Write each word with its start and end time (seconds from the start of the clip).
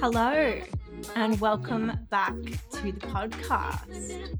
Hello, 0.00 0.60
and 1.14 1.40
welcome 1.40 1.92
back 2.10 2.34
to 2.72 2.82
the 2.82 3.00
podcast. 3.00 4.36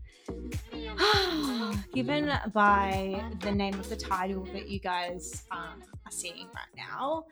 Given 1.93 2.33
by 2.53 3.25
the 3.43 3.53
name 3.53 3.75
of 3.75 3.89
the 3.89 3.95
title 3.95 4.45
that 4.53 4.69
you 4.69 4.81
guys 4.81 5.45
um, 5.53 5.83
are 6.07 6.11
seeing 6.11 6.49
right 6.55 6.75
now, 6.77 7.25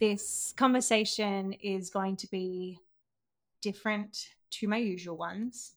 this 0.00 0.54
conversation 0.56 1.52
is 1.52 1.90
going 1.90 2.16
to 2.16 2.26
be 2.28 2.78
different 3.60 4.28
to 4.50 4.66
my 4.66 4.78
usual 4.78 5.16
ones 5.16 5.72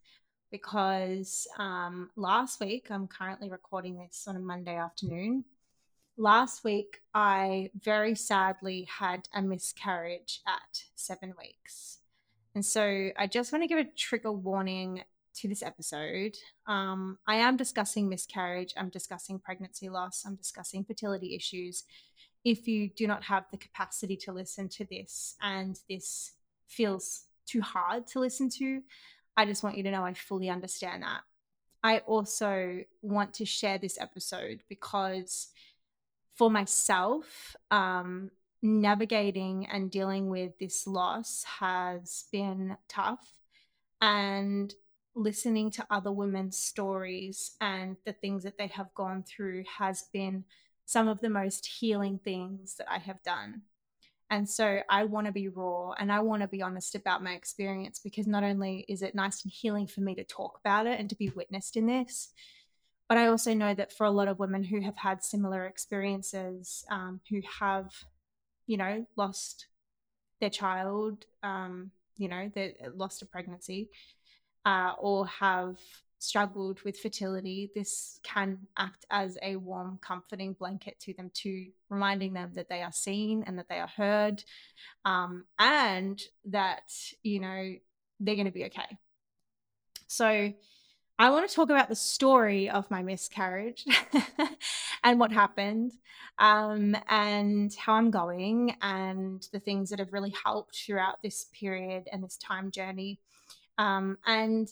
because 0.50 1.48
um, 1.58 2.09
last 2.16 2.59
week, 2.59 2.88
I'm 2.90 3.08
currently 3.08 3.50
recording 3.50 3.98
this 3.98 4.26
on 4.28 4.36
a 4.36 4.40
Monday 4.40 4.78
afternoon. 4.78 5.44
Last 6.16 6.64
week, 6.64 7.02
I 7.14 7.72
very 7.81 8.16
sadly 8.16 8.88
had 8.88 9.28
a 9.34 9.41
miscarriage 9.41 10.42
at 10.48 10.84
seven 10.95 11.34
weeks. 11.40 11.98
And 12.55 12.64
so 12.64 13.09
I 13.17 13.26
just 13.26 13.52
want 13.52 13.64
to 13.64 13.67
give 13.67 13.80
a 13.80 13.90
trigger 13.98 14.31
warning 14.31 15.03
to 15.38 15.48
this 15.48 15.64
episode. 15.64 16.36
Um, 16.67 17.17
I 17.28 17.38
am 17.38 17.58
discussing 17.58 18.08
miscarriage, 18.08 18.76
I'm 18.78 18.90
discussing 18.90 19.40
pregnancy 19.40 19.90
loss, 19.90 20.23
I'm 20.23 20.36
discussing 20.36 20.86
fertility 20.86 21.36
issues. 21.36 21.84
If 22.44 22.68
you 22.68 22.90
do 22.90 23.08
not 23.08 23.24
have 23.24 23.46
the 23.52 23.58
capacity 23.58 24.18
to 24.18 24.34
listen 24.34 24.68
to 24.70 24.86
this 24.86 25.36
and 25.42 25.80
this 25.90 26.34
feels 26.67 27.23
too 27.45 27.62
hard 27.62 28.08
to 28.08 28.20
listen 28.20 28.50
to, 28.50 28.81
I 29.38 29.45
just 29.45 29.64
want 29.64 29.78
you 29.78 29.84
to 29.84 29.92
know 29.92 30.04
I 30.04 30.14
fully 30.14 30.50
understand 30.50 31.04
that. 31.04 31.22
I 31.84 32.00
also 32.00 32.84
want 33.02 33.34
to 33.36 33.45
share 33.45 33.78
this 33.78 34.00
episode 34.00 34.64
because 34.70 35.50
for 36.36 36.50
myself, 36.50 37.56
um, 37.72 38.32
navigating 38.62 39.67
and 39.67 39.92
dealing 39.92 40.30
with 40.30 40.58
this 40.58 40.88
loss 40.88 41.44
has 41.60 42.26
been 42.32 42.78
tough. 42.88 43.34
And 44.02 44.73
listening 45.16 45.70
to 45.72 45.86
other 45.92 46.12
women's 46.12 46.58
stories 46.58 47.52
and 47.62 47.98
the 48.06 48.14
things 48.14 48.44
that 48.44 48.58
they 48.58 48.67
have 48.67 48.94
gone 48.95 49.23
through 49.23 49.64
has 49.78 50.04
been 50.14 50.44
some 50.86 51.08
of 51.08 51.22
the 51.22 51.30
most 51.30 51.66
healing 51.66 52.20
things 52.23 52.76
that 52.76 52.92
I 52.92 53.00
have 53.00 53.22
done. 53.23 53.62
And 54.30 54.50
so 54.50 54.80
I 54.89 55.03
want 55.03 55.28
to 55.28 55.34
be 55.34 55.48
raw 55.48 55.92
and 55.92 56.12
I 56.12 56.20
want 56.22 56.42
to 56.42 56.48
be 56.48 56.62
honest 56.62 56.95
about 56.95 57.23
my 57.23 57.34
experience 57.34 58.00
because 58.00 58.26
not 58.26 58.44
only 58.44 58.84
is 58.88 59.02
it 59.02 59.14
nice 59.14 59.44
and 59.44 59.52
healing 59.52 59.86
for 59.86 60.02
me 60.02 60.16
to 60.16 60.23
talk 60.23 60.58
about 60.59 60.88
it 60.88 61.00
and 61.00 61.09
to 61.09 61.16
be 61.16 61.30
witnessed 61.30 61.78
in 61.78 61.86
this, 61.86 62.34
but 63.08 63.17
I 63.17 63.28
also 63.28 63.54
know 63.54 63.73
that 63.76 63.94
for 63.94 64.06
a 64.06 64.11
lot 64.11 64.28
of 64.28 64.39
women 64.39 64.64
who 64.64 64.81
have 64.81 64.98
had 64.98 65.23
similar 65.23 65.66
experiences, 65.66 66.84
um, 66.89 67.22
who 67.30 67.42
have, 67.59 67.92
you 68.66 68.78
know, 68.78 69.06
lost 69.16 69.67
their 70.39 70.50
child, 70.50 71.26
um, 71.44 71.92
you 72.17 72.28
know, 72.28 72.50
they 72.56 72.76
lost 72.95 73.22
a 73.22 73.26
pregnancy, 73.26 73.89
uh, 74.66 74.94
or 75.00 75.28
have 75.28 75.78
struggled 76.24 76.82
with 76.84 77.00
fertility, 77.00 77.70
this 77.76 78.20
can 78.24 78.60
act 78.78 79.06
as 79.12 79.38
a 79.42 79.58
warm, 79.58 80.00
comforting 80.02 80.54
blanket 80.54 81.00
to 81.02 81.14
them, 81.14 81.30
to 81.34 81.68
reminding 81.90 82.34
them 82.34 82.52
that 82.56 82.70
they 82.70 82.82
are 82.82 82.92
seen 82.92 83.44
and 83.46 83.60
that 83.60 83.68
they 83.70 83.80
are 83.80 83.88
heard, 83.88 84.44
um, 85.06 85.46
and 85.60 86.22
that 86.46 86.92
you 87.24 87.40
know 87.40 87.74
they're 88.20 88.36
going 88.36 88.46
to 88.46 88.52
be 88.52 88.66
okay. 88.66 88.98
So, 90.08 90.54
I 91.20 91.30
want 91.30 91.48
to 91.50 91.56
talk 91.56 91.70
about 91.70 91.89
the 91.89 91.95
story 91.95 92.70
of 92.70 92.89
my 92.89 93.04
miscarriage 93.04 93.86
and 95.04 95.20
what 95.20 95.32
happened, 95.32 95.92
um, 96.39 96.95
and 97.10 97.73
how 97.76 97.94
I'm 97.94 98.12
going, 98.12 98.76
and 98.82 99.45
the 99.52 99.60
things 99.60 99.89
that 99.89 100.00
have 100.00 100.14
really 100.14 100.33
helped 100.44 100.76
throughout 100.76 101.22
this 101.22 101.48
period 101.54 102.08
and 102.12 102.23
this 102.23 102.38
time 102.38 102.72
journey. 102.72 103.20
Um, 103.78 104.17
and 104.26 104.72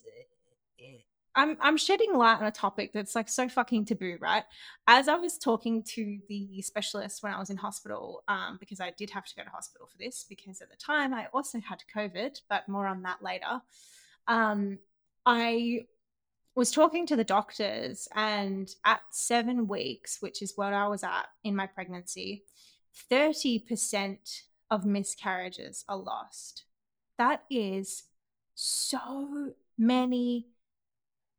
I'm 1.35 1.57
I'm 1.61 1.77
shedding 1.77 2.13
light 2.13 2.39
on 2.41 2.45
a 2.45 2.51
topic 2.51 2.91
that's 2.93 3.15
like 3.15 3.29
so 3.29 3.47
fucking 3.47 3.85
taboo, 3.85 4.17
right? 4.19 4.43
As 4.87 5.07
I 5.07 5.15
was 5.15 5.37
talking 5.37 5.81
to 5.83 6.19
the 6.27 6.61
specialist 6.61 7.23
when 7.23 7.33
I 7.33 7.39
was 7.39 7.49
in 7.49 7.57
hospital, 7.57 8.23
um, 8.27 8.57
because 8.59 8.81
I 8.81 8.91
did 8.97 9.09
have 9.11 9.25
to 9.25 9.35
go 9.35 9.43
to 9.43 9.49
hospital 9.49 9.87
for 9.87 9.97
this, 9.97 10.25
because 10.27 10.61
at 10.61 10.69
the 10.69 10.75
time 10.75 11.13
I 11.13 11.27
also 11.33 11.59
had 11.59 11.83
COVID, 11.95 12.41
but 12.49 12.67
more 12.67 12.85
on 12.85 13.03
that 13.03 13.23
later. 13.23 13.61
Um, 14.27 14.79
I 15.25 15.85
was 16.53 16.71
talking 16.71 17.05
to 17.07 17.15
the 17.15 17.23
doctors, 17.23 18.09
and 18.13 18.73
at 18.83 19.01
seven 19.11 19.67
weeks, 19.67 20.17
which 20.21 20.41
is 20.41 20.57
what 20.57 20.73
I 20.73 20.87
was 20.89 21.03
at 21.03 21.27
in 21.45 21.55
my 21.55 21.65
pregnancy, 21.65 22.43
thirty 23.09 23.57
percent 23.57 24.43
of 24.69 24.85
miscarriages 24.85 25.85
are 25.87 25.97
lost. 25.97 26.65
That 27.17 27.43
is 27.49 28.03
so 28.55 29.51
many 29.77 30.47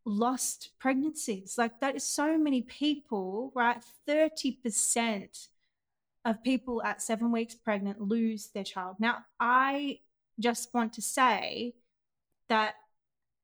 lost 0.04 0.70
pregnancies. 0.78 1.56
Like 1.56 1.80
that 1.80 1.96
is 1.96 2.04
so 2.04 2.36
many 2.38 2.62
people, 2.62 3.52
right? 3.54 3.82
30% 4.08 5.48
of 6.24 6.42
people 6.42 6.82
at 6.82 7.02
seven 7.02 7.32
weeks 7.32 7.54
pregnant 7.54 8.00
lose 8.00 8.48
their 8.48 8.64
child. 8.64 8.96
Now, 8.98 9.24
I 9.40 10.00
just 10.38 10.72
want 10.72 10.92
to 10.94 11.02
say 11.02 11.74
that 12.48 12.74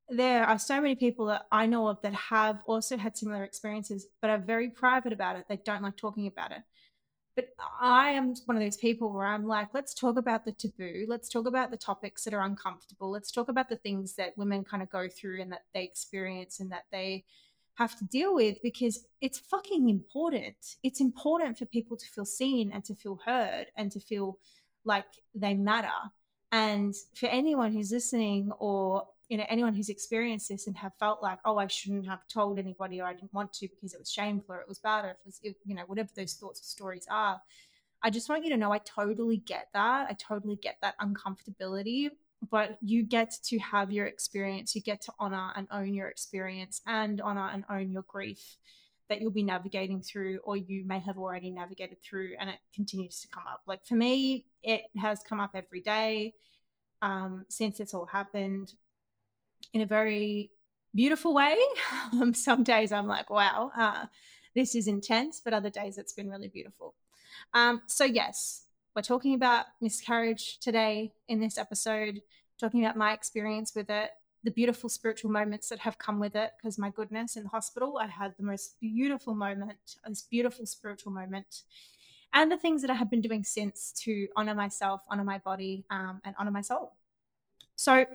there 0.08 0.44
are 0.44 0.58
so 0.58 0.80
many 0.80 0.94
people 0.94 1.26
that 1.26 1.46
I 1.52 1.66
know 1.66 1.88
of 1.88 2.00
that 2.02 2.14
have 2.14 2.60
also 2.66 2.96
had 2.96 3.16
similar 3.16 3.44
experiences, 3.44 4.06
but 4.22 4.30
are 4.30 4.38
very 4.38 4.70
private 4.70 5.12
about 5.12 5.36
it. 5.36 5.44
They 5.48 5.60
don't 5.64 5.82
like 5.82 5.96
talking 5.96 6.26
about 6.26 6.52
it. 6.52 6.62
But 7.38 7.54
I 7.80 8.10
am 8.10 8.34
one 8.46 8.56
of 8.56 8.62
those 8.64 8.76
people 8.76 9.12
where 9.12 9.24
I'm 9.24 9.46
like, 9.46 9.68
let's 9.72 9.94
talk 9.94 10.18
about 10.18 10.44
the 10.44 10.50
taboo. 10.50 11.04
Let's 11.06 11.28
talk 11.28 11.46
about 11.46 11.70
the 11.70 11.76
topics 11.76 12.24
that 12.24 12.34
are 12.34 12.42
uncomfortable. 12.42 13.12
Let's 13.12 13.30
talk 13.30 13.48
about 13.48 13.68
the 13.68 13.76
things 13.76 14.16
that 14.16 14.36
women 14.36 14.64
kind 14.64 14.82
of 14.82 14.90
go 14.90 15.08
through 15.08 15.40
and 15.40 15.52
that 15.52 15.62
they 15.72 15.84
experience 15.84 16.58
and 16.58 16.72
that 16.72 16.86
they 16.90 17.24
have 17.74 17.96
to 18.00 18.04
deal 18.06 18.34
with 18.34 18.60
because 18.60 19.06
it's 19.20 19.38
fucking 19.38 19.88
important. 19.88 20.78
It's 20.82 21.00
important 21.00 21.56
for 21.56 21.66
people 21.66 21.96
to 21.96 22.06
feel 22.06 22.24
seen 22.24 22.72
and 22.72 22.84
to 22.86 22.96
feel 22.96 23.20
heard 23.24 23.66
and 23.76 23.92
to 23.92 24.00
feel 24.00 24.40
like 24.84 25.06
they 25.32 25.54
matter. 25.54 25.94
And 26.50 26.92
for 27.14 27.26
anyone 27.26 27.72
who's 27.72 27.92
listening 27.92 28.50
or 28.58 29.06
you 29.28 29.36
know 29.36 29.44
anyone 29.48 29.74
who's 29.74 29.88
experienced 29.88 30.48
this 30.48 30.66
and 30.66 30.76
have 30.76 30.92
felt 30.98 31.22
like 31.22 31.38
oh 31.44 31.58
i 31.58 31.66
shouldn't 31.66 32.06
have 32.06 32.26
told 32.28 32.58
anybody 32.58 33.00
or 33.00 33.06
i 33.06 33.12
didn't 33.12 33.32
want 33.32 33.52
to 33.52 33.68
because 33.68 33.92
it 33.92 34.00
was 34.00 34.10
shameful 34.10 34.54
or 34.54 34.60
it 34.60 34.68
was 34.68 34.78
bad 34.78 35.04
or 35.04 35.10
it 35.10 35.18
was 35.24 35.40
you 35.42 35.74
know 35.74 35.82
whatever 35.86 36.08
those 36.16 36.34
thoughts 36.34 36.60
or 36.60 36.64
stories 36.64 37.06
are 37.10 37.40
i 38.02 38.10
just 38.10 38.28
want 38.28 38.44
you 38.44 38.50
to 38.50 38.56
know 38.56 38.72
i 38.72 38.78
totally 38.78 39.36
get 39.38 39.68
that. 39.74 40.08
I 40.10 40.14
totally 40.14 40.56
get 40.56 40.76
that 40.82 40.98
uncomfortability 40.98 42.10
but 42.50 42.78
you 42.80 43.02
get 43.02 43.34
to 43.44 43.58
have 43.58 43.90
your 43.92 44.06
experience. 44.06 44.74
You 44.74 44.82
get 44.82 45.00
to 45.02 45.12
honor 45.18 45.52
and 45.56 45.66
own 45.70 45.94
your 45.94 46.08
experience 46.08 46.80
and 46.86 47.20
honor 47.20 47.50
and 47.52 47.64
own 47.68 47.90
your 47.90 48.04
grief 48.06 48.56
that 49.08 49.20
you'll 49.20 49.30
be 49.30 49.42
navigating 49.42 50.02
through 50.02 50.38
or 50.44 50.56
you 50.56 50.84
may 50.86 51.00
have 51.00 51.16
already 51.16 51.50
navigated 51.50 51.98
through 52.02 52.34
and 52.38 52.50
it 52.50 52.58
continues 52.74 53.20
to 53.20 53.28
come 53.28 53.44
up. 53.50 53.62
Like 53.66 53.84
for 53.86 53.94
me 53.94 54.46
it 54.62 54.82
has 54.96 55.20
come 55.26 55.40
up 55.40 55.52
every 55.54 55.80
day 55.80 56.34
um, 57.00 57.44
since 57.48 57.80
it's 57.80 57.94
all 57.94 58.06
happened 58.06 58.72
in 59.72 59.80
a 59.80 59.86
very 59.86 60.50
beautiful 60.94 61.34
way. 61.34 61.56
Um, 62.10 62.32
some 62.32 62.62
days 62.62 62.90
I'm 62.90 63.06
like, 63.06 63.28
wow, 63.28 63.70
uh, 63.76 64.06
this 64.54 64.74
is 64.74 64.88
intense, 64.88 65.42
but 65.44 65.52
other 65.52 65.68
days 65.68 65.98
it's 65.98 66.14
been 66.14 66.30
really 66.30 66.48
beautiful. 66.48 66.94
Um, 67.52 67.82
so, 67.86 68.04
yes, 68.04 68.64
we're 68.96 69.02
talking 69.02 69.34
about 69.34 69.66
miscarriage 69.80 70.58
today 70.58 71.12
in 71.28 71.38
this 71.38 71.58
episode, 71.58 72.22
talking 72.58 72.82
about 72.82 72.96
my 72.96 73.12
experience 73.12 73.74
with 73.74 73.90
it, 73.90 74.10
the 74.42 74.50
beautiful 74.50 74.88
spiritual 74.88 75.30
moments 75.30 75.68
that 75.68 75.80
have 75.80 75.98
come 75.98 76.18
with 76.18 76.34
it. 76.34 76.52
Because, 76.56 76.78
my 76.78 76.90
goodness, 76.90 77.36
in 77.36 77.42
the 77.42 77.48
hospital, 77.50 77.98
I 77.98 78.06
had 78.06 78.34
the 78.38 78.44
most 78.44 78.80
beautiful 78.80 79.34
moment, 79.34 79.96
this 80.06 80.22
beautiful 80.22 80.64
spiritual 80.66 81.12
moment, 81.12 81.62
and 82.32 82.50
the 82.50 82.56
things 82.56 82.80
that 82.82 82.90
I 82.90 82.94
have 82.94 83.10
been 83.10 83.20
doing 83.20 83.44
since 83.44 83.92
to 84.04 84.28
honor 84.34 84.54
myself, 84.54 85.02
honor 85.10 85.24
my 85.24 85.38
body, 85.38 85.84
um, 85.90 86.20
and 86.24 86.34
honor 86.38 86.50
my 86.50 86.62
soul. 86.62 86.94
So, 87.76 88.06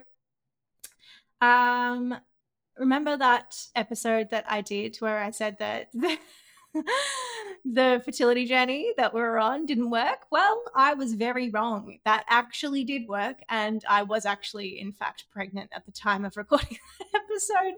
um, 1.44 2.16
remember 2.78 3.16
that 3.16 3.56
episode 3.74 4.30
that 4.30 4.44
I 4.48 4.60
did 4.60 4.96
where 4.96 5.18
I 5.18 5.30
said 5.30 5.58
that 5.58 5.90
the 7.64 8.02
fertility 8.04 8.46
journey 8.46 8.92
that 8.96 9.14
we 9.14 9.20
were 9.20 9.38
on 9.38 9.66
didn't 9.66 9.90
work. 9.90 10.26
Well, 10.30 10.62
I 10.74 10.94
was 10.94 11.14
very 11.14 11.50
wrong. 11.50 11.98
That 12.04 12.24
actually 12.28 12.84
did 12.84 13.08
work. 13.08 13.40
And 13.48 13.84
I 13.88 14.02
was 14.02 14.26
actually, 14.26 14.80
in 14.80 14.92
fact, 14.92 15.24
pregnant 15.32 15.70
at 15.74 15.86
the 15.86 15.92
time 15.92 16.24
of 16.24 16.36
recording 16.36 16.78
that 17.12 17.23
episode. 17.34 17.74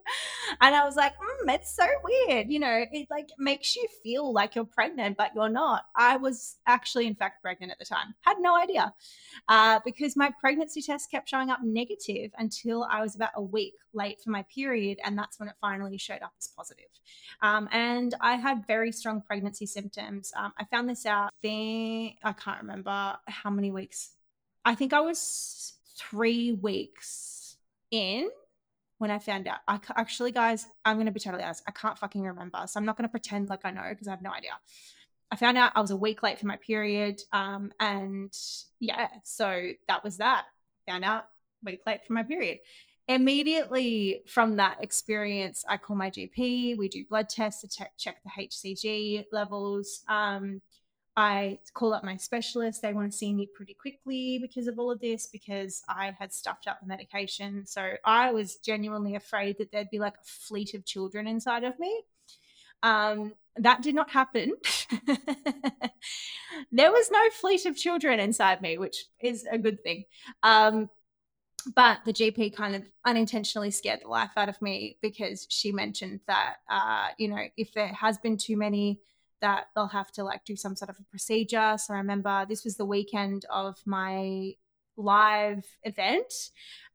And 0.60 0.74
I 0.74 0.84
was 0.84 0.96
like, 0.96 1.14
mm, 1.14 1.54
it's 1.54 1.74
so 1.74 1.86
weird. 2.04 2.50
You 2.50 2.58
know, 2.58 2.84
it 2.90 3.06
like 3.10 3.28
makes 3.38 3.76
you 3.76 3.86
feel 4.02 4.32
like 4.32 4.54
you're 4.54 4.64
pregnant, 4.64 5.16
but 5.16 5.32
you're 5.34 5.48
not. 5.48 5.84
I 5.96 6.16
was 6.16 6.56
actually, 6.66 7.06
in 7.06 7.14
fact, 7.14 7.42
pregnant 7.42 7.72
at 7.72 7.78
the 7.78 7.84
time. 7.84 8.14
Had 8.22 8.36
no 8.40 8.56
idea 8.56 8.92
uh, 9.48 9.80
because 9.84 10.16
my 10.16 10.30
pregnancy 10.40 10.82
test 10.82 11.10
kept 11.10 11.28
showing 11.28 11.50
up 11.50 11.60
negative 11.62 12.30
until 12.38 12.84
I 12.84 13.02
was 13.02 13.14
about 13.14 13.30
a 13.36 13.42
week 13.42 13.74
late 13.92 14.20
for 14.22 14.30
my 14.30 14.44
period. 14.54 14.98
And 15.04 15.18
that's 15.18 15.38
when 15.38 15.48
it 15.48 15.54
finally 15.60 15.98
showed 15.98 16.22
up 16.22 16.32
as 16.38 16.48
positive. 16.48 16.86
Um, 17.42 17.68
and 17.72 18.14
I 18.20 18.36
had 18.36 18.66
very 18.66 18.92
strong 18.92 19.22
pregnancy 19.22 19.66
symptoms. 19.66 20.32
Um, 20.36 20.52
I 20.58 20.64
found 20.64 20.88
this 20.88 21.06
out, 21.06 21.30
then 21.42 22.12
I 22.22 22.32
can't 22.32 22.60
remember 22.60 23.16
how 23.26 23.50
many 23.50 23.70
weeks. 23.70 24.12
I 24.64 24.74
think 24.74 24.92
I 24.92 25.00
was 25.00 25.74
three 25.96 26.52
weeks 26.52 27.56
in 27.90 28.28
when 28.98 29.10
I 29.10 29.18
found 29.18 29.46
out. 29.46 29.58
I 29.68 29.78
actually, 29.96 30.32
guys, 30.32 30.66
I'm 30.84 30.96
going 30.96 31.06
to 31.06 31.12
be 31.12 31.20
totally 31.20 31.42
honest. 31.42 31.62
I 31.66 31.72
can't 31.72 31.98
fucking 31.98 32.22
remember. 32.22 32.62
So 32.66 32.78
I'm 32.78 32.86
not 32.86 32.96
going 32.96 33.08
to 33.08 33.10
pretend 33.10 33.48
like 33.48 33.60
I 33.64 33.70
know 33.70 33.88
because 33.88 34.08
I 34.08 34.12
have 34.12 34.22
no 34.22 34.32
idea. 34.32 34.52
I 35.30 35.36
found 35.36 35.58
out 35.58 35.72
I 35.74 35.80
was 35.80 35.90
a 35.90 35.96
week 35.96 36.22
late 36.22 36.38
for 36.38 36.46
my 36.46 36.56
period. 36.56 37.20
Um, 37.32 37.72
and 37.80 38.32
yeah, 38.80 39.08
so 39.24 39.70
that 39.88 40.04
was 40.04 40.18
that. 40.18 40.44
Found 40.86 41.04
out 41.04 41.24
week 41.64 41.80
late 41.86 42.04
for 42.06 42.12
my 42.12 42.22
period 42.22 42.58
immediately 43.08 44.22
from 44.26 44.56
that 44.56 44.78
experience, 44.82 45.64
I 45.68 45.76
call 45.76 45.96
my 45.96 46.10
GP. 46.10 46.76
We 46.76 46.88
do 46.88 47.04
blood 47.08 47.28
tests 47.28 47.62
to 47.62 47.86
check, 47.96 48.16
the 48.24 48.30
HCG 48.30 49.26
levels. 49.32 50.02
Um, 50.08 50.60
I 51.16 51.58
call 51.72 51.94
up 51.94 52.04
my 52.04 52.16
specialist. 52.16 52.82
They 52.82 52.92
want 52.92 53.10
to 53.10 53.16
see 53.16 53.32
me 53.32 53.48
pretty 53.54 53.74
quickly 53.74 54.38
because 54.38 54.66
of 54.66 54.78
all 54.78 54.90
of 54.90 55.00
this, 55.00 55.26
because 55.26 55.82
I 55.88 56.14
had 56.18 56.32
stuffed 56.32 56.68
up 56.68 56.80
the 56.80 56.86
medication. 56.86 57.64
So 57.64 57.94
I 58.04 58.32
was 58.32 58.56
genuinely 58.56 59.14
afraid 59.14 59.56
that 59.58 59.72
there'd 59.72 59.90
be 59.90 59.98
like 59.98 60.14
a 60.14 60.24
fleet 60.24 60.74
of 60.74 60.84
children 60.84 61.26
inside 61.26 61.64
of 61.64 61.78
me. 61.78 62.02
Um, 62.82 63.32
that 63.56 63.80
did 63.80 63.94
not 63.94 64.10
happen. 64.10 64.52
there 66.70 66.92
was 66.92 67.10
no 67.10 67.30
fleet 67.30 67.64
of 67.64 67.76
children 67.76 68.20
inside 68.20 68.60
me, 68.60 68.76
which 68.76 69.06
is 69.20 69.46
a 69.50 69.56
good 69.56 69.82
thing. 69.82 70.04
Um, 70.42 70.90
but 71.74 72.00
the 72.04 72.12
GP 72.12 72.54
kind 72.54 72.76
of 72.76 72.84
unintentionally 73.04 73.70
scared 73.70 74.00
the 74.02 74.08
life 74.08 74.30
out 74.36 74.48
of 74.48 74.60
me 74.60 74.98
because 75.00 75.46
she 75.50 75.72
mentioned 75.72 76.20
that, 76.26 76.56
uh, 76.68 77.08
you 77.18 77.28
know, 77.28 77.42
if 77.56 77.72
there 77.72 77.88
has 77.88 78.18
been 78.18 78.36
too 78.36 78.56
many, 78.56 79.00
that 79.40 79.66
they'll 79.74 79.88
have 79.88 80.10
to 80.12 80.24
like 80.24 80.44
do 80.44 80.56
some 80.56 80.76
sort 80.76 80.90
of 80.90 80.96
a 80.98 81.04
procedure. 81.04 81.76
So 81.78 81.94
I 81.94 81.98
remember 81.98 82.46
this 82.48 82.64
was 82.64 82.76
the 82.76 82.86
weekend 82.86 83.44
of 83.50 83.76
my 83.86 84.54
live 84.96 85.64
event. 85.82 86.32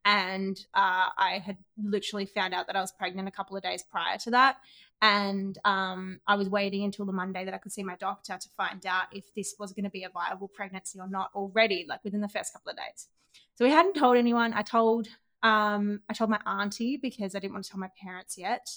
And 0.03 0.57
uh, 0.73 1.09
I 1.17 1.41
had 1.45 1.57
literally 1.77 2.25
found 2.25 2.53
out 2.53 2.67
that 2.67 2.75
I 2.75 2.81
was 2.81 2.91
pregnant 2.91 3.27
a 3.27 3.31
couple 3.31 3.55
of 3.55 3.63
days 3.63 3.83
prior 3.83 4.17
to 4.19 4.31
that. 4.31 4.57
And 5.03 5.57
um, 5.65 6.19
I 6.27 6.35
was 6.35 6.49
waiting 6.49 6.83
until 6.83 7.05
the 7.05 7.11
Monday 7.11 7.45
that 7.45 7.53
I 7.53 7.57
could 7.57 7.71
see 7.71 7.83
my 7.83 7.95
doctor 7.95 8.37
to 8.39 8.49
find 8.55 8.85
out 8.85 9.05
if 9.11 9.33
this 9.35 9.55
was 9.59 9.73
going 9.73 9.85
to 9.85 9.89
be 9.89 10.03
a 10.03 10.09
viable 10.09 10.47
pregnancy 10.47 10.99
or 10.99 11.07
not 11.07 11.31
already, 11.33 11.85
like 11.87 12.03
within 12.03 12.21
the 12.21 12.29
first 12.29 12.53
couple 12.53 12.71
of 12.71 12.77
days. 12.77 13.07
So 13.55 13.65
we 13.65 13.71
hadn't 13.71 13.95
told 13.95 14.17
anyone. 14.17 14.53
I 14.53 14.61
told 14.61 15.07
um, 15.43 16.01
I 16.07 16.13
told 16.13 16.29
my 16.29 16.39
auntie 16.45 16.97
because 16.97 17.33
I 17.33 17.39
didn't 17.39 17.53
want 17.53 17.65
to 17.65 17.71
tell 17.71 17.79
my 17.79 17.89
parents 17.99 18.37
yet, 18.37 18.69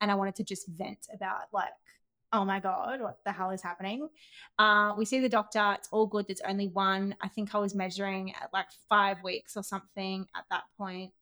and 0.00 0.10
I 0.10 0.16
wanted 0.16 0.34
to 0.36 0.44
just 0.44 0.66
vent 0.66 1.06
about 1.14 1.42
like, 1.52 1.68
oh 2.32 2.44
my 2.44 2.60
god, 2.60 3.00
what 3.00 3.18
the 3.24 3.32
hell 3.32 3.50
is 3.50 3.62
happening? 3.62 4.08
Uh, 4.58 4.94
we 4.96 5.04
see 5.04 5.20
the 5.20 5.28
doctor. 5.28 5.74
It's 5.76 5.88
all 5.90 6.06
good. 6.06 6.26
There's 6.28 6.40
only 6.42 6.68
one. 6.68 7.14
I 7.20 7.28
think 7.28 7.54
I 7.54 7.58
was 7.58 7.74
measuring 7.74 8.32
at 8.34 8.50
like 8.52 8.66
five 8.88 9.22
weeks 9.22 9.56
or 9.56 9.62
something 9.62 10.26
at 10.34 10.44
that 10.50 10.64
point. 10.78 11.12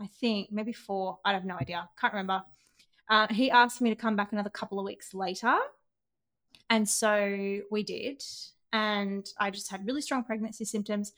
I 0.00 0.06
think 0.20 0.50
maybe 0.50 0.72
four. 0.72 1.18
I 1.24 1.32
have 1.32 1.44
no 1.44 1.56
idea. 1.56 1.88
Can't 2.00 2.12
remember. 2.12 2.42
Uh, 3.08 3.26
he 3.30 3.50
asked 3.50 3.80
me 3.80 3.90
to 3.90 3.96
come 3.96 4.16
back 4.16 4.32
another 4.32 4.50
couple 4.50 4.78
of 4.78 4.84
weeks 4.84 5.12
later. 5.12 5.56
And 6.70 6.88
so 6.88 7.60
we 7.70 7.82
did. 7.82 8.22
And 8.72 9.28
I 9.38 9.50
just 9.50 9.70
had 9.70 9.86
really 9.86 10.00
strong 10.00 10.24
pregnancy 10.24 10.64
symptoms 10.64 11.12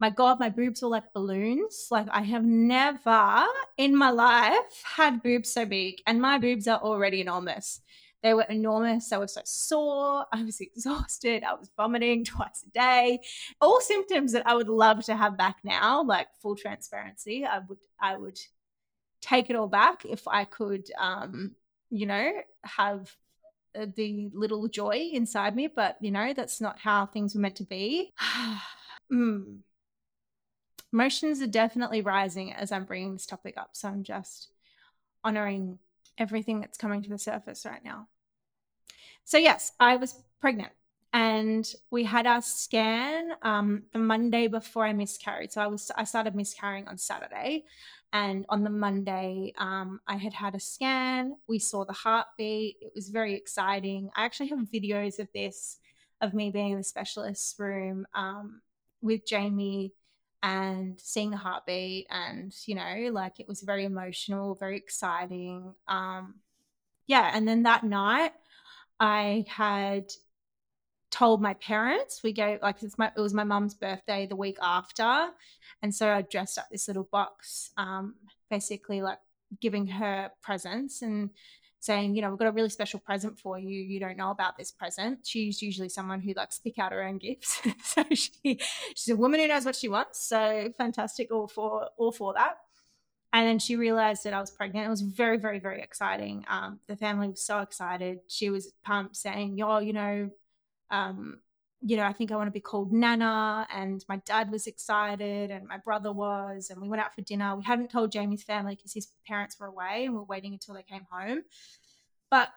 my 0.00 0.08
God, 0.08 0.40
my 0.40 0.48
boobs 0.48 0.80
were 0.80 0.88
like 0.88 1.12
balloons. 1.12 1.88
Like 1.90 2.06
I 2.10 2.22
have 2.22 2.44
never 2.44 3.44
in 3.76 3.94
my 3.94 4.10
life 4.10 4.82
had 4.96 5.22
boobs 5.22 5.52
so 5.52 5.66
big, 5.66 6.00
and 6.06 6.20
my 6.20 6.38
boobs 6.38 6.66
are 6.66 6.80
already 6.80 7.20
enormous. 7.20 7.82
They 8.22 8.34
were 8.34 8.42
enormous. 8.42 9.12
I 9.12 9.18
was 9.18 9.34
so 9.34 9.40
sore. 9.44 10.26
I 10.32 10.42
was 10.42 10.60
exhausted. 10.60 11.42
I 11.42 11.54
was 11.54 11.70
vomiting 11.76 12.24
twice 12.24 12.64
a 12.66 12.70
day. 12.70 13.20
All 13.60 13.80
symptoms 13.80 14.32
that 14.32 14.46
I 14.46 14.54
would 14.54 14.68
love 14.68 15.04
to 15.06 15.16
have 15.16 15.38
back 15.38 15.58
now, 15.64 16.02
like 16.02 16.28
full 16.42 16.56
transparency. 16.56 17.44
I 17.44 17.60
would, 17.60 17.78
I 18.00 18.16
would 18.16 18.38
take 19.20 19.50
it 19.50 19.56
all 19.56 19.68
back 19.68 20.04
if 20.04 20.26
I 20.28 20.44
could, 20.44 20.86
um, 20.98 21.52
you 21.90 22.06
know, 22.06 22.32
have 22.64 23.14
uh, 23.78 23.86
the 23.96 24.30
little 24.32 24.68
joy 24.68 25.10
inside 25.12 25.56
me. 25.56 25.68
But 25.68 25.96
you 26.00 26.10
know, 26.10 26.32
that's 26.34 26.60
not 26.60 26.78
how 26.78 27.06
things 27.06 27.34
were 27.34 27.40
meant 27.40 27.56
to 27.56 27.64
be. 27.64 28.12
mm 29.12 29.58
emotions 30.92 31.40
are 31.40 31.46
definitely 31.46 32.02
rising 32.02 32.52
as 32.52 32.72
I'm 32.72 32.84
bringing 32.84 33.12
this 33.12 33.26
topic 33.26 33.54
up. 33.56 33.70
So 33.72 33.88
I'm 33.88 34.02
just 34.02 34.48
honoring 35.22 35.78
everything 36.20 36.60
that's 36.60 36.78
coming 36.78 37.02
to 37.02 37.10
the 37.10 37.18
surface 37.18 37.66
right 37.66 37.84
now. 37.84 38.06
So, 39.24 39.38
yes, 39.38 39.72
I 39.80 39.96
was 39.96 40.14
pregnant 40.40 40.72
and 41.12 41.72
we 41.90 42.04
had 42.04 42.26
our 42.26 42.42
scan 42.42 43.30
um, 43.42 43.82
the 43.92 43.98
Monday 43.98 44.46
before 44.46 44.84
I 44.84 44.92
miscarried. 44.92 45.52
So 45.52 45.60
I 45.60 45.66
was 45.66 45.90
I 45.96 46.04
started 46.04 46.34
miscarrying 46.34 46.86
on 46.86 46.98
Saturday, 46.98 47.64
and 48.12 48.46
on 48.48 48.62
the 48.62 48.70
Monday 48.70 49.52
um, 49.58 50.00
I 50.06 50.16
had 50.16 50.32
had 50.32 50.54
a 50.54 50.60
scan. 50.60 51.36
We 51.48 51.58
saw 51.58 51.84
the 51.84 51.92
heartbeat. 51.92 52.76
It 52.80 52.92
was 52.94 53.08
very 53.08 53.34
exciting. 53.34 54.10
I 54.14 54.24
actually 54.24 54.48
have 54.50 54.58
videos 54.72 55.18
of 55.18 55.28
this 55.34 55.78
of 56.20 56.34
me 56.34 56.50
being 56.50 56.72
in 56.72 56.78
the 56.78 56.84
specialist 56.84 57.58
room 57.58 58.06
um, 58.14 58.60
with 59.02 59.26
Jamie 59.26 59.94
and 60.42 60.98
seeing 60.98 61.30
the 61.30 61.36
heartbeat 61.36 62.06
and 62.10 62.54
you 62.66 62.74
know 62.74 63.10
like 63.12 63.40
it 63.40 63.48
was 63.48 63.60
very 63.60 63.84
emotional 63.84 64.54
very 64.54 64.76
exciting 64.76 65.74
um 65.88 66.34
yeah 67.06 67.30
and 67.34 67.46
then 67.46 67.64
that 67.64 67.84
night 67.84 68.32
i 68.98 69.44
had 69.48 70.10
told 71.10 71.42
my 71.42 71.54
parents 71.54 72.22
we 72.22 72.32
gave 72.32 72.62
like 72.62 72.82
it's 72.82 72.96
my 72.96 73.10
it 73.14 73.20
was 73.20 73.34
my 73.34 73.44
mum's 73.44 73.74
birthday 73.74 74.26
the 74.26 74.36
week 74.36 74.56
after 74.62 75.28
and 75.82 75.94
so 75.94 76.08
i 76.08 76.22
dressed 76.22 76.56
up 76.56 76.68
this 76.70 76.88
little 76.88 77.08
box 77.10 77.70
um 77.76 78.14
basically 78.48 79.02
like 79.02 79.18
giving 79.60 79.86
her 79.86 80.30
presents 80.42 81.02
and 81.02 81.30
saying, 81.80 82.14
you 82.14 82.22
know, 82.22 82.30
we've 82.30 82.38
got 82.38 82.48
a 82.48 82.52
really 82.52 82.68
special 82.68 83.00
present 83.00 83.38
for 83.38 83.58
you. 83.58 83.68
You 83.68 83.98
don't 83.98 84.16
know 84.16 84.30
about 84.30 84.56
this 84.56 84.70
present. 84.70 85.20
She's 85.26 85.62
usually 85.62 85.88
someone 85.88 86.20
who 86.20 86.34
likes 86.34 86.58
to 86.58 86.62
pick 86.62 86.78
out 86.78 86.92
her 86.92 87.02
own 87.02 87.18
gifts. 87.18 87.60
so 87.82 88.04
she 88.12 88.60
she's 88.94 89.08
a 89.08 89.16
woman 89.16 89.40
who 89.40 89.48
knows 89.48 89.64
what 89.64 89.74
she 89.74 89.88
wants. 89.88 90.20
So 90.20 90.72
fantastic, 90.76 91.32
all 91.32 91.48
for 91.48 91.88
all 91.96 92.12
for 92.12 92.34
that. 92.34 92.58
And 93.32 93.46
then 93.46 93.58
she 93.58 93.76
realized 93.76 94.24
that 94.24 94.34
I 94.34 94.40
was 94.40 94.50
pregnant. 94.50 94.86
It 94.86 94.90
was 94.90 95.02
very, 95.02 95.38
very, 95.38 95.60
very 95.60 95.80
exciting. 95.82 96.44
Um, 96.48 96.80
the 96.88 96.96
family 96.96 97.28
was 97.28 97.40
so 97.40 97.60
excited. 97.60 98.20
She 98.26 98.50
was 98.50 98.72
pumped, 98.84 99.16
saying, 99.16 99.56
"Yo, 99.56 99.78
you 99.78 99.92
know, 99.92 100.30
um, 100.90 101.40
you 101.82 101.96
know, 101.96 102.04
I 102.04 102.12
think 102.12 102.30
I 102.30 102.36
want 102.36 102.48
to 102.48 102.52
be 102.52 102.60
called 102.60 102.92
Nana. 102.92 103.66
And 103.74 104.04
my 104.08 104.16
dad 104.26 104.50
was 104.50 104.66
excited, 104.66 105.50
and 105.50 105.66
my 105.66 105.78
brother 105.78 106.12
was. 106.12 106.70
And 106.70 106.80
we 106.80 106.88
went 106.88 107.02
out 107.02 107.14
for 107.14 107.22
dinner. 107.22 107.56
We 107.56 107.64
hadn't 107.64 107.90
told 107.90 108.12
Jamie's 108.12 108.42
family 108.42 108.76
because 108.76 108.92
his 108.92 109.08
parents 109.26 109.58
were 109.58 109.66
away, 109.66 110.04
and 110.04 110.14
we 110.14 110.20
are 110.20 110.24
waiting 110.24 110.52
until 110.52 110.74
they 110.74 110.82
came 110.82 111.06
home. 111.10 111.42
But 112.30 112.50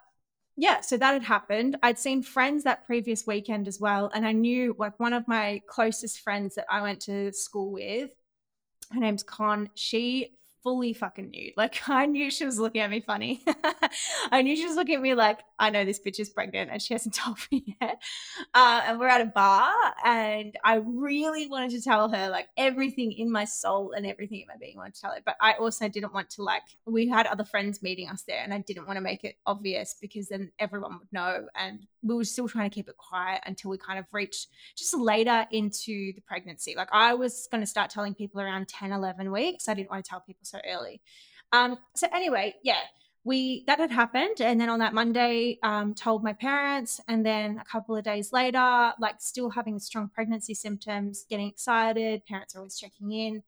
yeah, 0.55 0.81
so 0.81 0.97
that 0.97 1.13
had 1.13 1.23
happened. 1.23 1.77
I'd 1.81 1.97
seen 1.97 2.21
friends 2.21 2.63
that 2.63 2.85
previous 2.85 3.25
weekend 3.25 3.67
as 3.67 3.79
well. 3.79 4.11
And 4.13 4.25
I 4.25 4.33
knew 4.33 4.75
like 4.77 4.99
one 4.99 5.13
of 5.13 5.27
my 5.27 5.61
closest 5.67 6.19
friends 6.19 6.55
that 6.55 6.65
I 6.69 6.81
went 6.81 7.01
to 7.01 7.31
school 7.33 7.71
with, 7.71 8.11
her 8.91 8.99
name's 8.99 9.23
Con, 9.23 9.69
she 9.73 10.37
fully 10.63 10.93
fucking 10.93 11.29
nude. 11.29 11.53
Like 11.63 11.87
I 11.87 12.05
knew 12.07 12.31
she 12.31 12.45
was 12.45 12.57
looking 12.57 12.81
at 12.81 12.89
me 12.89 12.99
funny. 12.99 13.43
I 14.31 14.41
knew 14.41 14.55
she 14.55 14.65
was 14.65 14.75
looking 14.75 14.95
at 14.95 15.01
me 15.01 15.13
like, 15.13 15.39
I 15.59 15.69
know 15.69 15.85
this 15.85 15.99
bitch 15.99 16.19
is 16.19 16.29
pregnant 16.29 16.71
and 16.71 16.81
she 16.81 16.93
hasn't 16.93 17.15
told 17.23 17.37
me 17.51 17.77
yet. 17.79 18.01
Uh, 18.53 18.81
and 18.85 18.99
we're 18.99 19.07
at 19.07 19.21
a 19.21 19.25
bar 19.25 19.71
and 20.03 20.57
I 20.63 20.75
really 20.85 21.47
wanted 21.47 21.71
to 21.71 21.81
tell 21.81 22.09
her 22.09 22.29
like 22.29 22.47
everything 22.57 23.11
in 23.11 23.31
my 23.31 23.45
soul 23.45 23.91
and 23.91 24.05
everything 24.05 24.41
in 24.41 24.47
my 24.47 24.55
being 24.59 24.77
wanted 24.77 24.95
to 24.95 25.01
tell 25.01 25.11
her. 25.11 25.21
But 25.25 25.35
I 25.41 25.53
also 25.53 25.87
didn't 25.87 26.13
want 26.13 26.29
to 26.31 26.43
like 26.43 26.63
we 26.85 27.07
had 27.07 27.27
other 27.27 27.45
friends 27.45 27.83
meeting 27.83 28.09
us 28.09 28.23
there 28.23 28.41
and 28.43 28.53
I 28.53 28.59
didn't 28.59 28.87
want 28.87 28.97
to 28.97 29.01
make 29.01 29.23
it 29.23 29.35
obvious 29.45 29.95
because 30.01 30.29
then 30.29 30.51
everyone 30.59 30.99
would 30.99 31.13
know 31.13 31.47
and 31.55 31.85
we 32.03 32.15
were 32.15 32.23
still 32.23 32.47
trying 32.47 32.69
to 32.69 32.73
keep 32.73 32.89
it 32.89 32.97
quiet 32.97 33.41
until 33.45 33.71
we 33.71 33.77
kind 33.77 33.97
of 33.97 34.05
reached 34.11 34.47
just 34.75 34.93
later 34.95 35.45
into 35.51 36.13
the 36.13 36.21
pregnancy. 36.27 36.75
Like 36.75 36.89
I 36.91 37.13
was 37.13 37.47
going 37.51 37.61
to 37.61 37.67
start 37.67 37.89
telling 37.89 38.13
people 38.13 38.41
around 38.41 38.67
10, 38.67 38.91
11 38.91 39.31
weeks. 39.31 39.67
I 39.69 39.73
didn't 39.73 39.89
want 39.89 40.03
to 40.03 40.09
tell 40.09 40.19
people 40.19 40.43
so 40.43 40.59
early. 40.69 41.01
Um, 41.51 41.77
so 41.95 42.07
anyway, 42.13 42.55
yeah, 42.63 42.81
we 43.23 43.63
that 43.67 43.79
had 43.79 43.91
happened 43.91 44.41
and 44.41 44.59
then 44.59 44.69
on 44.69 44.79
that 44.79 44.93
monday 44.93 45.57
um, 45.63 45.93
told 45.93 46.23
my 46.23 46.33
parents 46.33 46.99
and 47.07 47.25
then 47.25 47.57
a 47.57 47.63
couple 47.63 47.95
of 47.95 48.03
days 48.03 48.33
later 48.33 48.91
like 48.99 49.15
still 49.19 49.49
having 49.49 49.79
strong 49.79 50.09
pregnancy 50.09 50.53
symptoms 50.53 51.25
getting 51.29 51.47
excited 51.47 52.25
parents 52.25 52.55
are 52.55 52.59
always 52.59 52.77
checking 52.77 53.11
in 53.11 53.43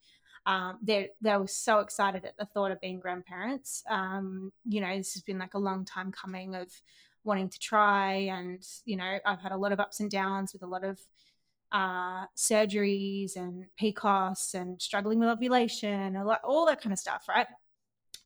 um, 0.46 0.78
they 0.82 1.10
they 1.22 1.36
were 1.36 1.48
so 1.48 1.80
excited 1.80 2.24
at 2.24 2.38
the 2.38 2.46
thought 2.46 2.72
of 2.72 2.80
being 2.80 3.00
grandparents 3.00 3.84
um, 3.90 4.52
you 4.64 4.80
know 4.80 4.96
this 4.96 5.14
has 5.14 5.24
been 5.24 5.40
like 5.40 5.56
a 5.56 5.60
long 5.60 5.84
time 5.84 6.12
coming 6.12 6.56
of 6.56 6.70
wanting 7.26 7.50
to 7.50 7.60
try 7.60 8.14
and 8.14 8.66
you 8.86 8.96
know 8.96 9.18
i've 9.26 9.42
had 9.42 9.52
a 9.52 9.58
lot 9.58 9.72
of 9.72 9.80
ups 9.80 10.00
and 10.00 10.12
downs 10.12 10.54
with 10.54 10.64
a 10.64 10.68
lot 10.68 10.84
of 10.84 11.00
uh, 11.72 12.26
surgeries 12.38 13.36
and 13.36 13.66
PCOS 13.80 14.54
and 14.54 14.82
struggling 14.82 15.20
with 15.20 15.28
ovulation, 15.28 16.14
lot, 16.24 16.40
all 16.44 16.66
that 16.68 16.82
kind 16.82 16.94
of 16.94 17.00
stuff, 17.00 17.26
right? 17.28 17.48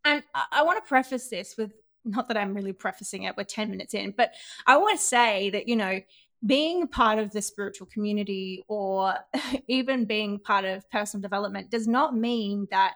And 0.06 0.22
I, 0.36 0.44
I 0.51 0.63
want 0.63 0.84
to 0.84 0.88
preface 0.88 1.29
this 1.29 1.56
with 1.58 1.74
not 2.06 2.27
that 2.27 2.38
I'm 2.38 2.53
really 2.53 2.74
prefacing 2.74 3.24
it, 3.24 3.36
we're 3.36 3.44
10 3.44 3.70
minutes 3.70 3.94
in, 3.94 4.13
but 4.15 4.34
I 4.68 4.77
want 4.77 5.00
to 5.00 5.03
say 5.03 5.50
that, 5.50 5.68
you 5.68 5.75
know, 5.75 6.00
being 6.46 6.88
part 6.88 7.20
of 7.20 7.32
the 7.32 7.41
spiritual 7.41 7.88
community 7.88 8.63
or 8.68 9.15
even 9.68 10.06
being 10.06 10.39
part 10.39 10.63
of 10.63 10.89
personal 10.89 11.22
development 11.22 11.70
does 11.70 11.88
not 11.88 12.15
mean 12.15 12.68
that 12.72 12.96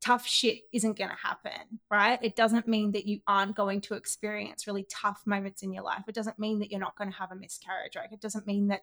tough 0.00 0.26
shit 0.26 0.60
isn't 0.72 0.96
going 0.96 1.10
to 1.10 1.16
happen, 1.16 1.80
right? 1.90 2.18
It 2.22 2.36
doesn't 2.36 2.68
mean 2.68 2.92
that 2.92 3.06
you 3.06 3.20
aren't 3.26 3.56
going 3.56 3.80
to 3.82 3.94
experience 3.94 4.66
really 4.66 4.86
tough 4.90 5.22
moments 5.26 5.62
in 5.62 5.72
your 5.72 5.82
life. 5.82 6.04
It 6.06 6.14
doesn't 6.14 6.38
mean 6.38 6.60
that 6.60 6.70
you're 6.70 6.80
not 6.80 6.96
going 6.96 7.10
to 7.10 7.16
have 7.16 7.32
a 7.32 7.36
miscarriage, 7.36 7.96
right? 7.96 8.12
It 8.12 8.20
doesn't 8.20 8.46
mean 8.46 8.68
that 8.68 8.82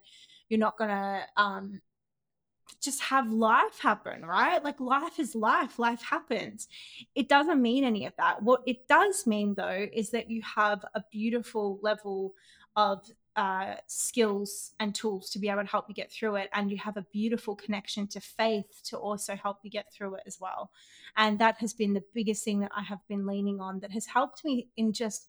you're 0.49 0.59
not 0.59 0.77
going 0.77 0.89
to 0.89 1.21
um, 1.37 1.81
just 2.81 3.01
have 3.01 3.31
life 3.31 3.79
happen, 3.79 4.25
right? 4.25 4.63
Like 4.63 4.79
life 4.79 5.19
is 5.19 5.35
life, 5.35 5.79
life 5.79 6.01
happens. 6.01 6.67
It 7.15 7.29
doesn't 7.29 7.61
mean 7.61 7.83
any 7.83 8.05
of 8.05 8.13
that. 8.17 8.43
What 8.43 8.61
it 8.65 8.87
does 8.87 9.25
mean, 9.25 9.53
though, 9.55 9.87
is 9.91 10.09
that 10.11 10.29
you 10.29 10.41
have 10.43 10.83
a 10.93 11.03
beautiful 11.11 11.79
level 11.81 12.33
of 12.75 13.09
uh, 13.35 13.75
skills 13.87 14.71
and 14.79 14.95
tools 14.95 15.29
to 15.31 15.39
be 15.39 15.49
able 15.49 15.61
to 15.61 15.67
help 15.67 15.85
you 15.87 15.93
get 15.93 16.11
through 16.11 16.35
it. 16.35 16.49
And 16.53 16.71
you 16.71 16.77
have 16.77 16.97
a 16.97 17.05
beautiful 17.11 17.55
connection 17.55 18.07
to 18.07 18.19
faith 18.19 18.81
to 18.85 18.97
also 18.97 19.35
help 19.35 19.57
you 19.63 19.69
get 19.69 19.91
through 19.93 20.15
it 20.15 20.23
as 20.25 20.39
well. 20.39 20.71
And 21.17 21.39
that 21.39 21.57
has 21.57 21.73
been 21.73 21.93
the 21.93 22.03
biggest 22.13 22.43
thing 22.43 22.59
that 22.61 22.71
I 22.75 22.83
have 22.83 22.99
been 23.07 23.25
leaning 23.25 23.59
on 23.59 23.79
that 23.79 23.91
has 23.91 24.05
helped 24.05 24.45
me 24.45 24.69
in 24.77 24.93
just 24.93 25.27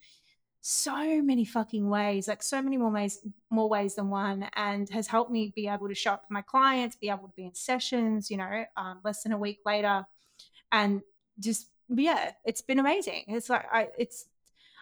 so 0.69 1.23
many 1.23 1.45
fucking 1.45 1.89
ways, 1.89 2.27
like 2.27 2.43
so 2.43 2.61
many 2.61 2.77
more 2.77 2.91
ways, 2.91 3.21
more 3.51 3.69
ways 3.69 3.95
than 3.95 4.11
one, 4.11 4.49
and 4.57 4.89
has 4.91 5.07
helped 5.07 5.31
me 5.31 5.53
be 5.55 5.69
able 5.69 5.87
to 5.87 5.95
show 5.95 6.13
up 6.13 6.27
for 6.27 6.33
my 6.33 6.43
clients, 6.43 6.97
be 6.97 7.09
able 7.09 7.29
to 7.29 7.35
be 7.37 7.45
in 7.45 7.55
sessions, 7.55 8.31
you 8.31 8.37
know, 8.37 8.65
um, 8.77 8.99
less 9.05 9.23
than 9.23 9.33
a 9.33 9.39
week 9.39 9.61
later, 9.65 10.05
and 10.73 11.03
just 11.39 11.69
yeah, 11.89 12.33
it's 12.45 12.63
been 12.63 12.81
amazing. 12.81 13.25
It's 13.29 13.49
like 13.49 13.67
I, 13.73 13.89
it's 13.97 14.27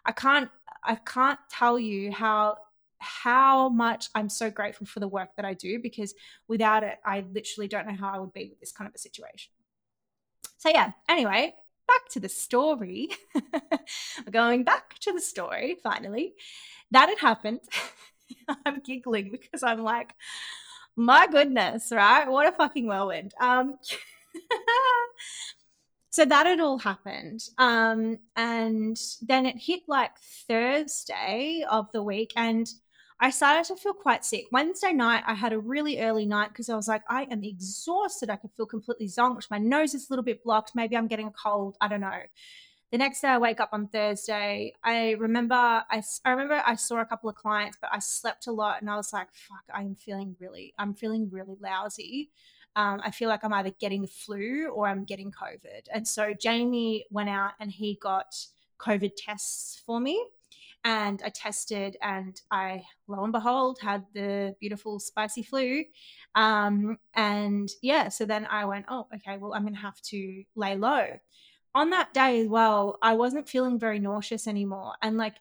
I 0.07 0.13
can't 0.13 0.51
I 0.83 0.95
can't 0.95 1.39
tell 1.51 1.79
you 1.79 2.13
how 2.13 2.57
how 3.05 3.69
much 3.69 4.09
I'm 4.15 4.29
so 4.29 4.51
grateful 4.51 4.87
for 4.87 5.01
the 5.01 5.09
work 5.09 5.31
that 5.37 5.45
I 5.45 5.55
do 5.55 5.79
because 5.79 6.15
without 6.49 6.83
it, 6.83 6.99
I 7.05 7.25
literally 7.33 7.69
don't 7.69 7.87
know 7.87 7.95
how 7.95 8.13
I 8.15 8.19
would 8.19 8.33
be 8.33 8.49
with 8.49 8.61
this 8.61 8.73
kind 8.73 8.89
of 8.89 8.95
a 8.95 8.99
situation. 8.99 9.53
So 10.59 10.71
yeah, 10.71 10.93
anyway, 11.09 11.55
back 11.87 12.09
to 12.11 12.21
the 12.21 12.29
story. 12.29 13.11
going 14.31 14.65
back 14.65 14.99
to 15.01 15.13
the 15.13 15.21
story, 15.21 15.77
finally. 15.83 16.35
That 16.91 17.09
had 17.09 17.19
happened. 17.19 17.61
I'm 18.67 18.81
giggling 18.81 19.31
because 19.31 19.63
I'm 19.63 19.83
like, 19.83 20.15
my 20.97 21.27
goodness, 21.27 21.91
right? 21.93 22.29
What 22.29 22.49
a 22.49 22.53
fucking 22.53 22.87
whirlwind. 22.87 23.35
Um, 23.41 23.79
so 26.11 26.25
that 26.25 26.47
had 26.47 26.61
all 26.61 26.79
happened. 26.79 27.41
Um, 27.59 28.19
and 28.37 28.97
then 29.23 29.47
it 29.47 29.57
hit 29.59 29.83
like 29.89 30.17
Thursday 30.49 31.65
of 31.69 31.91
the 31.93 32.03
week, 32.03 32.33
and 32.37 32.67
I 33.25 33.31
started 33.31 33.65
to 33.69 33.77
feel 33.77 33.95
quite 33.95 34.23
sick. 34.23 34.49
Wednesday 34.53 34.93
night, 34.93 35.25
I 35.27 35.33
had 35.33 35.55
a 35.55 35.59
really 35.59 35.99
early 35.99 36.27
night 36.27 36.51
because 36.51 36.69
I 36.69 36.77
was 36.77 36.89
like, 36.89 37.01
I 37.09 37.23
am 37.31 37.43
exhausted. 37.43 38.29
I 38.29 38.37
could 38.37 38.51
feel 38.55 38.67
completely 38.67 39.07
zonked. 39.07 39.51
My 39.51 39.57
nose 39.57 39.95
is 39.95 40.11
a 40.11 40.13
little 40.13 40.23
bit 40.23 40.45
blocked. 40.45 40.73
Maybe 40.75 40.95
I'm 40.95 41.07
getting 41.07 41.29
a 41.29 41.31
cold. 41.31 41.79
I 41.81 41.89
don't 41.89 42.03
know. 42.03 42.21
The 42.93 42.99
next 42.99 43.23
day, 43.23 43.29
I 43.29 43.39
wake 43.39 43.61
up 43.61 43.71
on 43.73 43.89
Thursday. 43.89 44.75
I 44.85 45.13
remember 45.13 45.55
I, 45.55 46.03
I 46.27 46.31
remember 46.33 46.63
I 46.67 46.75
saw 46.75 47.01
a 47.01 47.07
couple 47.07 47.31
of 47.31 47.37
clients, 47.37 47.79
but 47.81 47.89
I 47.95 47.99
slept 47.99 48.47
a 48.47 48.53
lot, 48.53 48.83
and 48.83 48.91
I 48.91 48.97
was 48.97 49.11
like, 49.11 49.29
"Fuck, 49.33 49.65
I'm 49.73 49.95
feeling 49.95 50.37
really, 50.39 50.75
I'm 50.79 50.93
feeling 50.93 51.31
really 51.33 51.57
lousy." 51.63 52.29
Um, 52.77 53.01
I 53.03 53.11
feel 53.11 53.31
like 53.31 53.43
I'm 53.43 53.55
either 53.55 53.73
getting 53.81 54.03
the 54.03 54.07
flu 54.07 54.69
or 54.69 54.87
I'm 54.87 55.05
getting 55.05 55.33
COVID. 55.33 55.87
And 55.95 56.07
so 56.07 56.35
Jamie 56.39 57.07
went 57.11 57.31
out 57.31 57.53
and 57.59 57.71
he 57.71 57.99
got 58.03 58.37
COVID 58.79 59.13
tests 59.17 59.83
for 59.87 59.99
me 59.99 60.23
and 60.85 61.23
I 61.25 61.31
tested, 61.31 61.97
and 62.03 62.39
I, 62.51 62.85
lo 63.09 63.25
and 63.25 63.33
behold, 63.33 63.79
had 63.81 64.05
the 64.13 64.55
beautiful 64.61 65.01
spicy 65.01 65.43
flu. 65.43 65.85
Um, 66.35 66.99
and 67.15 67.71
yeah, 67.83 68.09
so 68.11 68.27
then 68.27 68.47
I 68.51 68.67
went, 68.67 68.85
oh, 68.89 69.07
okay, 69.15 69.39
well, 69.39 69.55
I'm 69.55 69.63
going 69.63 69.75
to 69.75 69.81
have 69.81 70.01
to 70.03 70.45
lay 70.55 70.77
low. 70.77 71.07
On 71.75 71.91
that 71.91 72.13
day 72.13 72.43
as 72.43 72.49
well, 72.49 72.99
I 73.01 73.15
wasn't 73.15 73.49
feeling 73.49 73.79
very 73.79 73.99
nauseous 73.99 74.47
anymore. 74.47 74.93
And 75.03 75.17
like, 75.17 75.37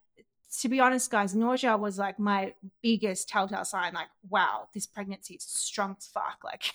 to 0.59 0.69
be 0.69 0.79
honest, 0.79 1.09
guys, 1.11 1.35
nausea 1.35 1.75
was 1.75 1.97
like 1.97 2.19
my 2.19 2.53
biggest 2.81 3.27
telltale 3.27 3.65
sign. 3.65 3.93
Like, 3.93 4.09
wow, 4.29 4.67
this 4.73 4.85
pregnancy 4.85 5.35
is 5.35 5.43
strong 5.43 5.95
as 5.97 6.07
fuck. 6.07 6.39
Like, 6.43 6.71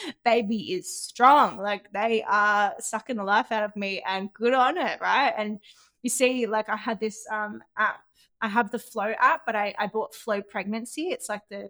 baby 0.24 0.72
is 0.72 1.02
strong. 1.02 1.58
Like, 1.58 1.92
they 1.92 2.24
are 2.26 2.74
sucking 2.80 3.16
the 3.16 3.24
life 3.24 3.52
out 3.52 3.64
of 3.64 3.76
me, 3.76 4.02
and 4.06 4.32
good 4.32 4.54
on 4.54 4.78
it, 4.78 5.00
right? 5.00 5.34
And 5.36 5.60
you 6.02 6.10
see, 6.10 6.46
like, 6.46 6.68
I 6.68 6.76
had 6.76 7.00
this 7.00 7.26
um, 7.30 7.62
app 7.76 8.00
I 8.40 8.48
have 8.48 8.70
the 8.70 8.78
Flo 8.78 9.14
app, 9.18 9.42
but 9.46 9.56
I, 9.56 9.74
I 9.78 9.86
bought 9.86 10.14
Flo 10.14 10.42
Pregnancy. 10.42 11.08
It's 11.08 11.28
like 11.28 11.48
the 11.48 11.68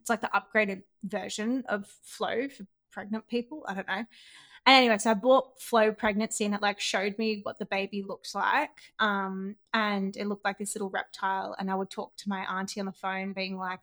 it's 0.00 0.10
like 0.10 0.20
the 0.20 0.30
upgraded 0.34 0.82
version 1.02 1.64
of 1.68 1.86
Flo 2.04 2.48
for 2.48 2.66
pregnant 2.90 3.28
people. 3.28 3.64
I 3.66 3.74
don't 3.74 3.88
know. 3.88 4.04
And 4.66 4.76
anyway, 4.76 4.96
so 4.96 5.10
I 5.10 5.14
bought 5.14 5.60
Flo 5.60 5.92
Pregnancy 5.92 6.46
and 6.46 6.54
it 6.54 6.62
like 6.62 6.80
showed 6.80 7.18
me 7.18 7.40
what 7.42 7.58
the 7.58 7.66
baby 7.66 8.02
looked 8.02 8.34
like. 8.34 8.70
Um, 8.98 9.56
and 9.74 10.16
it 10.16 10.26
looked 10.26 10.44
like 10.44 10.58
this 10.58 10.74
little 10.74 10.88
reptile. 10.88 11.54
And 11.58 11.70
I 11.70 11.74
would 11.74 11.90
talk 11.90 12.16
to 12.18 12.28
my 12.30 12.40
auntie 12.50 12.80
on 12.80 12.86
the 12.86 12.92
phone, 12.92 13.34
being 13.34 13.58
like, 13.58 13.82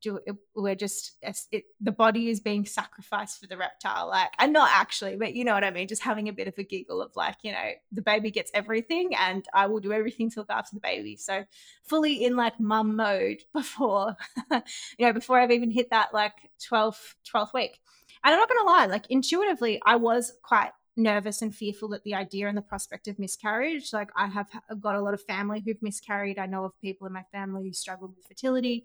do 0.00 0.18
it, 0.26 0.34
we're 0.54 0.74
just 0.74 1.16
it, 1.52 1.64
the 1.80 1.92
body 1.92 2.28
is 2.28 2.40
being 2.40 2.64
sacrificed 2.64 3.40
for 3.40 3.46
the 3.46 3.56
reptile 3.56 4.08
like 4.08 4.30
and 4.38 4.52
not 4.52 4.70
actually 4.72 5.16
but 5.16 5.34
you 5.34 5.44
know 5.44 5.54
what 5.54 5.64
i 5.64 5.70
mean 5.70 5.86
just 5.88 6.02
having 6.02 6.28
a 6.28 6.32
bit 6.32 6.48
of 6.48 6.58
a 6.58 6.62
giggle 6.62 7.02
of 7.02 7.14
like 7.16 7.36
you 7.42 7.52
know 7.52 7.70
the 7.92 8.02
baby 8.02 8.30
gets 8.30 8.50
everything 8.54 9.14
and 9.16 9.46
i 9.54 9.66
will 9.66 9.80
do 9.80 9.92
everything 9.92 10.30
to 10.30 10.40
look 10.40 10.50
after 10.50 10.74
the 10.74 10.80
baby. 10.80 11.16
So 11.16 11.44
fully 11.84 12.24
in 12.24 12.36
like 12.36 12.58
mum 12.60 12.96
mode 12.96 13.42
before 13.54 14.16
you 14.50 15.06
know 15.06 15.12
before 15.12 15.38
i've 15.38 15.50
even 15.50 15.70
hit 15.70 15.90
that 15.90 16.12
like 16.14 16.32
12th 16.60 17.14
12th 17.32 17.54
week. 17.54 17.78
And 18.24 18.34
i'm 18.34 18.40
not 18.40 18.48
gonna 18.48 18.68
lie 18.68 18.86
like 18.86 19.06
intuitively 19.10 19.80
i 19.84 19.96
was 19.96 20.32
quite 20.42 20.70
nervous 21.00 21.42
and 21.42 21.54
fearful 21.54 21.94
at 21.94 22.04
the 22.04 22.14
idea 22.14 22.48
and 22.48 22.56
the 22.56 22.62
prospect 22.62 23.08
of 23.08 23.18
miscarriage. 23.18 23.92
Like 23.92 24.10
I 24.16 24.26
have 24.26 24.48
got 24.80 24.96
a 24.96 25.00
lot 25.00 25.14
of 25.14 25.22
family 25.22 25.62
who've 25.64 25.82
miscarried. 25.82 26.38
I 26.38 26.46
know 26.46 26.64
of 26.64 26.80
people 26.80 27.06
in 27.06 27.12
my 27.12 27.24
family 27.32 27.64
who 27.64 27.72
struggled 27.72 28.14
with 28.16 28.26
fertility 28.26 28.84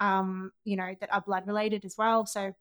um, 0.00 0.50
you 0.64 0.76
know, 0.76 0.94
that 1.00 1.12
are 1.12 1.20
blood 1.20 1.46
related 1.46 1.84
as 1.84 1.94
well. 1.96 2.26
So 2.26 2.52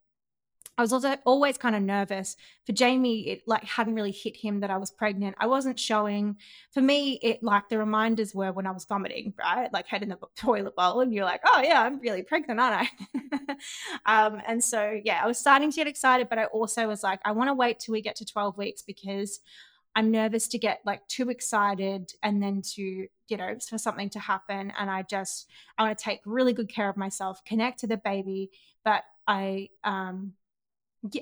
I 0.78 0.82
was 0.82 0.94
also 0.94 1.16
always 1.25 1.58
kind 1.58 1.75
of 1.75 1.82
nervous. 1.82 2.36
For 2.66 2.72
Jamie, 2.72 3.28
it 3.28 3.44
like 3.46 3.63
hadn't 3.63 3.94
really 3.94 4.12
hit 4.12 4.36
him 4.36 4.62
that 4.62 4.72
I 4.72 4.78
was 4.78 4.90
pregnant. 4.90 5.36
I 5.40 5.48
wasn't 5.48 5.80
showing. 5.80 6.38
For 6.72 6.82
me, 6.82 7.20
it 7.22 7.44
like 7.44 7.70
the 7.70 7.78
reminders 7.78 8.34
were 8.34 8.51
when 8.51 8.66
I 8.66 8.72
was 8.72 8.86
vomiting, 8.86 9.34
right? 9.38 9.72
Like 9.72 9.88
head 9.88 10.01
in 10.01 10.10
the 10.10 10.18
toilet 10.36 10.75
bowl, 10.75 11.01
and 11.01 11.13
you're 11.13 11.25
like, 11.25 11.42
oh 11.46 11.62
yeah, 11.62 11.82
I'm 11.82 12.00
really 12.00 12.24
pregnant, 12.24 12.60
aren't 12.60 12.90
I? 13.16 13.56
um, 14.06 14.42
and 14.48 14.63
so 14.63 15.00
yeah, 15.04 15.22
I 15.24 15.28
was 15.28 15.38
starting 15.38 15.72
to 15.72 15.75
get 15.75 15.88
excited, 15.88 16.30
but 16.30 16.40
I 16.40 16.46
also 16.46 16.88
was 16.88 17.04
like, 17.04 17.20
I 17.25 17.32
want 17.32 17.50
to 17.50 17.54
wait 17.54 17.80
till 17.80 17.94
we 17.94 18.01
get 18.01 18.16
to 18.18 18.25
12 18.25 18.58
weeks 18.58 18.82
because 18.82 19.40
I'm 19.96 20.12
nervous 20.12 20.48
to 20.50 20.58
get 20.58 20.82
like 20.86 21.06
too 21.08 21.30
excited 21.30 22.13
and 22.24 22.42
then 22.42 22.62
to, 22.75 23.08
you 23.28 23.38
know, 23.38 23.56
for 23.70 23.78
something 23.78 24.10
to 24.12 24.20
happen. 24.20 24.72
And 24.78 24.90
I 24.90 25.04
just, 25.04 25.50
I 25.78 25.84
want 25.84 25.98
to 25.98 26.04
take 26.04 26.22
really 26.25 26.54
good 26.54 26.70
care 26.70 26.90
of 26.90 26.98
myself, 26.98 27.44
connect 27.44 27.80
to 27.80 27.88
the 27.88 27.98
baby. 27.98 28.51
But 28.86 29.04
I, 29.28 29.70
um, 29.84 30.34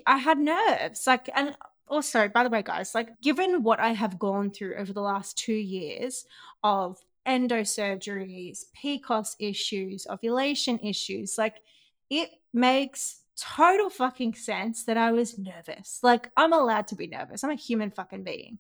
I 0.05 0.17
had 0.17 0.39
nerves. 0.39 1.07
Like, 1.07 1.29
and 1.36 1.55
also, 1.88 2.27
by 2.27 2.43
the 2.43 2.50
way, 2.50 2.62
guys, 2.62 2.93
like, 2.93 3.19
given 3.21 3.63
what 3.63 3.79
I 3.79 3.89
have 3.89 4.19
gone 4.19 4.51
through 4.51 4.75
over 4.75 4.93
the 4.93 5.01
last 5.01 5.38
two 5.38 5.53
years 5.53 6.25
of 6.63 6.98
endosurgeries, 7.27 8.65
PCOS 8.81 9.36
issues, 9.39 10.07
ovulation 10.09 10.79
issues, 10.79 11.38
like, 11.38 11.62
it 12.09 12.29
makes 12.53 13.21
total 13.39 13.89
fucking 13.89 14.33
sense 14.33 14.83
that 14.86 14.98
I 14.98 15.12
was 15.12 15.38
nervous. 15.38 16.00
Like, 16.03 16.31
I'm 16.36 16.53
allowed 16.53 16.88
to 16.88 16.95
be 16.95 17.07
nervous. 17.07 17.43
I'm 17.43 17.51
a 17.51 17.55
human 17.55 17.91
fucking 17.91 18.24
being. 18.24 18.59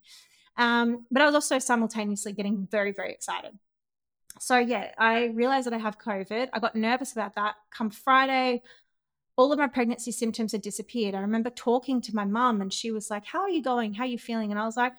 Um, 0.57 1.05
but 1.11 1.21
I 1.21 1.25
was 1.25 1.35
also 1.35 1.59
simultaneously 1.59 2.33
getting 2.33 2.67
very, 2.69 2.91
very 2.91 3.11
excited. 3.11 3.51
So, 4.39 4.57
yeah, 4.57 4.91
I 4.97 5.25
realized 5.25 5.67
that 5.67 5.73
I 5.73 5.79
have 5.79 5.99
COVID. 5.99 6.49
I 6.53 6.59
got 6.59 6.75
nervous 6.75 7.11
about 7.11 7.35
that. 7.35 7.55
Come 7.71 7.89
Friday, 7.89 8.61
all 9.39 9.53
of 9.53 9.57
my 9.57 9.67
pregnancy 9.67 10.11
symptoms 10.11 10.51
had 10.51 10.61
disappeared. 10.61 11.15
I 11.15 11.21
remember 11.21 11.49
talking 11.49 12.01
to 12.01 12.13
my 12.13 12.25
mum 12.25 12.59
and 12.59 12.73
she 12.73 12.91
was 12.91 13.09
like, 13.09 13.25
How 13.25 13.39
are 13.39 13.49
you 13.49 13.63
going? 13.63 13.93
How 13.93 14.03
are 14.03 14.07
you 14.07 14.17
feeling? 14.17 14.51
And 14.51 14.59
I 14.59 14.65
was 14.65 14.75
like, 14.75 14.91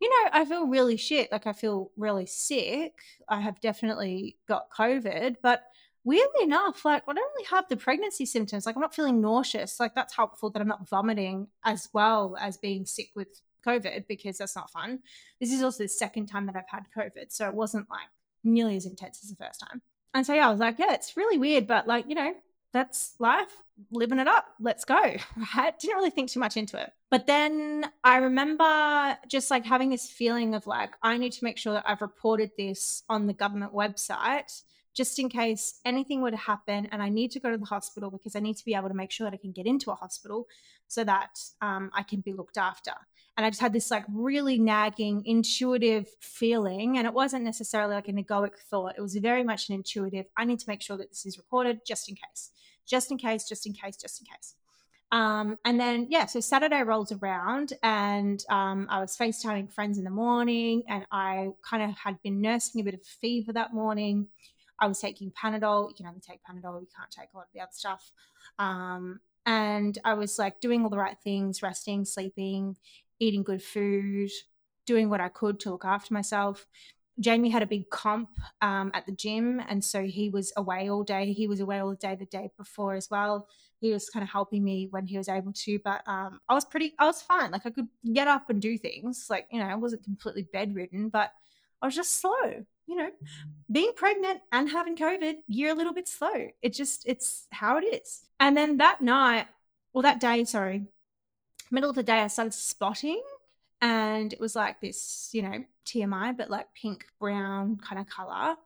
you 0.00 0.10
know, 0.10 0.30
I 0.32 0.44
feel 0.44 0.66
really 0.66 0.96
shit. 0.96 1.30
Like 1.30 1.46
I 1.46 1.52
feel 1.52 1.92
really 1.96 2.26
sick. 2.26 2.94
I 3.28 3.40
have 3.40 3.60
definitely 3.60 4.38
got 4.48 4.72
COVID, 4.76 5.36
but 5.40 5.62
weirdly 6.02 6.42
enough, 6.42 6.84
like 6.84 7.04
I 7.06 7.12
don't 7.12 7.32
really 7.36 7.46
have 7.48 7.68
the 7.68 7.76
pregnancy 7.76 8.26
symptoms. 8.26 8.66
Like 8.66 8.74
I'm 8.74 8.82
not 8.82 8.94
feeling 8.94 9.20
nauseous. 9.20 9.78
Like 9.78 9.94
that's 9.94 10.16
helpful 10.16 10.50
that 10.50 10.60
I'm 10.60 10.66
not 10.66 10.88
vomiting 10.88 11.46
as 11.64 11.88
well 11.92 12.36
as 12.40 12.56
being 12.56 12.86
sick 12.86 13.10
with 13.14 13.40
COVID 13.64 14.08
because 14.08 14.38
that's 14.38 14.56
not 14.56 14.68
fun. 14.68 14.98
This 15.40 15.52
is 15.52 15.62
also 15.62 15.84
the 15.84 15.88
second 15.88 16.26
time 16.26 16.46
that 16.46 16.56
I've 16.56 16.68
had 16.68 16.86
COVID. 16.94 17.26
So 17.30 17.46
it 17.46 17.54
wasn't 17.54 17.88
like 17.88 18.08
nearly 18.42 18.76
as 18.76 18.84
intense 18.84 19.20
as 19.22 19.30
the 19.30 19.36
first 19.36 19.60
time. 19.60 19.80
And 20.12 20.26
so 20.26 20.34
yeah, 20.34 20.48
I 20.48 20.50
was 20.50 20.60
like, 20.60 20.80
yeah, 20.80 20.92
it's 20.92 21.16
really 21.16 21.38
weird, 21.38 21.68
but 21.68 21.86
like, 21.86 22.06
you 22.08 22.16
know, 22.16 22.34
that's 22.76 23.14
life, 23.18 23.62
living 23.90 24.18
it 24.18 24.28
up. 24.28 24.46
Let's 24.60 24.84
go. 24.84 24.94
Right? 25.56 25.78
Didn't 25.78 25.96
really 25.96 26.10
think 26.10 26.30
too 26.30 26.40
much 26.40 26.56
into 26.56 26.80
it. 26.80 26.92
But 27.10 27.26
then 27.26 27.86
I 28.04 28.18
remember 28.18 29.16
just 29.28 29.50
like 29.50 29.64
having 29.64 29.90
this 29.90 30.08
feeling 30.10 30.54
of 30.54 30.66
like, 30.66 30.90
I 31.02 31.16
need 31.18 31.32
to 31.32 31.44
make 31.44 31.58
sure 31.58 31.72
that 31.72 31.84
I've 31.86 32.02
reported 32.02 32.50
this 32.58 33.02
on 33.08 33.26
the 33.26 33.32
government 33.32 33.72
website 33.72 34.62
just 34.96 35.18
in 35.18 35.28
case 35.28 35.78
anything 35.84 36.22
were 36.22 36.30
to 36.30 36.36
happen 36.36 36.88
and 36.90 37.02
I 37.02 37.10
need 37.10 37.30
to 37.32 37.40
go 37.40 37.50
to 37.50 37.58
the 37.58 37.66
hospital 37.66 38.10
because 38.10 38.34
I 38.34 38.40
need 38.40 38.56
to 38.56 38.64
be 38.64 38.74
able 38.74 38.88
to 38.88 38.94
make 38.94 39.10
sure 39.10 39.26
that 39.26 39.34
I 39.34 39.38
can 39.38 39.52
get 39.52 39.66
into 39.66 39.90
a 39.90 39.94
hospital 39.94 40.46
so 40.88 41.04
that 41.04 41.38
um, 41.60 41.90
I 41.94 42.02
can 42.02 42.20
be 42.20 42.32
looked 42.32 42.56
after. 42.56 42.92
And 43.36 43.44
I 43.44 43.50
just 43.50 43.60
had 43.60 43.74
this 43.74 43.90
like 43.90 44.04
really 44.10 44.58
nagging, 44.58 45.22
intuitive 45.26 46.08
feeling. 46.20 46.96
And 46.96 47.06
it 47.06 47.12
wasn't 47.12 47.44
necessarily 47.44 47.94
like 47.94 48.08
an 48.08 48.22
egoic 48.22 48.56
thought, 48.70 48.94
it 48.96 49.02
was 49.02 49.14
very 49.16 49.44
much 49.44 49.68
an 49.68 49.74
intuitive, 49.74 50.26
I 50.36 50.46
need 50.46 50.60
to 50.60 50.68
make 50.68 50.80
sure 50.80 50.96
that 50.96 51.10
this 51.10 51.26
is 51.26 51.36
recorded 51.36 51.80
just 51.86 52.08
in 52.08 52.14
case, 52.14 52.50
just 52.86 53.10
in 53.10 53.18
case, 53.18 53.48
just 53.48 53.66
in 53.66 53.72
case, 53.72 53.96
just 53.96 54.20
in 54.20 54.26
case. 54.26 54.54
Um, 55.12 55.58
and 55.64 55.78
then, 55.78 56.08
yeah, 56.10 56.26
so 56.26 56.40
Saturday 56.40 56.82
rolls 56.82 57.12
around 57.12 57.72
and 57.82 58.44
um, 58.50 58.86
I 58.90 59.00
was 59.00 59.16
FaceTiming 59.16 59.72
friends 59.72 59.98
in 59.98 60.04
the 60.04 60.10
morning 60.10 60.82
and 60.88 61.06
I 61.12 61.50
kind 61.68 61.82
of 61.82 61.96
had 61.96 62.20
been 62.22 62.40
nursing 62.40 62.80
a 62.80 62.84
bit 62.84 62.94
of 62.94 63.02
fever 63.04 63.52
that 63.52 63.72
morning. 63.72 64.26
I 64.80 64.88
was 64.88 65.00
taking 65.00 65.30
Panadol. 65.30 65.88
You 65.88 65.94
can 65.94 66.06
only 66.06 66.20
take 66.20 66.40
Panadol, 66.42 66.80
you 66.80 66.88
can't 66.96 67.10
take 67.10 67.28
a 67.32 67.36
lot 67.36 67.46
of 67.46 67.52
the 67.54 67.60
other 67.60 67.70
stuff. 67.72 68.10
Um, 68.58 69.20
and 69.46 69.96
I 70.04 70.14
was 70.14 70.38
like 70.38 70.60
doing 70.60 70.82
all 70.82 70.90
the 70.90 70.98
right 70.98 71.16
things, 71.22 71.62
resting, 71.62 72.04
sleeping, 72.04 72.76
eating 73.20 73.44
good 73.44 73.62
food, 73.62 74.30
doing 74.86 75.08
what 75.08 75.20
I 75.20 75.28
could 75.28 75.60
to 75.60 75.70
look 75.70 75.84
after 75.84 76.12
myself. 76.12 76.66
Jamie 77.18 77.48
had 77.48 77.62
a 77.62 77.66
big 77.66 77.88
comp 77.90 78.28
um, 78.60 78.90
at 78.94 79.06
the 79.06 79.12
gym, 79.12 79.60
and 79.68 79.82
so 79.82 80.02
he 80.02 80.28
was 80.28 80.52
away 80.56 80.90
all 80.90 81.02
day. 81.02 81.32
He 81.32 81.46
was 81.46 81.60
away 81.60 81.78
all 81.78 81.94
day 81.94 82.14
the 82.14 82.26
day 82.26 82.50
before 82.56 82.94
as 82.94 83.10
well. 83.10 83.48
He 83.80 83.92
was 83.92 84.10
kind 84.10 84.22
of 84.22 84.28
helping 84.28 84.62
me 84.62 84.88
when 84.90 85.06
he 85.06 85.16
was 85.16 85.28
able 85.28 85.52
to, 85.52 85.78
but 85.84 86.02
um, 86.06 86.40
I 86.48 86.54
was 86.54 86.64
pretty, 86.64 86.94
I 86.98 87.06
was 87.06 87.22
fine. 87.22 87.50
Like 87.50 87.66
I 87.66 87.70
could 87.70 87.88
get 88.12 88.28
up 88.28 88.50
and 88.50 88.60
do 88.60 88.76
things. 88.76 89.26
Like 89.30 89.46
you 89.50 89.60
know, 89.60 89.66
I 89.66 89.74
wasn't 89.76 90.04
completely 90.04 90.46
bedridden, 90.52 91.08
but 91.08 91.32
I 91.80 91.86
was 91.86 91.94
just 91.94 92.20
slow. 92.20 92.64
You 92.86 92.94
know, 92.94 93.10
being 93.70 93.92
pregnant 93.96 94.40
and 94.52 94.68
having 94.68 94.96
COVID, 94.96 95.36
you're 95.48 95.72
a 95.72 95.74
little 95.74 95.92
bit 95.92 96.06
slow. 96.06 96.50
It 96.62 96.72
just, 96.72 97.02
it's 97.04 97.48
how 97.50 97.78
it 97.78 97.82
is. 97.82 98.28
And 98.38 98.56
then 98.56 98.76
that 98.76 99.00
night, 99.00 99.48
or 99.92 100.02
that 100.02 100.20
day, 100.20 100.44
sorry, 100.44 100.84
middle 101.70 101.90
of 101.90 101.96
the 101.96 102.04
day, 102.04 102.20
I 102.20 102.28
started 102.28 102.54
spotting 102.54 103.22
and 103.86 104.32
it 104.32 104.40
was 104.40 104.56
like 104.56 104.80
this, 104.80 105.30
you 105.32 105.42
know, 105.42 105.64
TMI, 105.84 106.36
but 106.36 106.50
like 106.50 106.66
pink 106.74 107.06
brown 107.20 107.76
kind 107.76 108.00
of 108.00 108.08
color. 108.08 108.56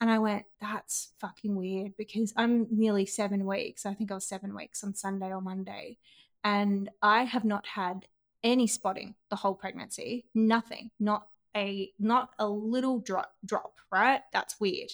And 0.00 0.10
I 0.10 0.18
went, 0.18 0.46
that's 0.60 1.12
fucking 1.20 1.54
weird 1.54 1.96
because 1.96 2.32
I'm 2.36 2.66
nearly 2.68 3.06
seven 3.06 3.46
weeks. 3.46 3.86
I 3.86 3.94
think 3.94 4.10
I 4.10 4.14
was 4.14 4.26
seven 4.26 4.56
weeks 4.56 4.82
on 4.82 4.96
Sunday 4.96 5.28
or 5.28 5.40
Monday. 5.40 5.98
And 6.42 6.90
I 7.00 7.22
have 7.22 7.44
not 7.44 7.68
had 7.68 8.06
any 8.42 8.66
spotting 8.66 9.14
the 9.30 9.36
whole 9.36 9.54
pregnancy. 9.54 10.24
Nothing. 10.34 10.90
Not 10.98 11.28
a 11.56 11.92
not 12.00 12.30
a 12.40 12.48
little 12.48 12.98
drop 12.98 13.32
drop, 13.44 13.74
right? 13.92 14.22
That's 14.32 14.58
weird. 14.58 14.90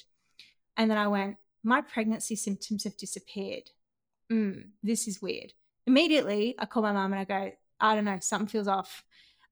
And 0.77 0.91
then 0.91 0.99
I 0.99 1.09
went, 1.09 1.39
my 1.63 1.81
pregnancy 1.81 2.37
symptoms 2.37 2.85
have 2.85 2.99
disappeared. 2.99 3.71
Mm, 4.31 4.73
this 4.83 5.09
is 5.09 5.23
weird. 5.23 5.55
Immediately, 5.87 6.55
I 6.59 6.67
call 6.67 6.83
my 6.83 6.93
mom 6.93 7.15
and 7.15 7.21
I 7.21 7.25
go, 7.25 7.53
I 7.81 7.95
don't 7.95 8.05
know, 8.05 8.19
something 8.21 8.49
feels 8.49 8.69
off 8.69 9.05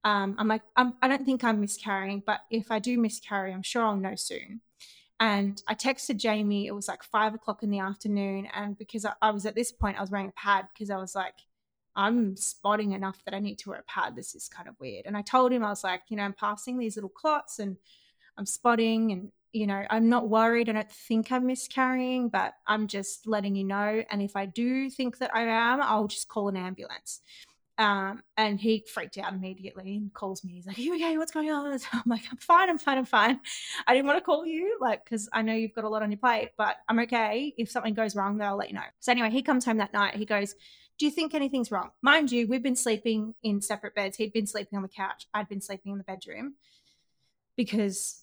um, 0.04 0.35
I'm 0.38 0.49
like, 0.49 0.62
I'm, 0.76 0.94
I 1.00 1.09
don't 1.09 1.25
think 1.25 1.44
I'm 1.44 1.61
miscarrying, 1.61 2.23
but 2.25 2.40
if 2.50 2.71
I 2.71 2.78
do 2.78 2.99
miscarry, 2.99 3.52
I'm 3.52 3.62
sure 3.62 3.85
I'll 3.85 3.97
know 3.97 4.16
soon. 4.16 4.61
And 5.21 5.62
I 5.68 5.75
texted 5.75 6.16
Jamie, 6.16 6.66
it 6.66 6.75
was 6.75 6.88
like 6.88 7.04
five 7.04 7.32
o'clock 7.35 7.62
in 7.62 7.71
the 7.71 7.78
afternoon. 7.78 8.49
And 8.52 8.76
because 8.76 9.04
I, 9.04 9.12
I 9.23 9.30
was 9.30 9.47
at 9.47 9.54
this 9.54 9.71
point, 9.71 9.97
I 9.97 10.00
was 10.00 10.11
wearing 10.11 10.28
a 10.28 10.32
pad 10.32 10.66
because 10.75 10.90
I 10.90 10.97
was 10.97 11.14
like, 11.14 11.35
I'm 11.94 12.37
spotting 12.37 12.92
enough 12.92 13.23
that 13.25 13.35
I 13.35 13.38
need 13.38 13.59
to 13.59 13.70
wear 13.70 13.79
a 13.79 13.85
pad. 13.85 14.16
This 14.16 14.35
is 14.35 14.48
kind 14.48 14.68
of 14.68 14.74
weird. 14.81 15.07
And 15.07 15.16
I 15.16 15.22
told 15.22 15.53
him, 15.53 15.64
I 15.64 15.68
was 15.68 15.85
like, 15.85 16.03
you 16.09 16.16
know, 16.16 16.24
I'm 16.24 16.33
passing 16.33 16.79
these 16.79 16.96
little 16.96 17.11
clots 17.11 17.61
and 17.61 17.77
I'm 18.37 18.46
spotting 18.46 19.12
and, 19.12 19.31
you 19.53 19.66
know, 19.66 19.85
I'm 19.90 20.09
not 20.09 20.29
worried. 20.29 20.68
I 20.68 20.72
don't 20.72 20.90
think 20.90 21.31
I'm 21.31 21.46
miscarrying, 21.46 22.29
but 22.29 22.55
I'm 22.66 22.88
just 22.88 23.27
letting 23.29 23.55
you 23.55 23.64
know. 23.64 24.03
And 24.11 24.22
if 24.22 24.35
I 24.35 24.46
do 24.46 24.90
think 24.90 25.18
that 25.18 25.35
I 25.35 25.42
am, 25.42 25.83
I'll 25.83 26.09
just 26.09 26.29
call 26.29 26.48
an 26.48 26.57
ambulance. 26.57 27.20
Um, 27.78 28.22
and 28.37 28.61
he 28.61 28.85
freaked 28.92 29.16
out 29.18 29.32
immediately 29.32 29.96
and 29.96 30.12
calls 30.12 30.44
me. 30.44 30.52
He's 30.52 30.66
like, 30.66 30.78
Are 30.78 30.82
you 30.82 30.94
okay? 30.96 31.16
What's 31.16 31.32
going 31.32 31.50
on? 31.50 31.72
I'm 31.92 32.02
like, 32.06 32.22
I'm 32.30 32.37
fine, 32.37 32.68
I'm 32.68 32.78
fine, 32.78 32.98
I'm 32.98 33.04
fine. 33.06 33.40
I 33.87 33.94
didn't 33.94 34.06
want 34.06 34.18
to 34.18 34.24
call 34.24 34.46
you, 34.46 34.78
like, 34.80 35.04
because 35.04 35.28
I 35.32 35.42
know 35.42 35.54
you've 35.54 35.74
got 35.74 35.85
a 35.85 35.88
lot 35.88 36.02
on 36.02 36.11
your 36.11 36.18
plate, 36.18 36.50
but 36.58 36.76
I'm 36.88 36.98
okay. 37.00 37.54
If 37.56 37.70
something 37.70 37.94
goes 37.94 38.14
wrong, 38.14 38.37
then 38.37 38.46
I'll 38.46 38.56
let 38.56 38.68
you 38.68 38.74
know. 38.74 38.82
So 39.00 39.12
anyway, 39.12 39.30
he 39.30 39.42
comes 39.42 39.64
home 39.64 39.78
that 39.78 39.92
night. 39.92 40.16
He 40.16 40.26
goes, 40.26 40.54
Do 40.98 41.06
you 41.06 41.11
think 41.11 41.35
anything's 41.35 41.70
wrong? 41.70 41.90
Mind 42.02 42.30
you, 42.30 42.46
we've 42.46 42.62
been 42.62 42.76
sleeping 42.76 43.35
in 43.42 43.62
separate 43.62 43.94
beds. 43.94 44.16
He'd 44.16 44.32
been 44.32 44.46
sleeping 44.46 44.76
on 44.76 44.82
the 44.82 44.88
couch. 44.88 45.26
I'd 45.32 45.48
been 45.48 45.62
sleeping 45.62 45.92
in 45.92 45.98
the 45.98 46.04
bedroom 46.04 46.54
because 47.56 48.22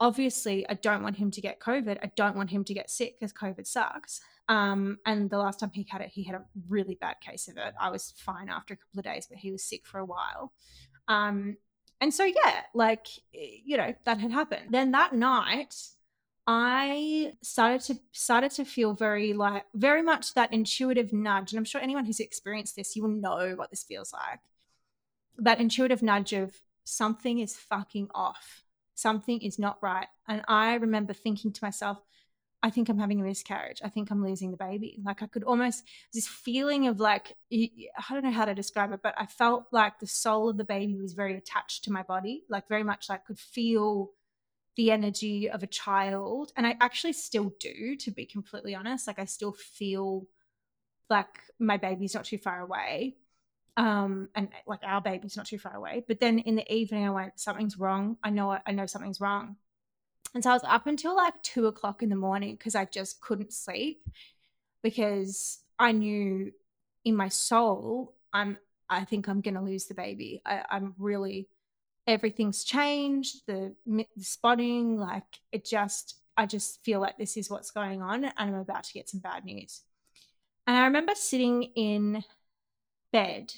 obviously 0.00 0.68
I 0.68 0.74
don't 0.74 1.02
want 1.02 1.16
him 1.16 1.30
to 1.30 1.40
get 1.40 1.60
COVID. 1.60 1.98
I 2.02 2.10
don't 2.16 2.36
want 2.36 2.50
him 2.50 2.64
to 2.64 2.74
get 2.74 2.90
sick 2.90 3.18
because 3.18 3.32
COVID 3.32 3.66
sucks. 3.66 4.20
Um, 4.48 4.98
and 5.06 5.30
the 5.30 5.38
last 5.38 5.60
time 5.60 5.70
he 5.72 5.86
had 5.88 6.00
it, 6.00 6.10
he 6.10 6.24
had 6.24 6.34
a 6.34 6.44
really 6.68 6.96
bad 6.96 7.16
case 7.20 7.48
of 7.48 7.56
it. 7.56 7.74
I 7.80 7.90
was 7.90 8.12
fine 8.16 8.48
after 8.48 8.74
a 8.74 8.76
couple 8.76 8.98
of 8.98 9.04
days, 9.04 9.26
but 9.28 9.38
he 9.38 9.52
was 9.52 9.64
sick 9.64 9.86
for 9.86 9.98
a 9.98 10.04
while. 10.04 10.52
Um, 11.08 11.56
and 12.00 12.12
so, 12.12 12.24
yeah, 12.24 12.62
like, 12.74 13.06
you 13.32 13.76
know, 13.76 13.94
that 14.04 14.18
had 14.18 14.32
happened. 14.32 14.66
Then 14.70 14.90
that 14.90 15.14
night, 15.14 15.74
I 16.46 17.34
started 17.40 17.80
to 17.82 18.00
started 18.10 18.50
to 18.52 18.64
feel 18.64 18.94
very 18.94 19.32
like 19.32 19.64
very 19.74 20.02
much 20.02 20.34
that 20.34 20.52
intuitive 20.52 21.12
nudge, 21.12 21.52
and 21.52 21.58
I'm 21.58 21.64
sure 21.64 21.80
anyone 21.80 22.04
who's 22.04 22.18
experienced 22.18 22.74
this, 22.74 22.96
you 22.96 23.02
will 23.02 23.10
know 23.10 23.54
what 23.54 23.70
this 23.70 23.84
feels 23.84 24.12
like. 24.12 24.40
That 25.38 25.60
intuitive 25.60 26.02
nudge 26.02 26.32
of 26.32 26.60
something 26.82 27.38
is 27.38 27.54
fucking 27.54 28.08
off, 28.12 28.64
something 28.94 29.40
is 29.40 29.58
not 29.60 29.78
right, 29.80 30.08
and 30.26 30.42
I 30.48 30.74
remember 30.74 31.12
thinking 31.12 31.52
to 31.52 31.64
myself, 31.64 31.98
I 32.62 32.70
think 32.70 32.88
I'm 32.88 32.98
having 32.98 33.20
a 33.20 33.24
miscarriage. 33.24 33.80
I 33.84 33.88
think 33.88 34.10
I'm 34.10 34.24
losing 34.24 34.52
the 34.52 34.56
baby. 34.56 35.00
Like 35.04 35.22
I 35.22 35.26
could 35.26 35.42
almost 35.42 35.84
this 36.14 36.28
feeling 36.28 36.86
of 36.86 37.00
like 37.00 37.36
I 37.52 37.68
don't 38.10 38.22
know 38.22 38.30
how 38.30 38.44
to 38.44 38.54
describe 38.54 38.92
it, 38.92 39.00
but 39.02 39.14
I 39.18 39.26
felt 39.26 39.66
like 39.72 39.98
the 39.98 40.06
soul 40.06 40.48
of 40.48 40.56
the 40.56 40.64
baby 40.64 41.00
was 41.00 41.14
very 41.14 41.36
attached 41.36 41.84
to 41.84 41.92
my 41.92 42.02
body, 42.02 42.44
like 42.48 42.68
very 42.68 42.84
much 42.84 43.08
like 43.08 43.26
could 43.26 43.38
feel 43.38 44.12
the 44.76 44.90
energy 44.90 45.50
of 45.50 45.62
a 45.62 45.66
child, 45.66 46.52
and 46.56 46.66
I 46.66 46.76
actually 46.80 47.12
still 47.12 47.52
do, 47.60 47.96
to 47.96 48.10
be 48.10 48.24
completely 48.24 48.74
honest. 48.74 49.06
Like 49.06 49.18
I 49.18 49.26
still 49.26 49.52
feel 49.52 50.28
like 51.10 51.40
my 51.58 51.76
baby's 51.76 52.14
not 52.14 52.24
too 52.24 52.38
far 52.38 52.60
away, 52.60 53.16
um, 53.76 54.28
and 54.36 54.48
like 54.66 54.80
our 54.84 55.00
baby's 55.00 55.36
not 55.36 55.46
too 55.46 55.58
far 55.58 55.74
away. 55.74 56.04
But 56.06 56.20
then 56.20 56.38
in 56.38 56.54
the 56.54 56.72
evening, 56.72 57.06
I 57.06 57.10
went, 57.10 57.40
something's 57.40 57.76
wrong. 57.76 58.18
I 58.22 58.30
know 58.30 58.56
I 58.64 58.72
know 58.72 58.86
something's 58.86 59.20
wrong 59.20 59.56
and 60.34 60.42
so 60.42 60.50
I 60.50 60.54
was 60.54 60.64
up 60.64 60.86
until 60.86 61.14
like 61.14 61.42
two 61.42 61.66
o'clock 61.66 62.02
in 62.02 62.08
the 62.08 62.16
morning 62.16 62.56
because 62.56 62.74
I 62.74 62.86
just 62.86 63.20
couldn't 63.20 63.52
sleep 63.52 64.02
because 64.82 65.60
I 65.78 65.92
knew 65.92 66.52
in 67.04 67.16
my 67.16 67.28
soul, 67.28 68.14
I'm, 68.32 68.56
I 68.88 69.04
think 69.04 69.28
I'm 69.28 69.40
going 69.40 69.54
to 69.54 69.60
lose 69.60 69.86
the 69.86 69.94
baby. 69.94 70.40
I, 70.46 70.62
I'm 70.70 70.94
really, 70.98 71.48
everything's 72.06 72.64
changed. 72.64 73.42
The, 73.46 73.74
the 73.86 74.06
spotting, 74.20 74.96
like 74.96 75.24
it 75.50 75.64
just, 75.64 76.16
I 76.36 76.46
just 76.46 76.82
feel 76.82 77.00
like 77.00 77.18
this 77.18 77.36
is 77.36 77.50
what's 77.50 77.70
going 77.70 78.00
on 78.00 78.24
and 78.24 78.34
I'm 78.38 78.54
about 78.54 78.84
to 78.84 78.92
get 78.94 79.08
some 79.10 79.20
bad 79.20 79.44
news. 79.44 79.82
And 80.66 80.76
I 80.76 80.84
remember 80.84 81.14
sitting 81.14 81.64
in 81.74 82.24
bed 83.12 83.52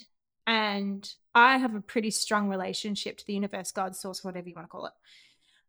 and 0.45 1.09
I 1.33 1.57
have 1.57 1.75
a 1.75 1.81
pretty 1.81 2.11
strong 2.11 2.49
relationship 2.49 3.17
to 3.17 3.25
the 3.25 3.33
universe, 3.33 3.71
God, 3.71 3.95
source, 3.95 4.23
whatever 4.23 4.49
you 4.49 4.55
want 4.55 4.67
to 4.67 4.71
call 4.71 4.87
it. 4.87 4.93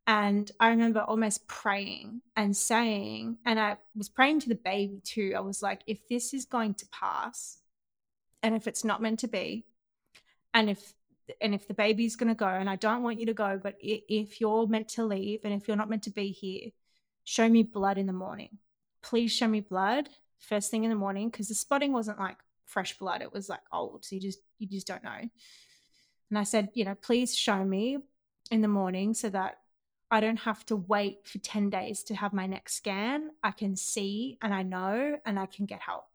And 0.07 0.51
I 0.61 0.69
remember 0.69 1.01
almost 1.01 1.49
praying 1.49 2.21
and 2.37 2.57
saying, 2.57 3.39
and 3.45 3.59
I 3.59 3.77
was 3.97 4.09
praying 4.09 4.41
to 4.41 4.49
the 4.49 4.55
baby 4.55 5.01
too. 5.03 5.35
I 5.37 5.41
was 5.41 5.63
like, 5.63 5.81
if 5.87 6.07
this 6.09 6.33
is 6.33 6.45
going 6.45 6.75
to 6.75 6.87
pass, 6.93 7.59
and 8.43 8.55
if 8.55 8.69
it's 8.69 8.85
not 8.85 9.03
meant 9.03 9.21
to 9.21 9.29
be, 9.29 9.65
and 10.55 10.71
if 10.71 10.93
and 11.41 11.57
if 11.57 11.67
the 11.67 11.75
baby's 11.75 12.15
going 12.15 12.29
to 12.29 12.37
go, 12.37 12.47
and 12.47 12.71
I 12.71 12.77
don't 12.77 13.03
want 13.03 13.19
you 13.19 13.27
to 13.27 13.35
go, 13.35 13.59
but 13.61 13.75
if 13.81 14.41
you're 14.41 14.69
meant 14.69 14.89
to 14.91 15.05
leave, 15.05 15.41
and 15.43 15.53
if 15.53 15.67
you're 15.67 15.77
not 15.77 15.91
meant 15.91 16.05
to 16.05 16.11
be 16.11 16.29
here, 16.29 16.71
show 17.25 17.49
me 17.49 17.65
blood 17.65 17.99
in 17.99 18.07
the 18.07 18.13
morning. 18.13 18.59
Please 19.03 19.33
show 19.33 19.49
me 19.49 19.61
blood 19.61 20.09
first 20.39 20.71
thing 20.71 20.85
in 20.85 20.91
the 20.91 20.97
morning, 20.97 21.31
because 21.31 21.49
the 21.49 21.55
spotting 21.55 21.93
wasn't 21.93 22.21
like 22.21 22.37
fresh 22.65 22.97
blood; 22.97 23.23
it 23.23 23.33
was 23.33 23.49
like 23.49 23.63
old, 23.73 24.05
so 24.05 24.15
you 24.15 24.21
just 24.21 24.39
you 24.61 24.69
just 24.69 24.87
don't 24.87 25.03
know. 25.03 25.29
And 26.31 26.39
I 26.39 26.45
said, 26.45 26.71
you 26.75 26.85
know, 26.85 26.95
please 26.95 27.37
show 27.37 27.65
me 27.65 27.99
in 28.53 28.61
the 28.61 28.69
morning 28.69 29.15
so 29.15 29.29
that 29.31 29.59
I 30.11 30.21
don't 30.21 30.39
have 30.39 30.65
to 30.67 30.77
wait 30.77 31.27
for 31.27 31.39
10 31.39 31.71
days 31.71 32.03
to 32.05 32.15
have 32.15 32.33
my 32.33 32.47
next 32.47 32.75
scan. 32.75 33.31
I 33.43 33.51
can 33.51 33.77
see 33.77 34.39
and 34.41 34.55
I 34.55 34.63
know 34.63 35.19
and 35.25 35.39
I 35.39 35.47
can 35.47 35.67
get 35.67 35.81
help. 35.81 36.07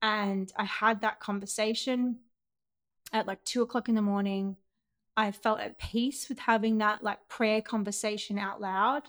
And 0.00 0.50
I 0.56 0.64
had 0.64 1.02
that 1.02 1.20
conversation 1.20 2.18
at 3.12 3.26
like 3.26 3.44
two 3.44 3.62
o'clock 3.62 3.88
in 3.88 3.94
the 3.94 4.02
morning. 4.02 4.56
I 5.16 5.30
felt 5.32 5.60
at 5.60 5.78
peace 5.78 6.28
with 6.28 6.38
having 6.38 6.78
that 6.78 7.02
like 7.02 7.28
prayer 7.28 7.60
conversation 7.60 8.38
out 8.38 8.60
loud 8.60 9.02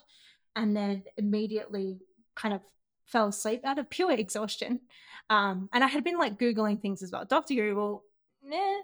and 0.55 0.75
then 0.75 1.03
immediately 1.17 1.99
kind 2.36 2.53
of 2.53 2.62
fell 3.05 3.27
asleep 3.27 3.62
out 3.65 3.79
of 3.79 3.89
pure 3.89 4.12
exhaustion. 4.12 4.81
Um, 5.29 5.69
and 5.73 5.84
I 5.84 5.88
had 5.88 6.03
been 6.03 6.17
like 6.17 6.38
Googling 6.38 6.81
things 6.81 7.01
as 7.01 7.12
well. 7.12 7.25
Dr. 7.25 7.55
Google, 7.55 8.03
eh, 8.51 8.81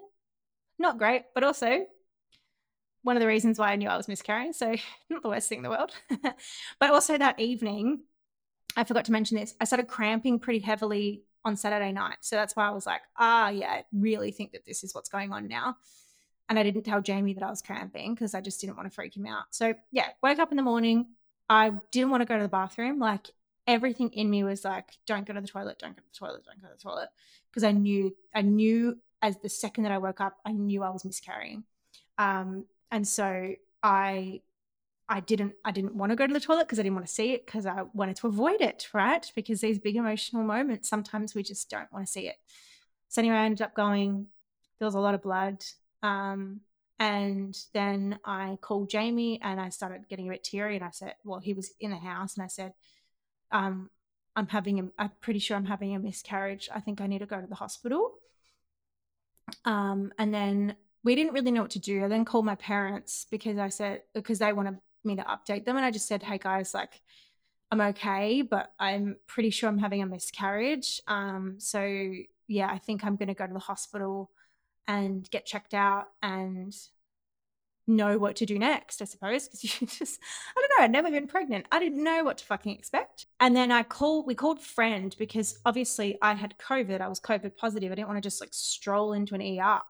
not 0.78 0.98
great, 0.98 1.24
but 1.34 1.44
also 1.44 1.86
one 3.02 3.16
of 3.16 3.20
the 3.20 3.26
reasons 3.26 3.58
why 3.58 3.72
I 3.72 3.76
knew 3.76 3.88
I 3.88 3.96
was 3.96 4.08
miscarrying. 4.08 4.52
So, 4.52 4.74
not 5.10 5.22
the 5.22 5.28
worst 5.28 5.48
thing 5.48 5.58
in 5.58 5.64
the 5.64 5.70
world. 5.70 5.92
but 6.80 6.90
also 6.90 7.18
that 7.18 7.40
evening, 7.40 8.02
I 8.76 8.84
forgot 8.84 9.04
to 9.06 9.12
mention 9.12 9.36
this. 9.36 9.54
I 9.60 9.64
started 9.64 9.88
cramping 9.88 10.38
pretty 10.38 10.60
heavily 10.60 11.24
on 11.44 11.56
Saturday 11.56 11.92
night. 11.92 12.18
So 12.20 12.36
that's 12.36 12.54
why 12.54 12.68
I 12.68 12.70
was 12.70 12.86
like, 12.86 13.02
ah, 13.16 13.48
yeah, 13.48 13.70
I 13.70 13.84
really 13.92 14.30
think 14.30 14.52
that 14.52 14.64
this 14.64 14.84
is 14.84 14.94
what's 14.94 15.08
going 15.08 15.32
on 15.32 15.48
now. 15.48 15.76
And 16.48 16.58
I 16.58 16.62
didn't 16.62 16.82
tell 16.84 17.00
Jamie 17.00 17.34
that 17.34 17.42
I 17.42 17.50
was 17.50 17.62
cramping 17.62 18.14
because 18.14 18.34
I 18.34 18.40
just 18.40 18.60
didn't 18.60 18.76
want 18.76 18.88
to 18.88 18.94
freak 18.94 19.16
him 19.16 19.26
out. 19.26 19.44
So, 19.50 19.74
yeah, 19.90 20.08
woke 20.22 20.38
up 20.38 20.50
in 20.50 20.56
the 20.56 20.62
morning. 20.62 21.06
I 21.48 21.72
didn't 21.90 22.10
want 22.10 22.20
to 22.20 22.26
go 22.26 22.36
to 22.36 22.42
the 22.42 22.48
bathroom. 22.48 22.98
Like, 22.98 23.28
everything 23.66 24.10
in 24.10 24.28
me 24.28 24.44
was 24.44 24.64
like, 24.64 24.90
don't 25.06 25.26
go 25.26 25.34
to 25.34 25.40
the 25.40 25.46
toilet, 25.46 25.78
don't 25.78 25.96
go 25.96 26.02
to 26.02 26.08
the 26.12 26.18
toilet, 26.18 26.44
don't 26.44 26.60
go 26.60 26.68
to 26.68 26.74
the 26.76 26.82
toilet. 26.82 27.08
Because 27.50 27.64
I 27.64 27.72
knew, 27.72 28.14
I 28.34 28.42
knew 28.42 28.98
as 29.20 29.38
the 29.38 29.48
second 29.48 29.84
that 29.84 29.92
I 29.92 29.98
woke 29.98 30.20
up, 30.20 30.38
I 30.44 30.52
knew 30.52 30.82
I 30.82 30.90
was 30.90 31.04
miscarrying. 31.04 31.64
Um, 32.18 32.66
and 32.92 33.08
so 33.08 33.54
I 33.82 34.42
I 35.08 35.20
didn't 35.20 35.54
I 35.64 35.72
didn't 35.72 35.96
want 35.96 36.10
to 36.10 36.16
go 36.16 36.26
to 36.26 36.32
the 36.32 36.38
toilet 36.38 36.66
because 36.66 36.78
I 36.78 36.82
didn't 36.82 36.94
want 36.94 37.06
to 37.06 37.12
see 37.12 37.32
it 37.32 37.44
because 37.44 37.66
I 37.66 37.82
wanted 37.92 38.16
to 38.16 38.28
avoid 38.28 38.60
it, 38.60 38.88
right? 38.94 39.28
Because 39.34 39.60
these 39.60 39.80
big 39.80 39.96
emotional 39.96 40.44
moments, 40.44 40.88
sometimes 40.88 41.34
we 41.34 41.42
just 41.42 41.68
don't 41.68 41.92
want 41.92 42.06
to 42.06 42.12
see 42.12 42.28
it. 42.28 42.36
So 43.08 43.20
anyway, 43.20 43.36
I 43.36 43.46
ended 43.46 43.62
up 43.62 43.74
going. 43.74 44.28
There 44.78 44.86
was 44.86 44.94
a 44.94 45.00
lot 45.00 45.14
of 45.14 45.22
blood. 45.22 45.64
Um, 46.02 46.60
and 46.98 47.56
then 47.72 48.18
I 48.24 48.58
called 48.60 48.90
Jamie 48.90 49.40
and 49.42 49.60
I 49.60 49.70
started 49.70 50.08
getting 50.08 50.28
a 50.28 50.30
bit 50.30 50.44
teary. 50.44 50.76
And 50.76 50.84
I 50.84 50.90
said, 50.90 51.14
well, 51.24 51.40
he 51.40 51.52
was 51.52 51.72
in 51.80 51.90
the 51.90 51.96
house, 51.96 52.36
and 52.36 52.44
I 52.44 52.46
said, 52.46 52.74
um, 53.50 53.90
I'm 54.36 54.46
having 54.46 54.80
a, 54.80 54.84
I'm 54.98 55.10
pretty 55.20 55.40
sure 55.40 55.56
I'm 55.56 55.66
having 55.66 55.94
a 55.94 55.98
miscarriage. 55.98 56.68
I 56.72 56.80
think 56.80 57.00
I 57.00 57.06
need 57.06 57.18
to 57.18 57.26
go 57.26 57.40
to 57.40 57.46
the 57.46 57.54
hospital. 57.54 58.12
Um, 59.64 60.12
and 60.18 60.32
then 60.32 60.76
we 61.04 61.14
didn't 61.14 61.32
really 61.32 61.50
know 61.50 61.62
what 61.62 61.70
to 61.72 61.78
do. 61.78 62.04
I 62.04 62.08
then 62.08 62.24
called 62.24 62.44
my 62.44 62.54
parents 62.54 63.26
because 63.30 63.58
I 63.58 63.68
said, 63.68 64.02
because 64.14 64.38
they 64.38 64.52
wanted 64.52 64.78
me 65.04 65.16
to 65.16 65.22
update 65.22 65.64
them. 65.64 65.76
And 65.76 65.84
I 65.84 65.90
just 65.90 66.06
said, 66.06 66.22
hey 66.22 66.38
guys, 66.38 66.74
like, 66.74 67.00
I'm 67.70 67.80
okay, 67.80 68.42
but 68.42 68.72
I'm 68.78 69.16
pretty 69.26 69.50
sure 69.50 69.68
I'm 69.68 69.78
having 69.78 70.02
a 70.02 70.06
miscarriage. 70.06 71.00
Um, 71.08 71.56
so 71.58 72.12
yeah, 72.46 72.68
I 72.70 72.78
think 72.78 73.04
I'm 73.04 73.16
going 73.16 73.28
to 73.28 73.34
go 73.34 73.46
to 73.46 73.52
the 73.52 73.58
hospital 73.58 74.30
and 74.86 75.28
get 75.30 75.46
checked 75.46 75.74
out 75.74 76.08
and 76.22 76.74
know 77.86 78.18
what 78.18 78.36
to 78.36 78.46
do 78.46 78.58
next, 78.58 79.02
I 79.02 79.06
suppose, 79.06 79.48
because 79.48 79.80
you 79.80 79.86
just, 79.86 80.20
I 80.56 80.60
don't 80.60 80.78
know, 80.78 80.84
I'd 80.84 80.92
never 80.92 81.10
been 81.10 81.26
pregnant. 81.26 81.66
I 81.72 81.78
didn't 81.78 82.04
know 82.04 82.22
what 82.24 82.38
to 82.38 82.44
fucking 82.44 82.76
expect. 82.76 83.26
And 83.40 83.56
then 83.56 83.72
I 83.72 83.82
called, 83.82 84.26
we 84.26 84.34
called 84.34 84.60
friend 84.60 85.14
because 85.18 85.58
obviously 85.64 86.18
I 86.22 86.34
had 86.34 86.54
COVID. 86.58 87.00
I 87.00 87.08
was 87.08 87.20
COVID 87.20 87.56
positive. 87.56 87.90
I 87.90 87.94
didn't 87.94 88.08
want 88.08 88.22
to 88.22 88.26
just 88.26 88.40
like 88.40 88.52
stroll 88.52 89.14
into 89.14 89.34
an 89.34 89.40
ER 89.40 89.80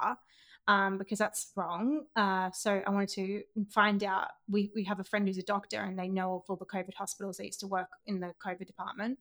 um, 0.68 0.98
because 0.98 1.18
that's 1.18 1.52
wrong. 1.56 2.04
Uh, 2.14 2.50
so 2.52 2.82
I 2.86 2.90
wanted 2.90 3.08
to 3.10 3.42
find 3.70 4.02
out. 4.04 4.28
We, 4.48 4.70
we 4.74 4.84
have 4.84 5.00
a 5.00 5.04
friend 5.04 5.26
who's 5.26 5.38
a 5.38 5.42
doctor 5.42 5.80
and 5.80 5.98
they 5.98 6.08
know 6.08 6.36
of 6.36 6.42
all 6.48 6.56
the 6.56 6.66
COVID 6.66 6.94
hospitals. 6.94 7.36
They 7.36 7.46
used 7.46 7.60
to 7.60 7.66
work 7.66 7.88
in 8.06 8.20
the 8.20 8.32
COVID 8.44 8.66
department. 8.66 9.18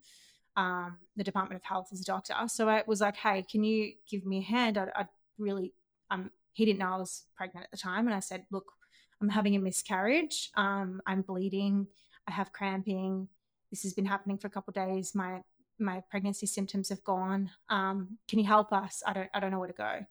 Um, 0.58 0.97
the 1.15 1.23
Department 1.23 1.62
of 1.62 1.63
Health 1.63 1.88
as 1.93 2.01
a 2.01 2.04
doctor. 2.04 2.34
So 2.47 2.67
I 2.67 2.84
was 2.86 2.99
like, 2.99 3.15
hey, 3.15 3.45
can 3.49 3.63
you 3.63 3.93
give 4.10 4.25
me 4.25 4.39
a 4.39 4.43
hand? 4.43 4.77
I, 4.77 4.88
I 4.93 5.06
really, 5.38 5.73
um, 6.10 6.30
he 6.51 6.65
didn't 6.65 6.80
know 6.80 6.93
I 6.93 6.97
was 6.97 7.23
pregnant 7.38 7.63
at 7.63 7.71
the 7.71 7.77
time. 7.77 8.06
And 8.06 8.13
I 8.13 8.19
said, 8.19 8.45
look, 8.51 8.65
I'm 9.21 9.30
having 9.30 9.56
a 9.56 9.60
miscarriage. 9.60 10.49
Um, 10.56 11.01
I'm 11.08 11.21
bleeding. 11.21 11.88
I 12.27 12.32
have 12.32 12.51
cramping. 12.51 13.30
This 13.69 13.84
has 13.84 13.93
been 13.93 14.06
happening 14.06 14.38
for 14.38 14.47
a 14.47 14.51
couple 14.51 14.73
days. 14.73 15.15
My 15.15 15.41
my 15.80 16.04
pregnancy 16.12 16.45
symptoms 16.45 16.89
have 16.89 17.04
gone. 17.04 17.49
Um, 17.69 18.17
can 18.27 18.38
you 18.38 18.45
help 18.45 18.71
us? 18.73 19.01
I 19.06 19.13
don't 19.13 19.30
I 19.34 19.39
don't 19.39 19.51
know 19.51 19.60
where 19.60 19.67
to 19.67 19.73
go. 19.73 20.06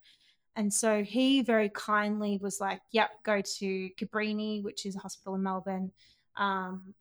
And 0.55 0.73
so 0.73 1.03
he 1.03 1.41
very 1.41 1.69
kindly 1.69 2.37
was 2.41 2.59
like, 2.59 2.81
"Yep, 2.91 3.23
go 3.23 3.41
to 3.41 3.89
Cabrini, 3.99 4.63
which 4.63 4.85
is 4.85 4.95
a 4.95 4.99
hospital 4.99 5.35
in 5.35 5.43
Melbourne." 5.43 5.91
Um, 6.35 6.93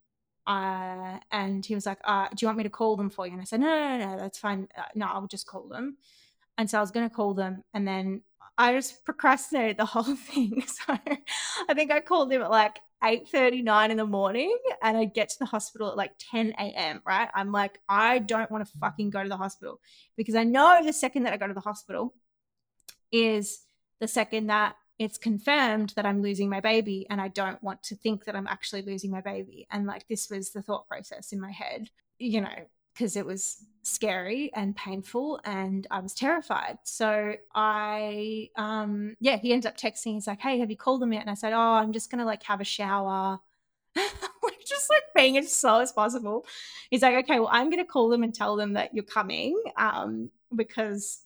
uh, 0.47 1.19
and 1.31 1.65
he 1.65 1.75
was 1.75 1.87
like, 1.87 1.99
uh, 2.05 2.29
"Do 2.29 2.37
you 2.41 2.49
want 2.49 2.59
me 2.59 2.65
to 2.65 2.71
call 2.71 2.97
them 2.97 3.11
for 3.11 3.27
you?" 3.27 3.33
And 3.33 3.41
I 3.41 3.45
said, 3.45 3.61
"No, 3.61 3.67
no, 3.67 3.99
no, 3.99 4.13
no 4.13 4.19
that's 4.19 4.39
fine. 4.39 4.69
Uh, 4.77 4.83
no, 4.95 5.07
I'll 5.07 5.27
just 5.27 5.47
call 5.47 5.69
them." 5.69 5.97
And 6.59 6.71
so 6.71 6.79
I 6.79 6.81
was 6.81 6.91
going 6.91 7.09
to 7.09 7.15
call 7.15 7.35
them, 7.35 7.65
and 7.75 7.87
then 7.87 8.23
I 8.59 8.75
just 8.75 9.05
procrastinated 9.05 9.79
the 9.79 9.87
whole 9.87 10.03
thing. 10.17 10.63
So 10.67 10.97
I 11.69 11.75
think 11.75 11.91
I 11.91 12.01
called 12.01 12.33
him 12.33 12.43
at 12.43 12.51
like 12.51 12.79
8:39 13.03 13.91
in 13.91 13.97
the 13.97 14.07
morning 14.07 14.57
and 14.83 14.97
I 14.97 15.07
get 15.07 15.31
to 15.31 15.39
the 15.39 15.47
hospital 15.47 15.91
at 15.91 15.97
like 15.97 16.13
10 16.19 16.53
a.m. 16.59 17.01
Right? 17.07 17.29
I'm 17.35 17.51
like, 17.51 17.79
I 17.89 18.19
don't 18.19 18.51
want 18.51 18.67
to 18.67 18.73
fucking 18.79 19.11
go 19.11 19.23
to 19.23 19.29
the 19.29 19.37
hospital 19.37 19.81
because 20.17 20.35
I 20.35 20.45
know 20.45 20.85
the 20.85 20.93
second 20.93 21.23
that 21.25 21.33
I 21.33 21.39
go 21.39 21.47
to 21.47 21.55
the 21.55 21.61
hospital 21.61 22.15
is 23.13 23.61
the 24.01 24.09
second 24.09 24.49
that 24.49 24.77
it's 24.99 25.19
confirmed 25.19 25.95
that 25.97 26.05
I'm 26.05 26.21
losing 26.21 26.49
my 26.51 26.61
baby 26.61 27.07
and 27.09 27.21
I 27.21 27.29
don't 27.29 27.63
want 27.63 27.83
to 27.85 27.97
think 27.97 28.25
that 28.27 28.37
I'm 28.37 28.47
actually 28.47 28.83
losing 28.83 29.11
my 29.11 29.23
baby. 29.23 29.67
And 29.71 29.87
like 29.87 30.07
this 30.09 30.29
was 30.29 30.51
the 30.51 30.63
thought 30.63 30.87
process 30.89 31.33
in 31.33 31.41
my 31.41 31.51
head, 31.51 31.89
you 32.19 32.43
know, 32.43 32.67
because 32.93 33.17
it 33.17 33.25
was 33.25 33.65
scary 33.83 34.51
and 34.55 34.77
painful 34.77 35.41
and 35.45 35.87
I 35.91 36.01
was 36.01 36.13
terrified. 36.13 36.79
So 36.85 37.35
I, 37.55 38.51
um, 38.57 39.17
yeah, 39.21 39.37
he 39.39 39.55
ends 39.55 39.65
up 39.65 39.79
texting. 39.79 40.15
He's 40.15 40.27
like, 40.27 40.41
hey, 40.41 40.59
have 40.59 40.71
you 40.71 40.77
called 40.77 41.01
them 41.01 41.15
yet? 41.15 41.23
And 41.23 41.31
I 41.31 41.35
said, 41.35 41.55
oh, 41.55 41.59
I'm 41.59 41.93
just 41.93 42.11
to 42.19 42.27
like 42.27 42.43
have 42.43 42.61
a 42.61 42.65
shower. 42.65 43.39
just 44.71 44.89
like 44.89 45.03
being 45.15 45.37
as 45.37 45.53
slow 45.53 45.81
as 45.81 45.93
possible. 45.93 46.47
He's 46.91 47.03
like, 47.03 47.25
okay, 47.25 47.41
well, 47.41 47.51
I'm 47.51 47.71
to 47.85 47.91
call 47.91 48.09
them 48.09 48.23
and 48.23 48.35
tell 48.35 48.57
them 48.57 48.75
that 48.75 48.95
you're 48.95 49.05
coming 49.05 49.61
um, 49.77 50.31
because 50.55 51.21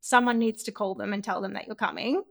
someone 0.00 0.38
needs 0.38 0.62
to 0.64 0.72
call 0.72 0.94
them 0.94 1.12
and 1.12 1.22
tell 1.22 1.40
them 1.40 1.54
that 1.54 1.66
you're 1.66 1.76
coming. 1.76 2.22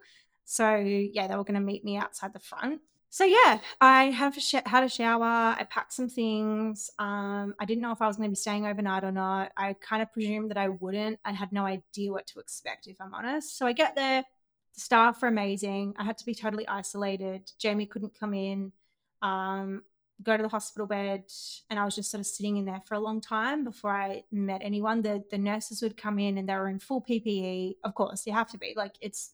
So 0.45 0.75
yeah, 0.77 1.27
they 1.27 1.35
were 1.35 1.43
going 1.43 1.55
to 1.55 1.59
meet 1.59 1.83
me 1.83 1.97
outside 1.97 2.33
the 2.33 2.39
front 2.39 2.81
so 3.09 3.23
yeah, 3.23 3.59
I 3.79 4.05
have 4.05 4.35
sh- 4.35 4.55
had 4.65 4.83
a 4.83 4.89
shower. 4.89 5.23
I 5.23 5.65
packed 5.69 5.93
some 5.93 6.09
things. 6.09 6.91
Um, 6.99 7.55
I 7.59 7.65
didn't 7.65 7.81
know 7.81 7.91
if 7.91 8.01
I 8.01 8.07
was 8.07 8.17
going 8.17 8.29
to 8.29 8.31
be 8.31 8.35
staying 8.35 8.65
overnight 8.65 9.03
or 9.03 9.11
not. 9.11 9.51
I 9.55 9.73
kind 9.73 10.01
of 10.01 10.11
presumed 10.11 10.51
that 10.51 10.57
I 10.57 10.69
wouldn't. 10.69 11.19
I 11.23 11.31
had 11.31 11.51
no 11.51 11.65
idea 11.65 12.11
what 12.11 12.27
to 12.27 12.39
expect, 12.39 12.87
if 12.87 12.99
I'm 12.99 13.13
honest. 13.13 13.57
So 13.57 13.65
I 13.65 13.71
get 13.71 13.95
there. 13.95 14.23
The 14.75 14.81
staff 14.81 15.23
are 15.23 15.27
amazing. 15.27 15.95
I 15.97 16.03
had 16.03 16.17
to 16.17 16.25
be 16.25 16.35
totally 16.35 16.67
isolated. 16.67 17.49
Jamie 17.57 17.85
couldn't 17.85 18.19
come 18.19 18.33
in. 18.33 18.71
Um, 19.21 19.83
go 20.23 20.35
to 20.35 20.43
the 20.43 20.49
hospital 20.49 20.87
bed, 20.87 21.23
and 21.69 21.79
I 21.79 21.85
was 21.85 21.95
just 21.95 22.11
sort 22.11 22.19
of 22.19 22.27
sitting 22.27 22.57
in 22.57 22.65
there 22.65 22.81
for 22.85 22.95
a 22.95 22.99
long 22.99 23.21
time 23.21 23.63
before 23.63 23.91
I 23.91 24.23
met 24.31 24.61
anyone. 24.63 25.01
The 25.01 25.23
the 25.29 25.37
nurses 25.37 25.81
would 25.81 25.97
come 25.97 26.19
in, 26.19 26.37
and 26.37 26.47
they 26.47 26.55
were 26.55 26.69
in 26.69 26.79
full 26.79 27.01
PPE. 27.01 27.75
Of 27.83 27.95
course, 27.95 28.25
you 28.25 28.33
have 28.33 28.51
to 28.51 28.57
be 28.57 28.73
like 28.75 28.95
it's 29.01 29.31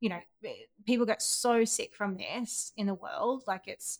you 0.00 0.08
know, 0.08 0.20
eh, 0.44 0.52
people 0.86 1.06
get 1.06 1.22
so 1.22 1.64
sick 1.64 1.94
from 1.94 2.16
this 2.16 2.72
in 2.76 2.86
the 2.86 2.94
world. 2.94 3.44
Like 3.46 3.66
it's, 3.66 3.98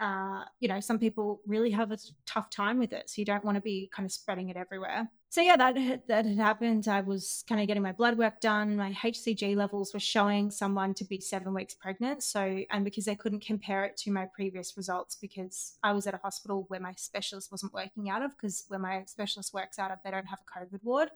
uh, 0.00 0.42
you 0.60 0.68
know, 0.68 0.80
some 0.80 0.98
people 0.98 1.40
really 1.46 1.70
have 1.70 1.92
a 1.92 1.98
tough 2.26 2.50
time 2.50 2.78
with 2.78 2.92
it. 2.92 3.08
So 3.10 3.20
you 3.20 3.24
don't 3.24 3.44
want 3.44 3.56
to 3.56 3.60
be 3.62 3.90
kind 3.92 4.06
of 4.06 4.12
spreading 4.12 4.48
it 4.48 4.56
everywhere. 4.56 5.08
So 5.30 5.42
yeah, 5.42 5.56
that 5.56 5.76
had, 5.76 6.02
that 6.08 6.24
had 6.24 6.38
happened. 6.38 6.88
I 6.88 7.02
was 7.02 7.44
kind 7.46 7.60
of 7.60 7.66
getting 7.66 7.82
my 7.82 7.92
blood 7.92 8.16
work 8.16 8.40
done. 8.40 8.76
My 8.76 8.92
HCG 8.92 9.56
levels 9.56 9.92
were 9.92 10.00
showing 10.00 10.50
someone 10.50 10.94
to 10.94 11.04
be 11.04 11.20
seven 11.20 11.52
weeks 11.52 11.74
pregnant. 11.74 12.22
So 12.22 12.60
and 12.70 12.82
because 12.82 13.04
they 13.04 13.14
couldn't 13.14 13.44
compare 13.44 13.84
it 13.84 13.98
to 13.98 14.10
my 14.10 14.24
previous 14.24 14.74
results 14.78 15.16
because 15.16 15.76
I 15.82 15.92
was 15.92 16.06
at 16.06 16.14
a 16.14 16.18
hospital 16.18 16.64
where 16.68 16.80
my 16.80 16.94
specialist 16.96 17.50
wasn't 17.50 17.74
working 17.74 18.08
out 18.08 18.22
of 18.22 18.30
because 18.30 18.64
where 18.68 18.80
my 18.80 19.04
specialist 19.04 19.52
works 19.52 19.78
out 19.78 19.90
of, 19.90 19.98
they 20.02 20.10
don't 20.10 20.26
have 20.26 20.40
a 20.40 20.60
COVID 20.60 20.82
ward. 20.82 21.10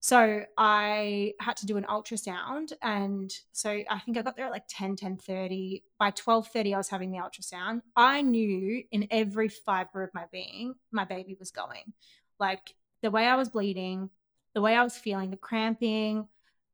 So 0.00 0.44
I 0.58 1.32
had 1.38 1.56
to 1.58 1.66
do 1.66 1.78
an 1.78 1.84
ultrasound. 1.84 2.72
And 2.82 3.32
so 3.52 3.70
I 3.88 3.98
think 4.00 4.18
I 4.18 4.22
got 4.22 4.36
there 4.36 4.46
at 4.46 4.50
like 4.50 4.64
10, 4.68 4.96
10 4.96 5.16
30. 5.16 5.84
By 5.98 6.10
12 6.10 6.48
30, 6.48 6.74
I 6.74 6.76
was 6.76 6.88
having 6.88 7.12
the 7.12 7.18
ultrasound. 7.18 7.80
I 7.96 8.20
knew 8.20 8.82
in 8.90 9.06
every 9.10 9.48
fiber 9.48 10.02
of 10.02 10.12
my 10.12 10.24
being, 10.30 10.74
my 10.90 11.04
baby 11.06 11.34
was 11.38 11.50
going. 11.50 11.94
Like 12.38 12.74
the 13.02 13.10
way 13.10 13.26
I 13.26 13.36
was 13.36 13.48
bleeding, 13.48 14.10
the 14.54 14.60
way 14.60 14.74
I 14.74 14.82
was 14.82 14.96
feeling, 14.96 15.30
the 15.30 15.36
cramping, 15.36 16.28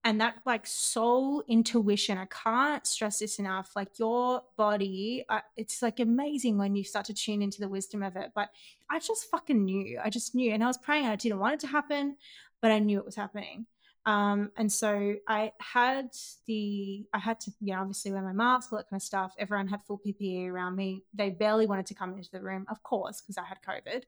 and 0.05 0.21
that 0.21 0.37
like 0.47 0.67
soul 0.67 1.43
intuition. 1.49 2.19
I 2.19 2.27
can't 2.27 2.87
stress 2.87 3.19
this 3.19 3.39
enough. 3.39 3.73
Like 3.75 3.99
your 3.99 4.43
body, 4.57 5.25
uh, 5.29 5.41
it's 5.57 5.83
like 5.83 6.01
amazing 6.01 6.57
when 6.57 6.77
you 6.77 6.85
start 6.85 7.07
to 7.07 7.15
tune 7.15 7.43
into 7.43 7.61
the 7.61 7.69
wisdom 7.69 8.03
of 8.03 8.17
it. 8.17 8.31
But 8.35 8.51
I 8.91 9.01
just 9.01 9.31
fucking 9.31 9.65
knew. 9.65 9.99
I 10.03 10.09
just 10.11 10.35
knew. 10.35 10.53
And 10.53 10.63
I 10.63 10.69
was 10.69 10.79
praying. 10.79 11.07
I 11.07 11.17
didn't 11.17 11.41
want 11.41 11.55
it 11.55 11.61
to 11.61 11.67
happen 11.67 12.17
but 12.61 12.71
I 12.71 12.79
knew 12.79 12.99
it 12.99 13.05
was 13.05 13.17
happening. 13.17 13.67
Um, 14.07 14.51
and 14.57 14.73
so 14.73 15.17
I 15.29 15.53
had 15.59 16.11
the, 16.47 17.05
I 17.13 17.19
had 17.19 17.41
to, 17.41 17.53
you 17.61 17.75
know, 17.75 17.81
obviously 17.81 18.11
wear 18.11 18.23
my 18.23 18.33
mask, 18.33 18.73
all 18.73 18.79
that 18.79 18.89
kind 18.89 18.99
of 18.99 19.05
stuff. 19.05 19.35
Everyone 19.39 19.69
had 19.69 19.85
full 19.85 20.01
PPE 20.05 20.49
around 20.49 20.77
me. 20.77 21.05
They 21.13 21.31
barely 21.31 21.67
wanted 21.67 21.87
to 21.87 21.95
come 21.95 22.15
into 22.15 22.31
the 22.33 22.41
room, 22.41 22.65
of 22.71 22.83
course, 22.83 23.21
because 23.21 23.37
I 23.37 23.45
had 23.45 23.59
COVID. 23.63 24.05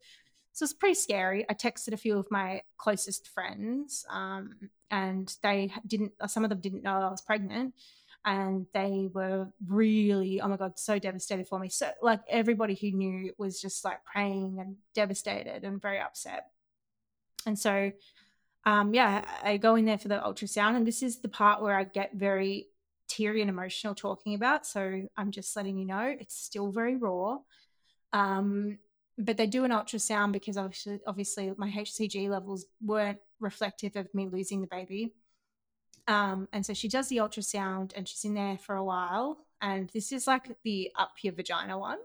So 0.52 0.64
it's 0.64 0.72
pretty 0.72 0.94
scary. 0.94 1.46
I 1.48 1.54
texted 1.54 1.92
a 1.92 1.96
few 1.96 2.18
of 2.18 2.30
my 2.30 2.62
closest 2.76 3.28
friends, 3.28 4.04
um, 4.10 4.54
and 4.90 5.34
they 5.42 5.72
didn't. 5.86 6.12
Some 6.26 6.44
of 6.44 6.50
them 6.50 6.60
didn't 6.60 6.82
know 6.82 7.00
I 7.00 7.10
was 7.10 7.22
pregnant, 7.22 7.74
and 8.24 8.66
they 8.74 9.08
were 9.12 9.48
really, 9.66 10.40
oh 10.40 10.48
my 10.48 10.56
god, 10.56 10.78
so 10.78 10.98
devastated 10.98 11.48
for 11.48 11.58
me. 11.58 11.68
So 11.68 11.90
like 12.02 12.20
everybody 12.28 12.74
who 12.74 12.90
knew 12.90 13.32
was 13.38 13.60
just 13.60 13.84
like 13.84 14.04
praying 14.04 14.58
and 14.60 14.76
devastated 14.94 15.64
and 15.64 15.80
very 15.80 16.00
upset. 16.00 16.48
And 17.46 17.58
so, 17.58 17.92
um, 18.66 18.92
yeah, 18.92 19.24
I 19.42 19.56
go 19.56 19.76
in 19.76 19.86
there 19.86 19.98
for 19.98 20.08
the 20.08 20.18
ultrasound, 20.18 20.76
and 20.76 20.86
this 20.86 21.02
is 21.02 21.20
the 21.20 21.28
part 21.28 21.62
where 21.62 21.76
I 21.76 21.84
get 21.84 22.14
very 22.14 22.66
teary 23.08 23.40
and 23.40 23.50
emotional 23.50 23.94
talking 23.94 24.34
about. 24.34 24.66
So 24.66 25.02
I'm 25.16 25.30
just 25.30 25.54
letting 25.56 25.78
you 25.78 25.86
know 25.86 26.14
it's 26.18 26.36
still 26.36 26.70
very 26.70 26.96
raw. 26.96 27.38
Um, 28.12 28.78
but 29.20 29.36
they 29.36 29.46
do 29.46 29.64
an 29.64 29.70
ultrasound 29.70 30.32
because 30.32 30.56
obviously, 30.56 31.00
obviously 31.06 31.52
my 31.56 31.70
HCG 31.70 32.28
levels 32.28 32.66
weren't 32.82 33.18
reflective 33.38 33.96
of 33.96 34.12
me 34.14 34.28
losing 34.28 34.60
the 34.60 34.66
baby. 34.66 35.14
Um, 36.08 36.48
and 36.52 36.64
so 36.64 36.74
she 36.74 36.88
does 36.88 37.08
the 37.08 37.18
ultrasound 37.18 37.92
and 37.94 38.08
she's 38.08 38.24
in 38.24 38.34
there 38.34 38.58
for 38.58 38.74
a 38.74 38.84
while. 38.84 39.38
And 39.60 39.88
this 39.90 40.12
is 40.12 40.26
like 40.26 40.56
the 40.64 40.90
up 40.98 41.12
your 41.22 41.34
vagina 41.34 41.78
one. 41.78 41.98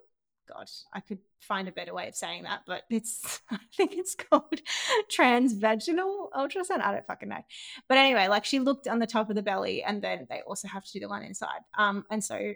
God, 0.48 0.70
I 0.94 1.00
could 1.00 1.20
find 1.40 1.68
a 1.68 1.72
better 1.72 1.94
way 1.94 2.08
of 2.08 2.16
saying 2.16 2.44
that, 2.44 2.62
but 2.68 2.84
it's, 2.90 3.42
I 3.50 3.58
think 3.76 3.94
it's 3.94 4.16
called 4.16 4.62
transvaginal 5.12 6.30
ultrasound. 6.32 6.82
I 6.82 6.92
don't 6.92 7.08
fucking 7.08 7.30
know. 7.30 7.44
But 7.88 7.98
anyway, 7.98 8.28
like 8.28 8.46
she 8.46 8.60
looked 8.60 8.88
on 8.88 9.00
the 9.00 9.08
top 9.08 9.30
of 9.30 9.36
the 9.36 9.42
belly 9.42 9.82
and 9.82 10.02
then 10.02 10.28
they 10.30 10.42
also 10.42 10.68
have 10.68 10.86
to 10.86 10.92
do 10.92 11.00
the 11.00 11.10
one 11.10 11.24
inside. 11.24 11.62
Um, 11.78 12.06
and 12.12 12.24
so 12.24 12.54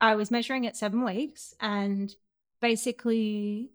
I 0.00 0.14
was 0.14 0.30
measuring 0.30 0.66
at 0.66 0.76
seven 0.76 1.04
weeks 1.04 1.54
and 1.60 2.14
basically 2.60 3.70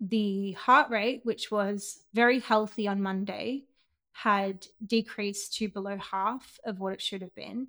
the 0.00 0.52
heart 0.52 0.90
rate, 0.90 1.20
which 1.24 1.50
was 1.50 2.00
very 2.14 2.40
healthy 2.40 2.86
on 2.86 3.02
Monday, 3.02 3.64
had 4.12 4.66
decreased 4.84 5.54
to 5.54 5.68
below 5.68 5.96
half 5.96 6.58
of 6.64 6.80
what 6.80 6.92
it 6.92 7.02
should 7.02 7.22
have 7.22 7.34
been. 7.34 7.68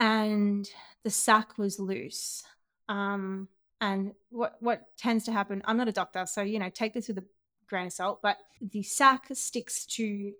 And 0.00 0.68
the 1.04 1.10
sac 1.10 1.58
was 1.58 1.78
loose. 1.78 2.44
Um, 2.88 3.48
and 3.80 4.14
what 4.30 4.56
what 4.60 4.96
tends 4.96 5.24
to 5.24 5.32
happen, 5.32 5.62
I'm 5.64 5.76
not 5.76 5.88
a 5.88 5.92
doctor, 5.92 6.24
so 6.26 6.42
you 6.42 6.58
know, 6.58 6.70
take 6.70 6.94
this 6.94 7.08
with 7.08 7.18
a 7.18 7.24
grain 7.68 7.86
of 7.86 7.92
salt, 7.92 8.20
but 8.22 8.36
the 8.60 8.82
sac 8.82 9.26
sticks 9.32 9.86
to 9.86 10.32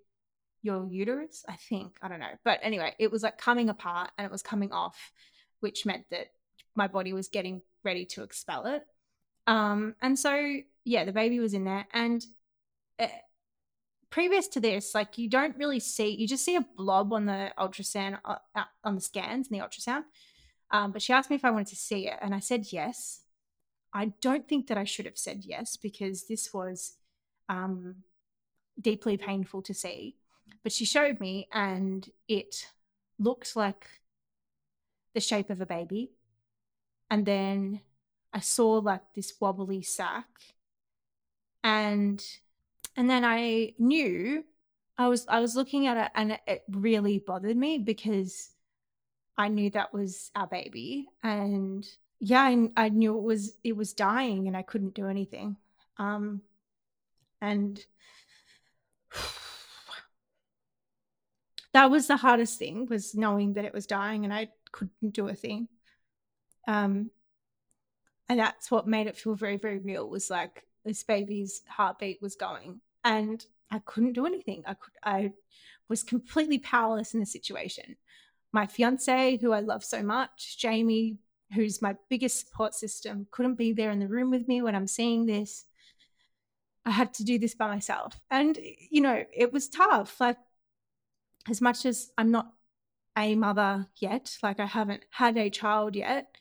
your 0.63 0.87
uterus, 0.89 1.45
I 1.49 1.57
think. 1.57 1.97
I 2.01 2.09
don't 2.09 2.21
know. 2.21 2.39
But 2.45 2.61
anyway, 2.63 2.95
it 2.99 3.11
was 3.11 3.23
like 3.23 3.39
coming 3.39 3.69
apart 3.69 4.11
and 4.17 4.25
it 4.25 4.31
was 4.31 4.43
coming 4.43 4.73
off, 4.73 5.13
which 5.61 5.85
meant 5.85 6.05
that 6.11 6.29
my 6.75 6.87
body 6.87 7.13
was 7.13 7.29
getting 7.29 7.63
ready 7.85 8.05
to 8.07 8.23
expel 8.23 8.67
it. 8.67 8.85
Um, 9.47 9.95
and 10.01 10.19
so, 10.19 10.57
yeah, 10.85 11.05
the 11.05 11.13
baby 11.13 11.41
was 11.41 11.55
in 11.55 11.65
there. 11.65 11.87
And 11.93 12.25
uh, 12.99 13.09
previous 14.11 14.49
to 14.49 14.61
this, 14.61 14.95
like 14.95 15.19
you 15.19 15.29
don't 15.29 15.57
really 15.57 15.81
see, 15.81 16.15
you 16.15 16.29
just 16.29 16.45
see 16.45 16.57
a 16.57 16.67
blob 16.77 17.13
on 17.13 17.27
the 17.27 17.53
ultrasound, 17.59 18.19
uh, 18.25 18.37
on 18.85 18.95
the 18.95 19.01
scans 19.01 19.49
and 19.49 19.59
the 19.59 19.65
ultrasound. 19.65 20.05
Um, 20.71 20.93
but 20.93 21.03
she 21.03 21.13
asked 21.13 21.29
me 21.29 21.37
if 21.37 21.45
I 21.45 21.51
wanted 21.51 21.69
to 21.69 21.77
see 21.77 22.09
it. 22.09 22.19
And 22.23 22.35
I 22.35 22.41
said 22.41 22.67
yes. 22.71 23.21
I 23.93 24.13
don't 24.23 24.49
think 24.49 24.69
that 24.69 24.79
I 24.79 24.85
should 24.85 25.05
have 25.05 25.19
said 25.19 25.45
yes 25.45 25.77
because 25.77 26.27
this 26.27 26.55
was 26.55 26.95
um, 27.49 27.97
deeply 28.81 29.19
painful 29.19 29.63
to 29.63 29.75
see. 29.75 30.17
But 30.63 30.73
she 30.73 30.85
showed 30.85 31.21
me, 31.21 31.49
and 31.53 32.09
it 32.29 32.67
looked 33.19 33.55
like 33.57 33.87
the 35.15 35.21
shape 35.21 35.51
of 35.51 35.61
a 35.61 35.67
baby 35.67 36.13
and 37.13 37.25
then 37.27 37.81
I 38.33 38.41
saw 38.41 38.79
like 38.79 39.03
this 39.15 39.35
wobbly 39.39 39.83
sack. 39.83 40.27
And 41.63 42.25
and 42.97 43.11
then 43.11 43.23
I 43.23 43.75
knew 43.79 44.43
I 44.97 45.09
was 45.09 45.27
I 45.29 45.41
was 45.41 45.55
looking 45.55 45.87
at 45.87 45.99
it 45.99 46.11
and 46.15 46.39
it 46.47 46.63
really 46.71 47.19
bothered 47.19 47.59
me 47.59 47.77
because 47.77 48.49
I 49.37 49.49
knew 49.49 49.69
that 49.71 49.93
was 49.93 50.31
our 50.35 50.47
baby. 50.47 51.07
And 51.23 51.87
yeah 52.19 52.41
I, 52.41 52.71
I 52.79 52.89
knew 52.89 53.19
it 53.19 53.23
was 53.23 53.59
it 53.63 53.77
was 53.77 53.93
dying 53.93 54.49
and 54.49 54.57
I 54.57 54.63
couldn't 54.63 54.95
do 54.95 55.07
anything. 55.07 55.57
Um 55.99 56.41
and 57.43 57.79
that 61.75 61.91
was 61.91 62.07
the 62.07 62.17
hardest 62.17 62.59
thing 62.59 62.87
was 62.87 63.15
knowing 63.15 63.53
that 63.53 63.67
it 63.67 63.75
was 63.75 63.85
dying 63.85 64.25
and 64.25 64.33
I 64.33 64.49
couldn't 64.71 65.13
do 65.13 65.29
a 65.29 65.35
thing 65.35 65.69
um, 66.67 67.11
and 68.29 68.39
that's 68.39 68.71
what 68.71 68.87
made 68.87 69.07
it 69.07 69.17
feel 69.17 69.35
very, 69.35 69.57
very 69.57 69.79
real 69.79 70.09
was 70.09 70.31
like 70.31 70.65
this 70.85 71.03
baby's 71.03 71.63
heartbeat 71.69 72.21
was 72.23 72.35
going 72.35 72.81
and 73.05 73.45
I 73.71 73.81
couldn't 73.81 74.13
do 74.13 74.27
anything. 74.27 74.63
I 74.67 74.75
could, 74.75 74.93
I 75.03 75.33
was 75.89 76.03
completely 76.03 76.59
powerless 76.59 77.15
in 77.15 77.21
the 77.21 77.27
situation. 77.27 77.97
My 78.53 78.67
fiance, 78.67 79.39
who 79.39 79.53
I 79.53 79.61
love 79.61 79.83
so 79.83 80.03
much, 80.03 80.59
Jamie, 80.59 81.19
who's 81.55 81.83
my 81.83 81.97
biggest 82.09 82.47
support 82.47 82.75
system, 82.75 83.27
couldn't 83.31 83.55
be 83.55 83.73
there 83.73 83.91
in 83.91 83.99
the 83.99 84.09
room 84.09 84.31
with 84.31 84.47
me 84.49 84.63
when 84.63 84.75
I'm 84.75 84.87
seeing 84.87 85.27
this. 85.27 85.65
I 86.85 86.91
had 86.91 87.15
to 87.15 87.25
do 87.25 87.39
this 87.39 87.55
by 87.55 87.69
myself. 87.69 88.21
And, 88.31 88.59
you 88.91 89.01
know, 89.01 89.25
it 89.33 89.53
was 89.53 89.69
tough. 89.69 90.21
Like, 90.21 90.39
as 91.49 91.61
much 91.61 91.87
as 91.87 92.11
I'm 92.19 92.31
not 92.31 92.53
a 93.17 93.35
mother 93.35 93.87
yet, 93.97 94.37
like, 94.43 94.61
I 94.61 94.67
haven't 94.67 95.05
had 95.11 95.37
a 95.37 95.51
child 95.51 95.97
yet, 95.97 96.32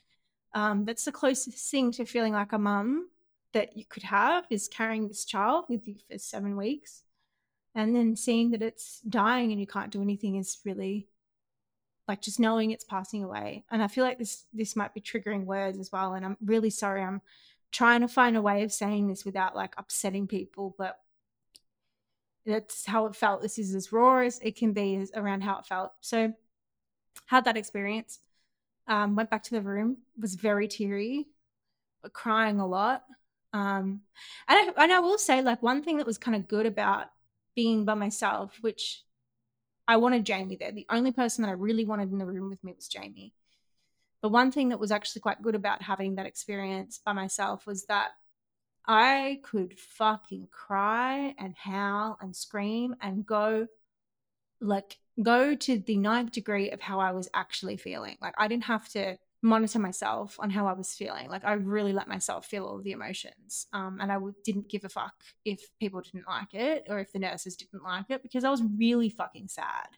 um, 0.54 0.86
that's 0.86 1.06
the 1.06 1.12
closest 1.12 1.72
thing 1.72 1.92
to 1.94 2.06
feeling 2.06 2.34
like 2.34 2.54
a 2.54 2.58
mum 2.58 3.10
that 3.54 3.76
you 3.78 3.86
could 3.86 4.04
have 4.04 4.46
is 4.50 4.68
carrying 4.68 5.08
this 5.08 5.26
child 5.26 5.66
with 5.68 5.88
you 5.88 5.96
for 6.10 6.18
seven 6.18 6.56
weeks 6.56 7.04
and 7.76 7.96
then 7.96 8.16
seeing 8.16 8.52
that 8.52 8.62
it's 8.62 9.02
dying 9.02 9.52
and 9.52 9.60
you 9.60 9.68
can't 9.68 9.92
do 9.92 10.02
anything 10.02 10.36
is 10.36 10.60
really 10.66 11.08
like 12.08 12.22
just 12.22 12.40
knowing 12.40 12.72
it's 12.72 12.84
passing 12.84 13.24
away. 13.24 13.64
And 13.72 13.82
i 13.84 13.88
feel 13.88 14.04
like 14.04 14.20
this 14.20 14.46
this 14.54 14.76
might 14.76 14.94
be 14.94 15.02
triggering 15.02 15.46
words 15.46 15.78
as 15.78 15.92
well 15.92 16.14
and 16.14 16.26
i'm 16.26 16.38
really 16.44 16.70
sorry 16.70 17.02
i'm 17.02 17.22
trying 17.72 18.02
to 18.02 18.08
find 18.08 18.36
a 18.36 18.42
way 18.42 18.64
of 18.64 18.74
saying 18.74 19.08
this 19.08 19.24
without 19.24 19.56
like 19.56 19.74
upsetting 19.78 20.28
people 20.28 20.76
but 20.78 21.00
that's 22.46 22.86
how 22.86 23.06
it 23.06 23.16
felt. 23.16 23.42
This 23.42 23.60
is 23.60 23.76
as 23.76 23.92
raw 23.92 24.20
as 24.20 24.40
it 24.40 24.56
can 24.56 24.74
be 24.74 25.06
around 25.16 25.42
how 25.42 25.60
it 25.60 25.66
felt. 25.66 25.94
So 26.02 26.34
had 27.28 27.46
that 27.46 27.58
experience 27.58 28.20
um, 28.92 29.16
went 29.16 29.30
back 29.30 29.44
to 29.44 29.52
the 29.52 29.62
room, 29.62 29.98
was 30.20 30.36
very 30.36 30.68
teary, 30.68 31.28
crying 32.12 32.60
a 32.60 32.68
lot. 32.68 33.04
Um, 33.54 34.02
and 34.50 34.60
I, 34.78 34.84
and 34.84 34.92
I 34.92 35.00
will 35.00 35.18
say, 35.18 35.42
like, 35.42 35.64
one 35.64 35.82
thing 35.82 35.98
that 35.98 36.06
was 36.06 36.18
kind 36.18 36.36
of 36.36 36.50
good 36.50 36.66
about 36.66 37.06
being 37.56 37.86
by 37.86 37.94
myself, 37.94 38.58
which 38.60 39.02
I 39.88 39.96
wanted 39.96 40.26
Jamie 40.26 40.58
there. 40.58 40.74
The 40.74 40.86
only 40.90 41.14
person 41.14 41.44
that 41.44 41.50
I 41.50 41.54
really 41.54 41.86
wanted 41.86 42.12
in 42.12 42.18
the 42.18 42.26
room 42.26 42.50
with 42.50 42.62
me 42.66 42.74
was 42.76 42.90
Jamie. 42.90 43.34
But 44.22 44.34
one 44.34 44.52
thing 44.52 44.70
that 44.70 44.80
was 44.80 44.92
actually 44.92 45.22
quite 45.22 45.42
good 45.42 45.56
about 45.56 45.82
having 45.82 46.16
that 46.16 46.26
experience 46.26 47.00
by 47.04 47.14
myself 47.14 47.66
was 47.66 47.86
that 47.86 48.10
I 48.86 49.40
could 49.44 49.80
fucking 49.80 50.50
cry 50.52 51.34
and 51.38 51.56
howl 51.56 52.18
and 52.20 52.36
scream 52.36 52.96
and 53.02 53.26
go 53.26 53.68
like 54.62 54.98
go 55.22 55.56
to 55.56 55.80
the 55.80 55.98
ninth 55.98 56.32
degree 56.32 56.70
of 56.72 56.80
how 56.80 57.00
I 57.00 57.12
was 57.12 57.30
actually 57.34 57.78
feeling. 57.78 58.18
Like 58.22 58.36
I 58.38 58.48
didn't 58.48 58.66
have 58.66 58.88
to 58.90 59.18
monitor 59.42 59.80
myself 59.80 60.38
on 60.40 60.50
how 60.50 60.68
I 60.68 60.74
was 60.74 60.94
feeling. 60.94 61.30
Like 61.30 61.44
I 61.44 61.54
really 61.54 61.94
let 61.94 62.08
myself 62.08 62.46
feel 62.46 62.66
all 62.66 62.80
the 62.80 62.92
emotions. 62.92 63.66
Um, 63.74 63.98
and 64.00 64.12
I 64.12 64.16
w- 64.16 64.36
didn't 64.44 64.70
give 64.70 64.86
a 64.86 64.90
fuck 64.90 65.16
if 65.46 65.62
people 65.80 66.02
didn't 66.02 66.28
like 66.28 66.54
it 66.54 66.86
or 66.90 67.00
if 67.00 67.12
the 67.12 67.20
nurses 67.20 67.56
didn't 67.56 67.84
like 67.84 68.06
it 68.10 68.22
because 68.22 68.44
I 68.44 68.52
was 68.52 68.62
really 68.78 69.10
fucking 69.10 69.48
sad. 69.48 69.90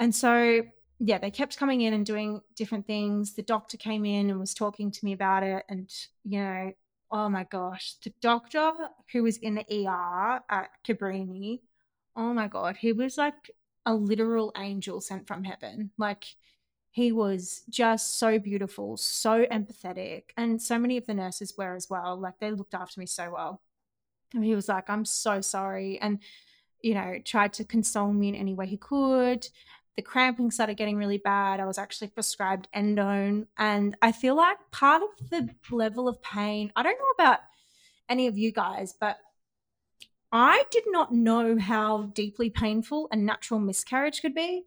And 0.00 0.14
so, 0.14 0.62
yeah, 0.98 1.18
they 1.18 1.30
kept 1.30 1.58
coming 1.58 1.82
in 1.82 1.92
and 1.92 2.06
doing 2.06 2.40
different 2.56 2.86
things. 2.86 3.34
The 3.34 3.42
doctor 3.42 3.76
came 3.76 4.04
in 4.04 4.30
and 4.30 4.40
was 4.40 4.54
talking 4.54 4.90
to 4.90 5.04
me 5.04 5.12
about 5.12 5.42
it. 5.42 5.64
And, 5.68 5.92
you 6.24 6.40
know, 6.40 6.72
oh 7.10 7.28
my 7.28 7.44
gosh, 7.44 7.94
the 8.02 8.14
doctor 8.22 8.72
who 9.12 9.22
was 9.22 9.36
in 9.36 9.56
the 9.56 9.86
ER 9.86 10.40
at 10.48 10.70
Cabrini, 10.86 11.60
oh 12.16 12.32
my 12.32 12.48
God, 12.48 12.76
he 12.76 12.92
was 12.92 13.16
like 13.18 13.50
a 13.86 13.94
literal 13.94 14.52
angel 14.56 15.00
sent 15.00 15.26
from 15.26 15.44
heaven. 15.44 15.90
Like 15.98 16.24
he 16.90 17.10
was 17.10 17.62
just 17.70 18.18
so 18.18 18.38
beautiful, 18.38 18.96
so 18.96 19.44
empathetic. 19.46 20.24
And 20.36 20.60
so 20.60 20.78
many 20.78 20.98
of 20.98 21.06
the 21.06 21.14
nurses 21.14 21.54
were 21.56 21.74
as 21.74 21.88
well. 21.88 22.18
Like 22.18 22.34
they 22.38 22.50
looked 22.50 22.74
after 22.74 23.00
me 23.00 23.06
so 23.06 23.32
well. 23.32 23.62
And 24.34 24.44
he 24.44 24.54
was 24.54 24.68
like, 24.68 24.88
I'm 24.88 25.04
so 25.04 25.40
sorry. 25.40 25.98
And, 26.00 26.20
you 26.80 26.94
know, 26.94 27.18
tried 27.24 27.54
to 27.54 27.64
console 27.64 28.12
me 28.12 28.28
in 28.28 28.34
any 28.34 28.54
way 28.54 28.66
he 28.66 28.76
could. 28.76 29.48
The 29.96 30.02
cramping 30.02 30.50
started 30.50 30.76
getting 30.76 30.96
really 30.96 31.18
bad. 31.18 31.60
I 31.60 31.66
was 31.66 31.78
actually 31.78 32.08
prescribed 32.08 32.68
endone. 32.74 33.46
And 33.58 33.96
I 34.02 34.12
feel 34.12 34.34
like 34.34 34.58
part 34.70 35.02
of 35.02 35.30
the 35.30 35.48
level 35.70 36.08
of 36.08 36.22
pain, 36.22 36.72
I 36.76 36.82
don't 36.82 36.98
know 36.98 37.24
about 37.24 37.40
any 38.08 38.26
of 38.26 38.36
you 38.36 38.52
guys, 38.52 38.94
but 38.98 39.18
I 40.32 40.64
did 40.70 40.84
not 40.86 41.12
know 41.12 41.58
how 41.58 42.04
deeply 42.14 42.48
painful 42.50 43.08
a 43.12 43.16
natural 43.16 43.60
miscarriage 43.60 44.22
could 44.22 44.34
be 44.34 44.64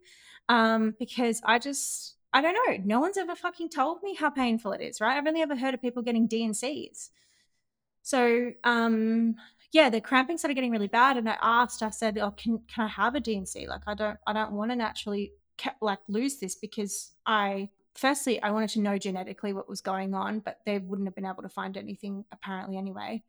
um, 0.48 0.94
because 1.00 1.42
I 1.44 1.58
just, 1.58 2.16
I 2.32 2.42
don't 2.42 2.54
know. 2.54 2.78
No 2.86 3.00
one's 3.00 3.18
ever 3.18 3.36
fucking 3.36 3.70
told 3.70 4.04
me 4.04 4.14
how 4.16 4.30
painful 4.30 4.74
it 4.74 4.82
is, 4.82 5.02
right? 5.02 5.18
I've 5.18 5.26
only 5.26 5.42
ever 5.42 5.56
heard 5.56 5.74
of 5.74 5.82
people 5.82 6.04
getting 6.04 6.28
D&Cs. 6.28 7.10
So, 8.04 8.52
um, 8.64 9.36
yeah, 9.72 9.90
the 9.90 10.00
cramping 10.00 10.38
started 10.38 10.54
getting 10.54 10.72
really 10.72 10.88
bad, 10.88 11.18
and 11.18 11.28
I 11.28 11.38
asked. 11.42 11.82
I 11.82 11.90
said, 11.90 12.20
"Oh, 12.20 12.32
can 12.32 12.60
can 12.68 12.86
I 12.86 12.88
have 12.88 13.16
a 13.16 13.20
D&C? 13.20 13.68
Like, 13.68 13.82
I 13.88 13.96
don't, 13.96 14.18
I 14.28 14.32
don't 14.32 14.52
want 14.52 14.70
to 14.72 14.76
naturally 14.76 15.34
like 15.82 16.00
lose 16.08 16.38
this 16.38 16.56
because 16.56 17.12
I 17.26 17.70
firstly, 17.96 18.42
I 18.42 18.52
wanted 18.52 18.70
to 18.72 18.82
know 18.82 18.98
genetically 18.98 19.54
what 19.54 19.68
was 19.68 19.82
going 19.82 20.14
on, 20.14 20.40
but 20.40 20.60
they 20.66 20.78
wouldn't 20.78 21.08
have 21.08 21.16
been 21.16 21.26
able 21.26 21.44
to 21.44 21.50
find 21.50 21.78
anything 21.78 22.26
apparently 22.32 22.78
anyway. 22.78 23.24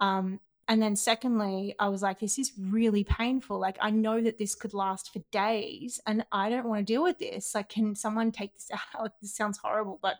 Um, 0.00 0.40
and 0.68 0.82
then 0.82 0.96
secondly, 0.96 1.74
I 1.78 1.88
was 1.88 2.02
like, 2.02 2.20
this 2.20 2.38
is 2.38 2.52
really 2.58 3.02
painful. 3.02 3.58
Like, 3.58 3.78
I 3.80 3.90
know 3.90 4.20
that 4.20 4.36
this 4.36 4.54
could 4.54 4.74
last 4.74 5.10
for 5.10 5.20
days 5.32 5.98
and 6.06 6.26
I 6.30 6.50
don't 6.50 6.68
want 6.68 6.86
to 6.86 6.92
deal 6.92 7.02
with 7.02 7.18
this. 7.18 7.54
Like, 7.54 7.70
can 7.70 7.94
someone 7.94 8.30
take 8.32 8.52
this 8.52 8.70
out? 8.98 9.12
This 9.22 9.34
sounds 9.34 9.58
horrible, 9.58 9.98
but 10.02 10.16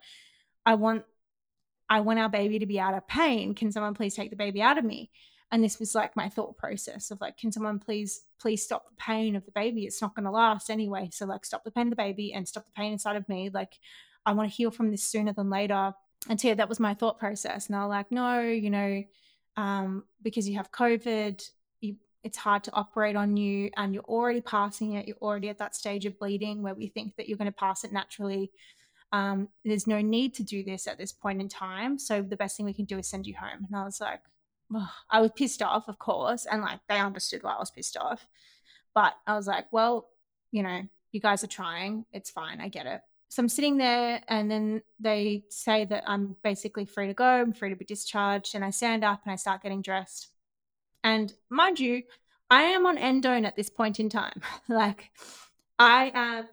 I 0.65 0.75
want 0.75 1.05
I 1.91 2.01
want 2.01 2.19
our 2.19 2.29
baby 2.29 2.59
to 2.59 2.67
be 2.67 2.81
out 2.81 2.95
of 2.95 3.07
pain. 3.09 3.55
Can 3.55 3.73
someone 3.73 3.95
please 3.95 4.15
take 4.15 4.31
the 4.31 4.37
baby 4.37 4.61
out 4.61 4.79
of 4.79 4.85
me? 4.85 5.11
And 5.51 5.65
this 5.65 5.79
was 5.79 5.95
like 5.95 6.17
my 6.17 6.29
thought 6.29 6.59
process 6.59 7.11
of 7.11 7.21
like, 7.21 7.39
can 7.39 7.51
someone 7.51 7.79
please, 7.79 8.23
please 8.39 8.63
stop 8.63 8.85
the 8.91 8.97
pain 8.97 9.37
of 9.37 9.47
the 9.47 9.53
baby? 9.53 9.85
It's 9.85 10.03
not 10.03 10.15
going 10.15 10.25
to 10.25 10.31
last 10.31 10.69
anyway. 10.69 11.09
So 11.11 11.25
like, 11.25 11.47
stop 11.47 11.65
the 11.65 11.71
pain 11.71 11.87
of 11.87 11.91
the 11.91 11.97
baby 11.97 12.35
and 12.35 12.47
stop 12.47 12.67
the 12.67 12.73
pain 12.73 12.93
inside 12.93 13.17
of 13.17 13.27
me. 13.29 13.49
Like, 13.53 13.79
I 14.27 14.33
want 14.33 14.51
to 14.51 14.55
heal 14.55 14.71
from 14.71 14.91
this 14.91 15.03
sooner 15.03 15.33
than 15.33 15.49
later. 15.49 15.95
And 16.29 16.39
so 16.39 16.49
yeah, 16.49 16.55
that 16.55 16.69
was 16.69 16.79
my 16.79 16.93
thought 16.93 17.19
process. 17.19 17.69
And 17.69 17.77
I 17.77 17.87
was 17.87 17.91
like, 17.91 18.13
no, 18.13 18.41
you 18.43 18.69
know, 18.69 19.03
um, 19.59 20.05
because 20.23 20.49
you 20.49 20.57
have 20.57 20.71
COVID, 20.71 21.45
you, 21.81 21.97
it's 22.23 22.39
hard 22.39 22.63
to 22.65 22.73
operate 22.73 23.17
on 23.17 23.37
you 23.37 23.71
and 23.77 23.93
you're 23.93 24.05
already 24.05 24.41
passing 24.41 24.93
it. 24.93 25.09
You're 25.09 25.17
already 25.21 25.49
at 25.49 25.59
that 25.59 25.75
stage 25.75 26.07
of 26.07 26.17
bleeding 26.17 26.63
where 26.63 26.77
we 26.77 26.87
think 26.87 27.17
that 27.17 27.29
you're 27.29 27.37
going 27.37 27.51
to 27.51 27.59
pass 27.59 27.83
it 27.83 27.93
naturally. 27.93 28.53
Um, 29.11 29.49
there's 29.65 29.89
no 29.89 30.01
need 30.01 30.35
to 30.35 30.45
do 30.45 30.63
this 30.63 30.87
at 30.87 30.97
this 30.97 31.11
point 31.11 31.41
in 31.41 31.49
time. 31.49 31.99
So 31.99 32.23
the 32.23 32.37
best 32.37 32.57
thing 32.57 32.67
we 32.67 32.73
can 32.73 32.85
do 32.85 32.99
is 32.99 33.09
send 33.09 33.27
you 33.27 33.35
home. 33.35 33.67
And 33.67 33.75
I 33.75 33.85
was 33.85 34.01
like, 34.01 34.21
I 35.11 35.21
was 35.21 35.33
pissed 35.35 35.61
off, 35.61 35.89
of 35.89 35.99
course, 35.99 36.47
and 36.47 36.63
like 36.63 36.79
they 36.89 37.01
understood 37.01 37.43
why 37.43 37.55
I 37.55 37.59
was 37.59 37.73
pissed 37.73 37.97
off. 37.97 38.29
But 38.95 39.15
I 39.27 39.35
was 39.35 39.49
like, 39.49 39.67
well, 39.73 40.09
you 40.53 40.63
know, 40.63 40.83
you 41.11 41.21
guys 41.21 41.43
are 41.43 41.49
trying. 41.49 42.05
It's 42.13 42.31
fine. 42.31 42.61
I 42.61 42.69
get 42.69 42.87
it. 42.87 43.01
So 43.29 43.43
I'm 43.43 43.49
sitting 43.49 43.77
there, 43.77 44.23
and 44.29 44.51
then 44.51 44.83
they 44.99 45.45
say 45.51 45.85
that 45.85 46.05
I'm 46.07 46.37
basically 46.43 46.87
free 46.87 47.09
to 47.09 47.15
go. 47.15 47.25
I'm 47.25 47.53
free 47.53 47.71
to 47.71 47.77
be 47.77 47.85
discharged. 47.85 48.55
And 48.55 48.65
I 48.65 48.71
stand 48.71 49.05
up 49.05 49.21
and 49.25 49.33
I 49.33 49.37
start 49.37 49.63
getting 49.63 49.83
dressed. 49.83 50.29
And 51.05 51.33
mind 51.51 51.79
you, 51.79 52.03
I 52.51 52.63
am 52.63 52.87
on 52.87 52.97
endone 52.97 53.47
at 53.47 53.57
this 53.57 53.69
point 53.69 54.01
in 54.01 54.09
time. 54.09 54.41
like, 54.69 55.11
I 55.79 56.11
am 56.15 56.49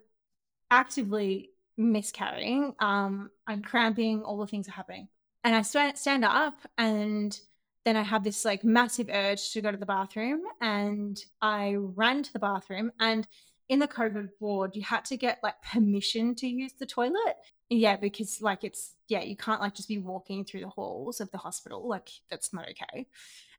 actively 0.69 1.51
miscarrying. 1.77 2.73
Um, 2.79 3.31
I'm 3.47 3.61
cramping. 3.61 4.23
All 4.23 4.37
the 4.37 4.47
things 4.47 4.67
are 4.67 4.73
happening. 4.73 5.07
And 5.43 5.55
I 5.55 5.61
st- 5.61 5.97
stand 5.97 6.25
up 6.25 6.59
and 6.77 7.39
then 7.85 7.95
I 7.95 8.01
have 8.01 8.23
this 8.23 8.43
like 8.43 8.63
massive 8.63 9.09
urge 9.11 9.51
to 9.51 9.61
go 9.61 9.71
to 9.71 9.77
the 9.77 9.85
bathroom 9.85 10.41
and 10.59 11.23
I 11.39 11.75
ran 11.77 12.23
to 12.23 12.33
the 12.33 12.39
bathroom 12.39 12.91
and 12.99 13.27
in 13.69 13.79
the 13.79 13.87
COVID 13.87 14.29
ward, 14.39 14.75
you 14.75 14.83
had 14.83 15.05
to 15.05 15.17
get 15.17 15.39
like 15.41 15.61
permission 15.61 16.35
to 16.35 16.47
use 16.47 16.73
the 16.73 16.85
toilet. 16.85 17.35
Yeah, 17.69 17.95
because 17.95 18.41
like 18.41 18.63
it's 18.63 18.93
yeah, 19.07 19.21
you 19.21 19.35
can't 19.35 19.61
like 19.61 19.73
just 19.73 19.87
be 19.87 19.97
walking 19.97 20.45
through 20.45 20.61
the 20.61 20.69
halls 20.69 21.19
of 21.19 21.31
the 21.31 21.37
hospital. 21.37 21.87
Like 21.87 22.09
that's 22.29 22.53
not 22.53 22.69
okay. 22.69 23.07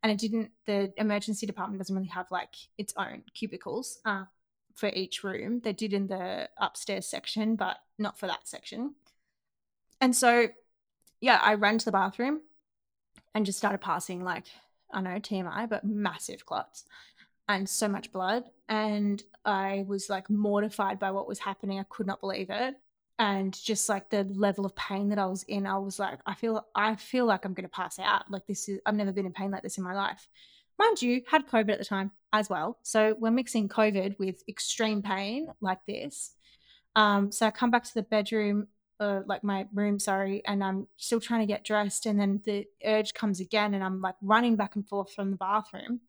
And 0.03 0.13
it 0.13 0.19
didn't 0.19 0.51
the 0.67 0.93
emergency 0.97 1.47
department 1.47 1.81
doesn't 1.81 1.95
really 1.95 2.09
have 2.09 2.31
like 2.31 2.55
its 2.79 2.95
own 2.97 3.25
cubicles 3.35 3.99
uh, 4.05 4.25
for 4.75 4.91
each 4.91 5.25
room. 5.25 5.61
They 5.61 5.73
did 5.73 5.93
in 5.93 6.07
the 6.07 6.49
upstairs 6.59 7.07
section, 7.07 7.57
but 7.57 7.79
not 7.99 8.19
for 8.19 8.29
that 8.29 8.47
section. 8.47 8.95
And 10.01 10.15
so 10.15 10.49
yeah, 11.21 11.41
I 11.43 11.55
ran 11.55 11.79
to 11.79 11.85
the 11.85 11.93
bathroom 11.93 12.43
and 13.35 13.45
just 13.45 13.59
started 13.59 13.81
passing 13.81 14.23
like 14.23 14.45
I 14.93 15.01
know 15.01 15.19
TMI, 15.19 15.69
but 15.69 15.85
massive 15.85 16.47
clots 16.47 16.85
and 17.49 17.69
so 17.69 17.89
much 17.89 18.13
blood. 18.13 18.45
And 18.69 19.23
I 19.47 19.85
was 19.87 20.11
like 20.11 20.29
mortified 20.29 20.99
by 20.99 21.11
what 21.13 21.29
was 21.29 21.39
happening. 21.39 21.79
I 21.79 21.85
could 21.89 22.07
not 22.07 22.21
believe 22.21 22.51
it. 22.51 22.75
And 23.19 23.55
just 23.55 23.89
like 23.89 24.11
the 24.11 24.25
level 24.25 24.67
of 24.67 24.77
pain 24.77 25.09
that 25.09 25.19
I 25.19 25.27
was 25.27 25.43
in, 25.45 25.67
I 25.67 25.79
was 25.79 25.99
like, 25.99 26.19
I 26.27 26.35
feel 26.35 26.67
I 26.75 26.97
feel 26.97 27.25
like 27.25 27.45
I'm 27.45 27.55
gonna 27.55 27.69
pass 27.69 27.99
out. 27.99 28.31
Like 28.31 28.47
this 28.47 28.69
is 28.69 28.81
I've 28.85 28.95
never 28.95 29.13
been 29.13 29.27
in 29.27 29.33
pain 29.33 29.51
like 29.51 29.63
this 29.63 29.79
in 29.79 29.85
my 29.85 29.95
life. 29.95 30.29
Mind 30.79 31.01
you, 31.01 31.23
had 31.27 31.49
COVID 31.49 31.71
at 31.71 31.79
the 31.79 31.85
time 31.87 32.11
as 32.35 32.51
well. 32.51 32.79
So 32.83 33.17
we're 33.19 33.31
mixing 33.31 33.69
COVID 33.69 34.19
with 34.19 34.43
extreme 34.47 35.01
pain 35.01 35.49
like 35.63 35.79
this. 35.87 36.35
Um, 36.95 37.33
so 37.33 37.47
I 37.47 37.51
come 37.51 37.71
back 37.71 37.85
to 37.85 37.95
the 37.95 38.03
bedroom 38.03 38.69
uh, 39.01 39.21
like 39.27 39.45
my 39.45 39.67
room, 39.75 39.99
sorry, 39.99 40.43
and 40.47 40.63
I'm 40.63 40.87
still 40.97 41.21
trying 41.21 41.41
to 41.41 41.47
get 41.47 41.65
dressed. 41.65 42.07
And 42.07 42.19
then 42.19 42.41
the 42.45 42.67
urge 42.85 43.15
comes 43.15 43.41
again, 43.41 43.75
and 43.75 43.85
I'm 43.85 44.01
like 44.01 44.15
running 44.23 44.57
back 44.57 44.77
and 44.77 44.87
forth 44.87 45.13
from 45.13 45.31
the 45.31 45.37
bathroom 45.37 46.01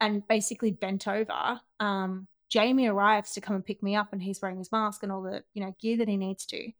and 0.00 0.26
basically 0.28 0.70
bent 0.70 1.08
over. 1.08 1.60
Um, 1.80 2.26
Jamie 2.48 2.86
arrives 2.86 3.32
to 3.32 3.40
come 3.40 3.56
and 3.56 3.64
pick 3.64 3.82
me 3.82 3.94
up, 3.94 4.12
and 4.12 4.22
he's 4.22 4.40
wearing 4.40 4.58
his 4.58 4.72
mask 4.72 5.02
and 5.02 5.12
all 5.12 5.22
the 5.22 5.44
you 5.54 5.64
know 5.64 5.74
gear 5.80 5.96
that 5.98 6.08
he 6.08 6.16
needs 6.16 6.46
to. 6.46 6.70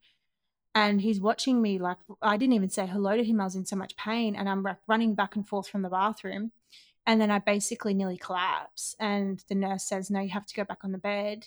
And 0.75 1.01
he's 1.01 1.21
watching 1.21 1.61
me 1.61 1.79
like 1.79 1.99
I 2.23 2.37
didn't 2.37 2.55
even 2.55 2.71
say 2.71 2.87
hello 2.87 3.17
to 3.17 3.25
him. 3.25 3.41
I 3.41 3.45
was 3.45 3.57
in 3.57 3.67
so 3.67 3.77
much 3.77 3.97
pain, 3.97 4.37
and 4.37 4.49
I'm 4.49 4.67
running 4.87 5.15
back 5.15 5.37
and 5.37 5.47
forth 5.47 5.69
from 5.69 5.83
the 5.83 5.89
bathroom. 5.89 6.53
And 7.07 7.21
then 7.21 7.31
I 7.31 7.39
basically 7.39 7.95
nearly 7.95 8.19
collapse. 8.19 8.95
And 9.01 9.43
the 9.49 9.55
nurse 9.55 9.85
says, 9.85 10.11
"No, 10.11 10.21
you 10.21 10.31
have 10.31 10.47
to 10.47 10.55
go 10.55 10.65
back 10.65 10.85
on 10.85 10.93
the 10.93 10.99
bed." 10.99 11.47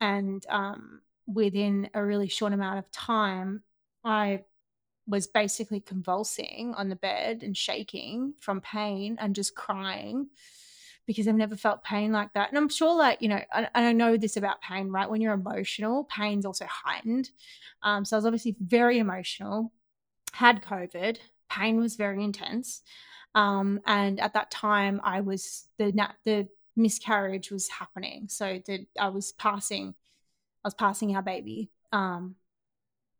And 0.00 0.44
um, 0.48 1.00
within 1.26 1.90
a 1.94 2.04
really 2.04 2.28
short 2.28 2.52
amount 2.52 2.78
of 2.78 2.90
time, 2.90 3.62
I 4.04 4.44
was 5.06 5.26
basically 5.26 5.80
convulsing 5.80 6.74
on 6.76 6.88
the 6.88 6.96
bed 6.96 7.42
and 7.42 7.56
shaking 7.56 8.34
from 8.40 8.60
pain 8.60 9.16
and 9.20 9.34
just 9.34 9.54
crying 9.54 10.28
because 11.06 11.28
I've 11.28 11.34
never 11.36 11.56
felt 11.56 11.84
pain 11.84 12.12
like 12.12 12.32
that. 12.34 12.48
And 12.48 12.58
I'm 12.58 12.68
sure, 12.68 12.96
like, 12.96 13.22
you 13.22 13.28
know, 13.28 13.40
and 13.54 13.68
I 13.74 13.92
know 13.92 14.16
this 14.16 14.36
about 14.36 14.60
pain, 14.60 14.88
right? 14.88 15.08
When 15.08 15.20
you're 15.20 15.34
emotional, 15.34 16.04
pain's 16.04 16.44
also 16.44 16.66
heightened. 16.68 17.30
Um, 17.82 18.04
so 18.04 18.16
I 18.16 18.18
was 18.18 18.26
obviously 18.26 18.56
very 18.60 18.98
emotional, 18.98 19.72
had 20.32 20.62
COVID, 20.62 21.18
pain 21.48 21.78
was 21.78 21.96
very 21.96 22.22
intense. 22.24 22.82
Um, 23.34 23.80
and 23.86 24.18
at 24.20 24.32
that 24.34 24.50
time, 24.50 25.00
I 25.04 25.20
was 25.20 25.68
the 25.78 25.92
the 26.24 26.48
miscarriage 26.74 27.50
was 27.50 27.68
happening. 27.68 28.28
So 28.28 28.60
the, 28.66 28.86
I 28.98 29.08
was 29.08 29.32
passing 29.32 29.94
I 30.64 30.68
was 30.68 30.74
passing 30.74 31.14
our 31.14 31.22
baby 31.22 31.70
um, 31.92 32.34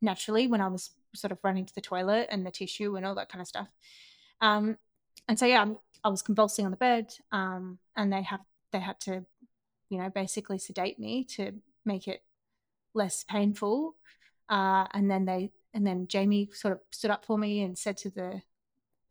naturally 0.02 0.46
when 0.48 0.60
I 0.60 0.68
was 0.68 0.90
sort 1.14 1.32
of 1.32 1.38
running 1.42 1.64
to 1.64 1.74
the 1.74 1.80
toilet 1.80 2.28
and 2.30 2.44
the 2.44 2.50
tissue 2.50 2.96
and 2.96 3.06
all 3.06 3.14
that 3.14 3.28
kind 3.28 3.40
of 3.40 3.46
stuff. 3.46 3.68
Um, 4.40 4.78
and 5.28 5.38
so 5.38 5.46
yeah, 5.46 5.66
I 6.06 6.08
was 6.08 6.22
convulsing 6.22 6.64
on 6.64 6.70
the 6.70 6.76
bed, 6.76 7.12
um, 7.32 7.78
and 7.96 8.12
they 8.12 8.22
have 8.22 8.40
they 8.70 8.78
had 8.78 9.00
to, 9.00 9.26
you 9.88 9.98
know, 9.98 10.08
basically 10.08 10.56
sedate 10.58 11.00
me 11.00 11.24
to 11.36 11.52
make 11.84 12.06
it 12.06 12.22
less 12.94 13.24
painful. 13.24 13.96
Uh, 14.48 14.86
and 14.92 15.10
then 15.10 15.24
they 15.24 15.50
and 15.74 15.84
then 15.84 16.06
Jamie 16.06 16.48
sort 16.52 16.74
of 16.74 16.80
stood 16.92 17.10
up 17.10 17.24
for 17.24 17.36
me 17.36 17.60
and 17.62 17.76
said 17.76 17.96
to 17.98 18.10
the 18.10 18.40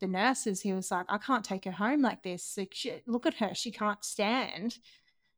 the 0.00 0.06
nurses, 0.06 0.62
he 0.62 0.72
was 0.72 0.90
like, 0.90 1.04
"I 1.10 1.18
can't 1.18 1.44
take 1.44 1.66
her 1.66 1.70
home 1.72 2.00
like 2.00 2.22
this. 2.22 2.56
Like, 2.56 2.72
she, 2.72 3.02
look 3.06 3.26
at 3.26 3.34
her; 3.34 3.54
she 3.54 3.70
can't 3.70 4.02
stand. 4.02 4.78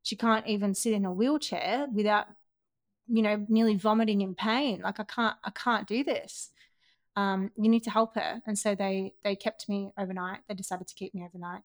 She 0.04 0.14
can't 0.14 0.46
even 0.46 0.76
sit 0.76 0.92
in 0.92 1.04
a 1.04 1.12
wheelchair 1.12 1.88
without 1.92 2.28
you 3.08 3.22
know, 3.22 3.44
nearly 3.48 3.74
vomiting 3.74 4.20
in 4.20 4.34
pain. 4.34 4.80
Like 4.82 5.00
I 5.00 5.04
can't, 5.04 5.36
I 5.42 5.50
can't 5.50 5.88
do 5.88 6.04
this. 6.04 6.50
Um, 7.18 7.50
you 7.56 7.68
need 7.68 7.82
to 7.82 7.90
help 7.90 8.14
her. 8.14 8.40
And 8.46 8.56
so 8.56 8.76
they 8.76 9.14
they 9.24 9.34
kept 9.34 9.68
me 9.68 9.92
overnight. 9.98 10.40
They 10.48 10.54
decided 10.54 10.86
to 10.86 10.94
keep 10.94 11.14
me 11.14 11.24
overnight. 11.24 11.62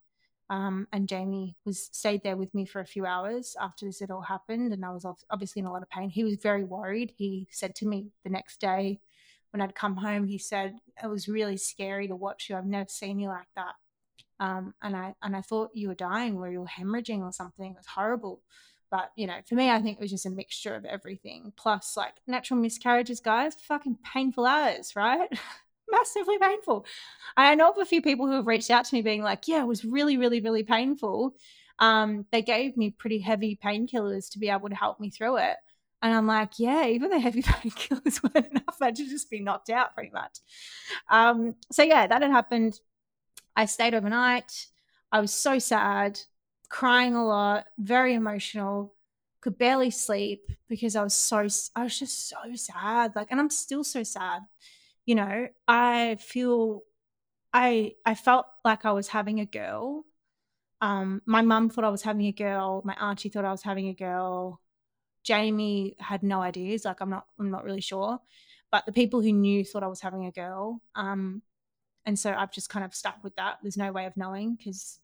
Um, 0.50 0.88
and 0.92 1.08
Jamie 1.08 1.56
was 1.64 1.88
stayed 1.92 2.22
there 2.24 2.36
with 2.36 2.52
me 2.54 2.66
for 2.66 2.80
a 2.80 2.86
few 2.86 3.06
hours 3.06 3.56
after 3.60 3.86
this 3.86 4.00
had 4.00 4.10
all 4.10 4.20
happened, 4.22 4.72
and 4.72 4.84
I 4.84 4.90
was 4.90 5.06
obviously 5.30 5.60
in 5.60 5.66
a 5.66 5.72
lot 5.72 5.82
of 5.82 5.88
pain. 5.90 6.10
He 6.10 6.24
was 6.24 6.36
very 6.42 6.64
worried. 6.64 7.12
He 7.16 7.46
said 7.52 7.74
to 7.76 7.86
me 7.86 8.08
the 8.24 8.30
next 8.30 8.60
day 8.60 9.00
when 9.52 9.60
I'd 9.60 9.76
come 9.76 9.96
home, 9.96 10.26
he 10.26 10.38
said 10.38 10.74
it 11.02 11.06
was 11.06 11.28
really 11.28 11.56
scary 11.56 12.08
to 12.08 12.16
watch 12.16 12.50
you. 12.50 12.56
I've 12.56 12.66
never 12.66 12.88
seen 12.88 13.20
you 13.20 13.28
like 13.28 13.48
that. 13.54 13.74
Um, 14.40 14.74
and 14.82 14.96
I 14.96 15.14
and 15.22 15.36
I 15.36 15.40
thought 15.40 15.70
you 15.74 15.86
were 15.88 15.94
dying, 15.94 16.36
or 16.36 16.50
you 16.50 16.62
were 16.62 16.66
hemorrhaging 16.66 17.20
or 17.20 17.32
something. 17.32 17.70
It 17.70 17.76
was 17.76 17.86
horrible. 17.86 18.42
But, 18.94 19.10
you 19.16 19.26
know, 19.26 19.38
for 19.48 19.56
me, 19.56 19.70
I 19.70 19.82
think 19.82 19.98
it 19.98 20.00
was 20.00 20.12
just 20.12 20.24
a 20.24 20.30
mixture 20.30 20.76
of 20.76 20.84
everything. 20.84 21.52
Plus, 21.56 21.96
like 21.96 22.14
natural 22.28 22.60
miscarriages, 22.60 23.18
guys, 23.18 23.56
fucking 23.56 23.98
painful 24.04 24.46
hours, 24.46 24.94
right? 24.94 25.28
Massively 25.90 26.38
painful. 26.38 26.86
I 27.36 27.56
know 27.56 27.70
of 27.70 27.78
a 27.78 27.86
few 27.86 28.00
people 28.00 28.28
who 28.28 28.34
have 28.34 28.46
reached 28.46 28.70
out 28.70 28.84
to 28.84 28.94
me 28.94 29.02
being 29.02 29.24
like, 29.24 29.48
yeah, 29.48 29.62
it 29.62 29.66
was 29.66 29.84
really, 29.84 30.16
really, 30.16 30.40
really 30.40 30.62
painful. 30.62 31.34
Um, 31.80 32.26
they 32.30 32.40
gave 32.40 32.76
me 32.76 32.92
pretty 32.92 33.18
heavy 33.18 33.58
painkillers 33.60 34.30
to 34.30 34.38
be 34.38 34.48
able 34.48 34.68
to 34.68 34.76
help 34.76 35.00
me 35.00 35.10
through 35.10 35.38
it. 35.38 35.56
And 36.00 36.14
I'm 36.14 36.28
like, 36.28 36.60
yeah, 36.60 36.86
even 36.86 37.10
the 37.10 37.18
heavy 37.18 37.42
painkillers 37.42 38.22
weren't 38.22 38.46
enough. 38.46 38.76
I 38.80 38.92
should 38.94 39.08
just 39.08 39.28
be 39.28 39.40
knocked 39.40 39.70
out 39.70 39.96
pretty 39.96 40.12
much. 40.12 40.38
Um, 41.10 41.56
so 41.72 41.82
yeah, 41.82 42.06
that 42.06 42.22
had 42.22 42.30
happened. 42.30 42.78
I 43.56 43.64
stayed 43.64 43.92
overnight. 43.94 44.66
I 45.10 45.20
was 45.20 45.32
so 45.34 45.58
sad 45.58 46.20
crying 46.74 47.14
a 47.14 47.24
lot, 47.24 47.66
very 47.78 48.14
emotional, 48.14 48.92
could 49.40 49.56
barely 49.56 49.90
sleep 49.90 50.50
because 50.68 50.96
I 50.96 51.04
was 51.04 51.14
so, 51.14 51.46
I 51.76 51.84
was 51.84 51.96
just 51.96 52.28
so 52.28 52.36
sad. 52.54 53.12
Like, 53.14 53.28
and 53.30 53.38
I'm 53.38 53.48
still 53.48 53.84
so 53.84 54.02
sad. 54.02 54.42
You 55.06 55.14
know, 55.14 55.46
I 55.68 56.16
feel, 56.16 56.82
I, 57.52 57.92
I 58.04 58.16
felt 58.16 58.46
like 58.64 58.84
I 58.84 58.90
was 58.90 59.06
having 59.06 59.38
a 59.38 59.46
girl. 59.46 60.04
Um, 60.80 61.22
my 61.26 61.42
mum 61.42 61.70
thought 61.70 61.84
I 61.84 61.90
was 61.90 62.02
having 62.02 62.26
a 62.26 62.32
girl. 62.32 62.82
My 62.84 62.96
auntie 63.00 63.28
thought 63.28 63.44
I 63.44 63.52
was 63.52 63.62
having 63.62 63.86
a 63.86 63.94
girl. 63.94 64.60
Jamie 65.22 65.94
had 66.00 66.24
no 66.24 66.42
ideas. 66.42 66.84
Like, 66.84 67.00
I'm 67.00 67.10
not, 67.10 67.26
I'm 67.38 67.52
not 67.52 67.62
really 67.62 67.82
sure. 67.82 68.18
But 68.72 68.84
the 68.84 68.90
people 68.90 69.20
who 69.20 69.32
knew 69.32 69.64
thought 69.64 69.84
I 69.84 69.86
was 69.86 70.00
having 70.00 70.26
a 70.26 70.32
girl. 70.32 70.82
Um, 70.96 71.42
and 72.04 72.18
so 72.18 72.34
I've 72.34 72.50
just 72.50 72.68
kind 72.68 72.84
of 72.84 72.96
stuck 72.96 73.22
with 73.22 73.36
that. 73.36 73.58
There's 73.62 73.76
no 73.76 73.92
way 73.92 74.06
of 74.06 74.16
knowing 74.16 74.56
because 74.56 74.98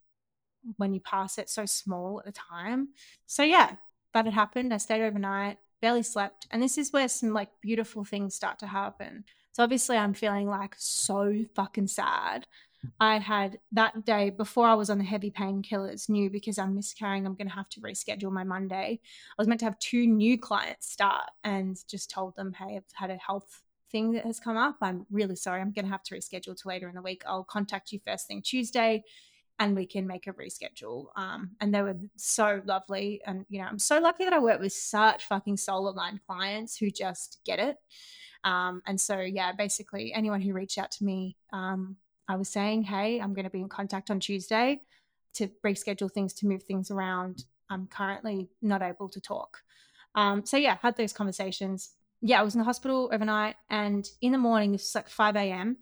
when 0.77 0.95
you 0.95 1.01
pass 1.01 1.39
it 1.39 1.49
so 1.49 1.67
small 1.67 2.21
at 2.21 2.27
the 2.27 2.33
time. 2.33 2.89
So 3.27 3.43
yeah, 3.43 3.77
that 4.15 4.25
had 4.25 4.35
happened. 4.35 4.75
I 4.75 4.79
stayed 4.79 5.03
overnight, 5.03 5.59
barely 5.81 6.03
slept. 6.03 6.47
And 6.51 6.63
this 6.63 6.79
is 6.79 6.93
where 6.93 7.09
some 7.09 7.33
like 7.33 7.51
beautiful 7.61 8.05
things 8.05 8.35
start 8.35 8.59
to 8.61 8.67
happen. 8.67 9.25
So 9.53 9.63
obviously 9.63 9.97
I'm 9.97 10.15
feeling 10.15 10.49
like 10.49 10.75
so 10.79 11.45
fucking 11.55 11.89
sad. 11.89 12.47
Mm-hmm. 12.85 12.89
I 13.01 13.19
had 13.19 13.59
that 13.73 14.05
day 14.05 14.31
before 14.31 14.67
I 14.67 14.75
was 14.75 14.91
on 14.91 14.99
the 14.99 15.05
heavy 15.05 15.31
painkillers, 15.31 16.09
knew 16.09 16.31
because 16.31 16.59
I'm 16.59 16.75
miscarrying, 16.75 17.27
I'm 17.27 17.35
going 17.35 17.49
to 17.49 17.55
have 17.55 17.69
to 17.71 17.81
reschedule 17.81 18.33
my 18.33 18.45
Monday. 18.45 19.01
I 19.03 19.35
was 19.39 19.49
meant 19.49 19.61
to 19.61 19.67
have 19.67 19.79
two 19.79 20.07
new 20.07 20.39
clients 20.39 20.91
start 20.91 21.31
and 21.45 21.77
just 21.89 22.11
told 22.11 22.37
them, 22.37 22.53
hey, 22.53 22.77
I've 22.77 22.85
had 22.95 23.11
a 23.11 23.17
health 23.17 23.63
thing 23.91 24.13
that 24.13 24.25
has 24.25 24.41
come 24.41 24.57
up. 24.57 24.77
I'm 24.81 25.05
really 25.11 25.37
sorry. 25.37 25.61
I'm 25.61 25.73
going 25.73 25.85
to 25.85 25.91
have 25.91 26.05
to 26.05 26.15
reschedule 26.15 26.57
to 26.61 26.69
later 26.69 26.89
in 26.89 26.95
the 26.95 27.03
week. 27.03 27.23
I'll 27.27 27.45
contact 27.45 27.93
you 27.93 28.01
first 28.07 28.29
thing 28.29 28.43
Tuesday 28.43 29.03
and 29.61 29.77
we 29.77 29.85
can 29.85 30.07
make 30.07 30.27
a 30.27 30.33
reschedule. 30.33 31.09
Um, 31.17 31.51
and 31.61 31.73
they 31.73 31.83
were 31.83 31.97
so 32.17 32.63
lovely. 32.65 33.21
And, 33.27 33.45
you 33.51 33.61
know, 33.61 33.67
I'm 33.67 33.79
so 33.79 34.01
lucky 34.01 34.25
that 34.25 34.33
I 34.33 34.39
work 34.39 34.59
with 34.59 34.73
such 34.73 35.27
fucking 35.27 35.59
soul 35.59 35.91
aligned 35.91 36.21
clients 36.27 36.79
who 36.79 36.91
just 36.91 37.41
get 37.45 37.59
it. 37.59 37.77
Um, 38.43 38.81
and 38.87 38.99
so, 38.99 39.21
yeah, 39.21 39.53
basically, 39.53 40.15
anyone 40.15 40.41
who 40.41 40.55
reached 40.55 40.79
out 40.79 40.91
to 40.93 41.05
me, 41.05 41.37
um, 41.53 41.97
I 42.27 42.37
was 42.37 42.49
saying, 42.49 42.85
hey, 42.85 43.21
I'm 43.21 43.35
going 43.35 43.45
to 43.45 43.51
be 43.51 43.61
in 43.61 43.69
contact 43.69 44.11
on 44.11 44.19
Tuesday 44.19 44.81
to 45.35 45.51
reschedule 45.65 46.11
things, 46.11 46.33
to 46.35 46.47
move 46.47 46.63
things 46.63 46.91
around. 46.91 47.45
I'm 47.69 47.87
currently 47.87 48.49
not 48.63 48.81
able 48.81 49.11
to 49.11 49.21
talk. 49.21 49.59
Um, 50.15 50.47
so, 50.47 50.57
yeah, 50.57 50.79
had 50.81 50.97
those 50.97 51.13
conversations. 51.13 51.91
Yeah, 52.23 52.41
I 52.41 52.45
was 52.45 52.55
in 52.55 52.61
the 52.61 52.65
hospital 52.65 53.11
overnight. 53.13 53.57
And 53.69 54.09
in 54.23 54.33
the 54.33 54.39
morning, 54.39 54.75
it's 54.75 54.95
like 54.95 55.11
5 55.11 55.37
a.m., 55.37 55.77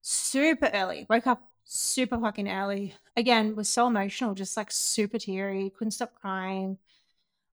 super 0.00 0.68
early. 0.74 1.06
Woke 1.08 1.28
up 1.28 1.51
super 1.64 2.18
fucking 2.18 2.48
early. 2.48 2.94
Again, 3.16 3.56
was 3.56 3.68
so 3.68 3.86
emotional, 3.86 4.34
just 4.34 4.56
like 4.56 4.70
super 4.70 5.18
teary, 5.18 5.72
couldn't 5.76 5.92
stop 5.92 6.14
crying. 6.14 6.78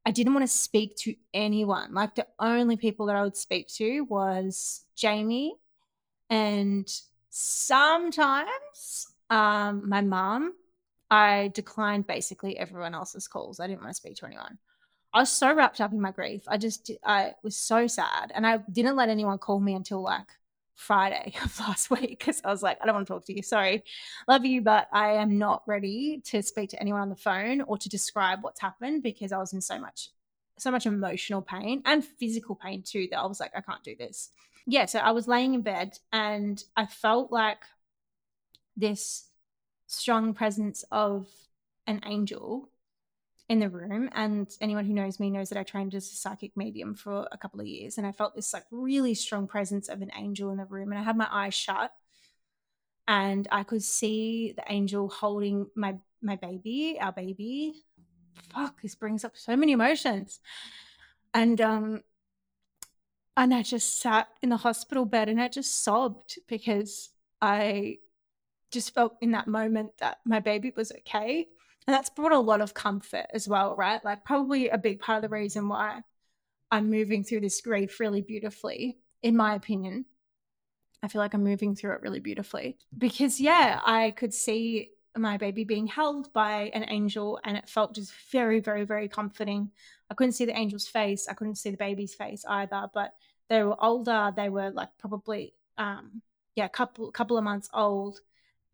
I 0.05 0.12
didn't 0.12 0.34
want 0.34 0.43
to 0.43 0.51
speak 0.51 0.95
to 0.97 1.16
anyone. 1.34 1.93
Like 1.93 2.16
the 2.16 2.28
only 2.39 2.78
people 2.78 3.05
that 3.07 3.16
I 3.16 3.24
would 3.24 3.38
speak 3.38 3.68
to 3.76 4.01
was 4.01 4.86
Jamie 4.95 5.55
and 6.30 6.89
sometimes 7.30 9.07
um, 9.30 9.88
my 9.88 10.01
mom. 10.01 10.53
I 11.12 11.51
declined 11.55 12.05
basically 12.05 12.57
everyone 12.57 12.93
else's 12.93 13.28
calls. 13.28 13.60
I 13.60 13.66
didn't 13.66 13.82
want 13.82 13.89
to 13.89 13.95
speak 13.95 14.16
to 14.18 14.28
anyone. 14.28 14.60
I 15.12 15.22
was 15.22 15.32
so 15.32 15.51
wrapped 15.53 15.82
up 15.82 15.91
in 15.91 15.99
my 15.99 16.12
grief. 16.12 16.43
I 16.47 16.57
just, 16.57 16.91
I 17.03 17.34
was 17.41 17.55
so 17.55 17.88
sad. 17.88 18.32
And 18.36 18.45
I 18.45 18.57
didn't 18.72 18.95
let 18.95 19.10
anyone 19.10 19.39
call 19.39 19.60
me 19.60 19.74
until 19.74 20.03
like 20.03 20.28
Friday 20.80 21.34
of 21.44 21.60
last 21.60 21.92
week 21.92 22.20
because 22.20 22.42
I 22.44 22.50
was 22.50 22.64
like, 22.64 22.80
I 22.82 22.86
don't 22.86 22.96
want 22.96 23.06
to 23.06 23.14
talk 23.14 23.26
to 23.26 23.36
you. 23.36 23.44
Sorry. 23.44 23.84
Love 24.30 24.46
you, 24.46 24.62
but 24.62 24.88
I 24.94 25.14
am 25.14 25.38
not 25.38 25.62
ready 25.68 26.22
to 26.26 26.42
speak 26.42 26.70
to 26.70 26.82
anyone 26.82 27.02
on 27.02 27.10
the 27.10 27.18
phone 27.18 27.62
or 27.62 27.78
to 27.78 27.90
describe 27.90 28.40
what's 28.42 28.62
happened 28.62 29.04
because 29.04 29.34
I 29.34 29.38
was 29.38 29.52
in 29.52 29.60
so 29.60 29.78
much, 29.78 30.10
so 30.58 30.72
much 30.72 30.86
emotional 30.86 31.42
pain 31.42 31.82
and 31.86 32.04
physical 32.04 32.56
pain 32.56 32.82
too 32.82 33.10
that 33.12 33.20
I 33.20 33.26
was 33.26 33.42
like, 33.42 33.52
I 33.56 33.62
can't 33.62 33.84
do 33.84 33.96
this. 33.98 34.32
Yeah. 34.66 34.86
So 34.86 35.00
I 35.00 35.12
was 35.12 35.28
laying 35.28 35.54
in 35.54 35.64
bed 35.64 36.00
and 36.14 36.64
I 36.78 36.86
felt 36.86 37.30
like 37.30 37.60
this 38.78 39.26
strong 39.88 40.34
presence 40.34 40.86
of 40.92 41.28
an 41.88 42.02
angel 42.06 42.70
in 43.50 43.60
the 43.60 43.70
room. 43.70 44.10
And 44.14 44.47
anyone 44.62 44.86
who 44.86 44.93
knows 44.93 45.20
me 45.20 45.32
knows 45.32 45.50
that 45.50 45.58
I 45.58 45.64
trained 45.64 45.95
as 45.95 46.06
a 46.12 46.16
psychic 46.16 46.56
medium 46.56 46.93
for 46.93 47.28
a 47.32 47.38
couple 47.38 47.60
of 47.60 47.66
years. 47.66 47.97
And 47.97 48.06
I 48.06 48.12
felt 48.12 48.36
this 48.36 48.54
like 48.54 48.66
really 48.72 49.16
strong 49.16 49.47
presence 49.47 49.89
of 49.89 50.02
an 50.02 50.12
angel 50.16 50.52
in 50.52 50.58
the 50.58 50.66
room. 50.66 50.91
And 50.91 51.00
I 51.00 51.04
had 51.04 51.18
my 51.18 51.28
eyes 51.30 51.56
shut 51.56 51.91
and 53.08 53.47
I 53.52 53.64
could 53.64 53.84
see 53.84 54.54
the 54.56 54.64
angel 54.72 55.10
holding 55.10 55.66
my 55.76 55.97
my 56.22 56.36
baby, 56.36 56.97
our 57.02 57.12
baby. 57.12 57.74
Fuck, 58.54 58.82
this 58.82 58.95
brings 58.95 59.26
up 59.26 59.36
so 59.36 59.56
many 59.56 59.72
emotions. 59.72 60.39
And 61.34 61.60
um 61.60 62.04
and 63.36 63.54
I 63.54 63.64
just 63.64 64.00
sat 64.00 64.28
in 64.43 64.50
the 64.50 64.58
hospital 64.58 65.06
bed 65.06 65.28
and 65.28 65.41
I 65.41 65.47
just 65.47 65.84
sobbed 65.84 66.39
because 66.47 67.10
I 67.41 67.97
just 68.70 68.93
felt 68.93 69.16
in 69.22 69.32
that 69.32 69.47
moment 69.47 69.97
that 70.00 70.20
my 70.24 70.39
baby 70.39 70.72
was 70.76 70.91
okay 70.91 71.47
and 71.90 71.96
that's 71.96 72.12
brought 72.12 72.34
a 72.34 72.38
lot 72.38 72.62
of 72.62 72.76
comfort 72.76 73.26
as 73.34 73.48
well, 73.48 73.76
right? 73.76 74.06
Like, 74.06 74.24
probably 74.24 74.70
a 74.70 74.78
big 74.78 75.00
part 75.00 75.24
of 75.24 75.28
the 75.28 75.36
reason 75.36 75.68
why 75.68 76.02
I'm 76.70 76.92
moving 76.92 77.24
through 77.24 77.40
this 77.40 77.60
grief 77.62 78.00
really 78.00 78.22
beautifully, 78.22 79.00
in 79.24 79.36
my 79.36 79.56
opinion. 79.56 80.06
I 81.02 81.08
feel 81.08 81.20
like 81.20 81.34
I'm 81.34 81.44
moving 81.44 81.76
through 81.76 81.94
it 81.94 82.04
really 82.04 82.20
beautifully 82.20 82.78
because, 82.96 83.42
yeah, 83.42 83.80
I 83.84 84.12
could 84.12 84.36
see 84.36 84.92
my 85.18 85.38
baby 85.38 85.64
being 85.64 85.88
held 85.88 86.32
by 86.32 86.70
an 86.76 86.86
angel 86.90 87.40
and 87.44 87.58
it 87.58 87.68
felt 87.68 87.96
just 87.96 88.14
very, 88.32 88.60
very, 88.60 88.84
very 88.84 89.08
comforting. 89.08 89.72
I 90.12 90.14
couldn't 90.14 90.34
see 90.34 90.46
the 90.46 90.56
angel's 90.56 90.86
face, 90.86 91.28
I 91.28 91.34
couldn't 91.34 91.56
see 91.56 91.72
the 91.72 91.78
baby's 91.78 92.14
face 92.14 92.46
either, 92.48 92.88
but 92.94 93.16
they 93.50 93.64
were 93.64 93.84
older. 93.84 94.32
They 94.36 94.50
were 94.50 94.70
like 94.70 94.90
probably, 95.00 95.56
um, 95.80 96.22
yeah, 96.56 96.66
a 96.66 96.70
couple, 96.70 97.12
couple 97.12 97.40
of 97.40 97.44
months 97.44 97.68
old. 97.74 98.20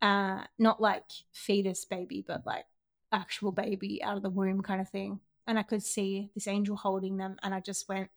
Uh, 0.02 0.42
not 0.58 0.82
like 0.82 1.04
fetus 1.32 1.86
baby, 1.86 2.22
but 2.28 2.44
like 2.44 2.66
actual 3.12 3.52
baby 3.52 4.02
out 4.02 4.16
of 4.16 4.22
the 4.22 4.30
womb 4.30 4.62
kind 4.62 4.80
of 4.80 4.88
thing. 4.88 5.20
And 5.46 5.58
I 5.58 5.62
could 5.62 5.82
see 5.82 6.30
this 6.34 6.48
angel 6.48 6.76
holding 6.76 7.16
them, 7.18 7.36
and 7.42 7.54
I 7.54 7.60
just 7.60 7.88
went, 7.88 8.10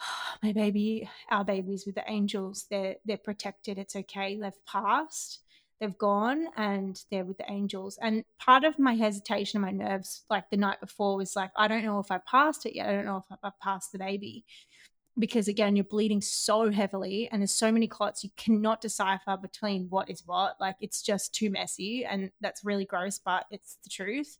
oh, 0.00 0.34
"My 0.42 0.52
baby, 0.52 1.08
our 1.30 1.44
babies 1.44 1.84
with 1.86 1.94
the 1.96 2.04
angels, 2.10 2.66
they're 2.70 2.96
they're 3.04 3.16
protected. 3.18 3.78
It's 3.78 3.96
okay. 3.96 4.38
They've 4.38 4.64
passed, 4.66 5.40
they've 5.80 5.96
gone, 5.98 6.48
and 6.56 7.00
they're 7.10 7.24
with 7.24 7.38
the 7.38 7.50
angels." 7.50 7.98
And 8.02 8.24
part 8.38 8.64
of 8.64 8.78
my 8.78 8.94
hesitation, 8.94 9.64
and 9.64 9.78
my 9.78 9.84
nerves, 9.86 10.24
like 10.30 10.50
the 10.50 10.56
night 10.56 10.80
before, 10.80 11.16
was 11.16 11.36
like, 11.36 11.50
"I 11.56 11.68
don't 11.68 11.84
know 11.84 12.00
if 12.00 12.10
I 12.10 12.18
passed 12.18 12.66
it 12.66 12.74
yet. 12.74 12.88
I 12.88 12.92
don't 12.92 13.06
know 13.06 13.18
if 13.18 13.38
I 13.42 13.50
passed 13.62 13.92
the 13.92 13.98
baby." 13.98 14.44
Because 15.18 15.48
again 15.48 15.76
you're 15.76 15.84
bleeding 15.84 16.20
so 16.20 16.70
heavily 16.70 17.28
and 17.30 17.40
there's 17.40 17.54
so 17.54 17.70
many 17.70 17.86
clots 17.86 18.24
you 18.24 18.30
cannot 18.36 18.80
decipher 18.80 19.36
between 19.36 19.86
what 19.88 20.10
is 20.10 20.22
what. 20.26 20.56
Like 20.60 20.76
it's 20.80 21.02
just 21.02 21.34
too 21.34 21.50
messy 21.50 22.04
and 22.04 22.30
that's 22.40 22.64
really 22.64 22.84
gross 22.84 23.18
but 23.18 23.46
it's 23.50 23.78
the 23.84 23.90
truth. 23.90 24.38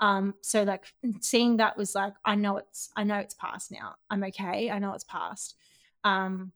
Um 0.00 0.34
so 0.40 0.62
like 0.62 0.84
seeing 1.20 1.58
that 1.58 1.76
was 1.76 1.94
like 1.94 2.14
i 2.24 2.34
know 2.34 2.56
it's 2.56 2.88
i 2.96 3.04
know 3.04 3.16
it's 3.16 3.34
past 3.34 3.70
now. 3.70 3.96
I'm 4.08 4.24
okay. 4.24 4.70
I 4.70 4.78
know 4.78 4.94
it's 4.94 5.04
past. 5.04 5.56
Um 6.04 6.52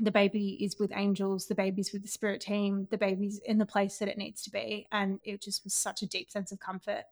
the 0.00 0.12
baby 0.12 0.58
is 0.60 0.78
with 0.78 0.92
angels. 0.94 1.48
The 1.48 1.56
baby's 1.56 1.92
with 1.92 2.02
the 2.02 2.08
spirit 2.08 2.40
team. 2.40 2.86
The 2.92 2.98
baby's 2.98 3.40
in 3.44 3.58
the 3.58 3.66
place 3.66 3.98
that 3.98 4.06
it 4.08 4.16
needs 4.16 4.42
to 4.42 4.50
be. 4.50 4.86
And 4.92 5.18
it 5.24 5.42
just 5.42 5.64
was 5.64 5.74
such 5.74 6.02
a 6.02 6.06
deep 6.06 6.30
sense 6.30 6.52
of 6.52 6.60
comfort. 6.60 7.02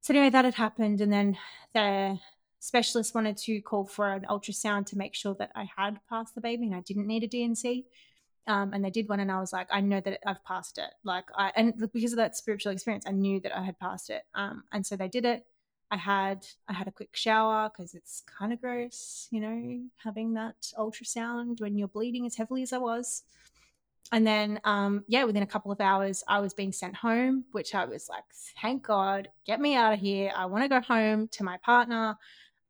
So 0.00 0.14
anyway 0.14 0.30
that 0.30 0.46
had 0.46 0.54
happened 0.54 1.02
and 1.02 1.12
then 1.12 1.36
the 1.74 2.18
specialist 2.60 3.14
wanted 3.14 3.36
to 3.38 3.60
call 3.60 3.84
for 3.84 4.12
an 4.12 4.26
ultrasound 4.28 4.86
to 4.86 4.98
make 4.98 5.14
sure 5.14 5.34
that 5.38 5.52
I 5.54 5.68
had 5.76 6.00
passed 6.08 6.34
the 6.34 6.40
baby 6.40 6.66
and 6.66 6.74
I 6.74 6.80
didn't 6.80 7.06
need 7.06 7.24
a 7.24 7.28
D&C. 7.28 7.86
Um, 8.46 8.72
and 8.72 8.82
they 8.82 8.90
did 8.90 9.10
one, 9.10 9.20
and 9.20 9.30
I 9.30 9.40
was 9.40 9.52
like, 9.52 9.68
I 9.70 9.82
know 9.82 10.00
that 10.00 10.20
I've 10.26 10.42
passed 10.42 10.78
it. 10.78 10.90
Like, 11.04 11.26
I 11.36 11.52
and 11.54 11.74
because 11.92 12.14
of 12.14 12.16
that 12.16 12.34
spiritual 12.34 12.72
experience, 12.72 13.04
I 13.06 13.12
knew 13.12 13.40
that 13.40 13.54
I 13.54 13.62
had 13.62 13.78
passed 13.78 14.08
it. 14.08 14.22
Um, 14.34 14.64
and 14.72 14.86
so 14.86 14.96
they 14.96 15.08
did 15.08 15.26
it. 15.26 15.44
I 15.90 15.98
had 15.98 16.46
I 16.66 16.72
had 16.72 16.88
a 16.88 16.92
quick 16.92 17.14
shower 17.14 17.68
because 17.68 17.94
it's 17.94 18.22
kind 18.38 18.54
of 18.54 18.60
gross, 18.60 19.28
you 19.30 19.40
know, 19.40 19.80
having 20.02 20.32
that 20.34 20.72
ultrasound 20.78 21.60
when 21.60 21.76
you're 21.76 21.88
bleeding 21.88 22.24
as 22.24 22.36
heavily 22.36 22.62
as 22.62 22.72
I 22.72 22.78
was. 22.78 23.22
And 24.12 24.26
then, 24.26 24.58
um, 24.64 25.04
yeah, 25.06 25.24
within 25.24 25.42
a 25.42 25.46
couple 25.46 25.70
of 25.70 25.82
hours, 25.82 26.24
I 26.26 26.40
was 26.40 26.54
being 26.54 26.72
sent 26.72 26.96
home, 26.96 27.44
which 27.52 27.74
I 27.74 27.84
was 27.84 28.08
like, 28.08 28.24
thank 28.62 28.82
God, 28.82 29.28
get 29.44 29.60
me 29.60 29.74
out 29.74 29.92
of 29.92 30.00
here. 30.00 30.32
I 30.34 30.46
want 30.46 30.64
to 30.64 30.68
go 30.68 30.80
home 30.80 31.28
to 31.32 31.44
my 31.44 31.58
partner 31.58 32.16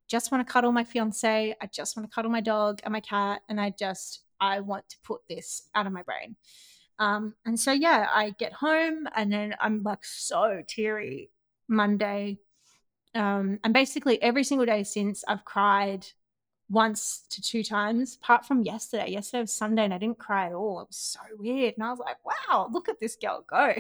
just 0.09 0.33
want 0.33 0.47
to 0.47 0.53
cuddle 0.53 0.73
my 0.73 0.85
fiance. 0.85 1.55
I 1.61 1.67
just 1.67 1.97
want 1.97 2.11
to 2.11 2.15
cuddle 2.15 2.31
my 2.31 2.41
dog 2.41 2.81
and 2.83 2.93
my 2.93 3.01
cat. 3.01 3.43
And 3.49 3.61
I 3.61 3.71
just, 3.79 4.23
I 4.41 4.61
want 4.61 4.89
to 4.89 4.97
put 5.05 5.21
this 5.29 5.69
out 5.75 5.87
of 5.87 5.93
my 5.93 6.03
brain. 6.03 6.37
Um, 6.99 7.35
and 7.47 7.59
so, 7.59 7.73
yeah, 7.73 8.09
I 8.13 8.31
get 8.39 8.53
home 8.53 9.07
and 9.15 9.33
then 9.33 9.55
I'm 9.61 9.83
like 9.83 10.05
so 10.05 10.63
teary 10.67 11.31
Monday. 11.69 12.39
Um, 13.15 13.61
and 13.63 13.73
basically 13.73 14.21
every 14.21 14.45
single 14.45 14.67
day 14.67 14.83
since 14.83 15.25
I've 15.27 15.45
cried 15.45 16.07
once 16.71 17.23
to 17.31 17.41
two 17.41 17.63
times, 17.63 18.19
apart 18.23 18.45
from 18.45 18.63
yesterday. 18.63 19.11
Yesterday 19.11 19.41
was 19.41 19.53
Sunday 19.53 19.85
and 19.85 19.95
I 19.95 19.99
didn't 19.99 20.19
cry 20.19 20.47
at 20.47 20.53
all. 20.53 20.81
It 20.81 20.89
was 20.89 20.97
so 20.97 21.21
weird. 21.39 21.75
And 21.77 21.85
I 21.85 21.91
was 21.91 21.99
like, 21.99 22.17
wow, 22.25 22.69
look 22.71 22.89
at 22.89 23.01
this 23.01 23.17
girl 23.17 23.45
go. 23.49 23.75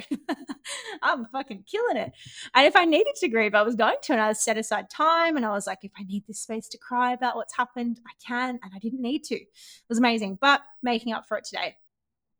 I'm 1.02 1.26
fucking 1.26 1.64
killing 1.70 1.98
it. 1.98 2.12
And 2.54 2.66
if 2.66 2.76
I 2.76 2.86
needed 2.86 3.14
to 3.16 3.28
grieve, 3.28 3.54
I 3.54 3.62
was 3.62 3.74
going 3.74 3.96
to. 4.02 4.12
And 4.12 4.22
I 4.22 4.32
set 4.32 4.56
aside 4.56 4.88
time 4.88 5.36
and 5.36 5.44
I 5.44 5.50
was 5.50 5.66
like, 5.66 5.80
if 5.82 5.92
I 5.98 6.04
need 6.04 6.24
this 6.26 6.40
space 6.40 6.68
to 6.68 6.78
cry 6.78 7.12
about 7.12 7.36
what's 7.36 7.56
happened, 7.56 8.00
I 8.06 8.12
can. 8.26 8.58
And 8.62 8.72
I 8.74 8.78
didn't 8.78 9.02
need 9.02 9.24
to. 9.24 9.34
It 9.36 9.48
was 9.88 9.98
amazing. 9.98 10.38
But 10.40 10.62
making 10.82 11.12
up 11.12 11.26
for 11.26 11.36
it 11.36 11.44
today. 11.44 11.76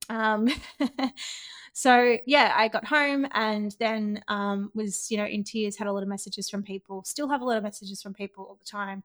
Um, 0.09 0.49
so 1.75 2.17
yeah, 2.27 2.55
I 2.57 2.69
got 2.69 2.87
home 2.87 3.27
and 3.33 3.77
then 3.79 4.23
um, 4.29 4.71
was, 4.75 5.11
you 5.11 5.19
know, 5.19 5.27
in 5.27 5.45
tears, 5.45 5.77
had 5.77 5.89
a 5.89 5.93
lot 5.93 6.03
of 6.03 6.09
messages 6.09 6.49
from 6.49 6.63
people, 6.63 7.05
still 7.05 7.29
have 7.29 7.43
a 7.43 7.45
lot 7.45 7.59
of 7.59 7.63
messages 7.63 8.01
from 8.01 8.15
people 8.15 8.45
all 8.45 8.57
the 8.59 8.65
time 8.65 9.03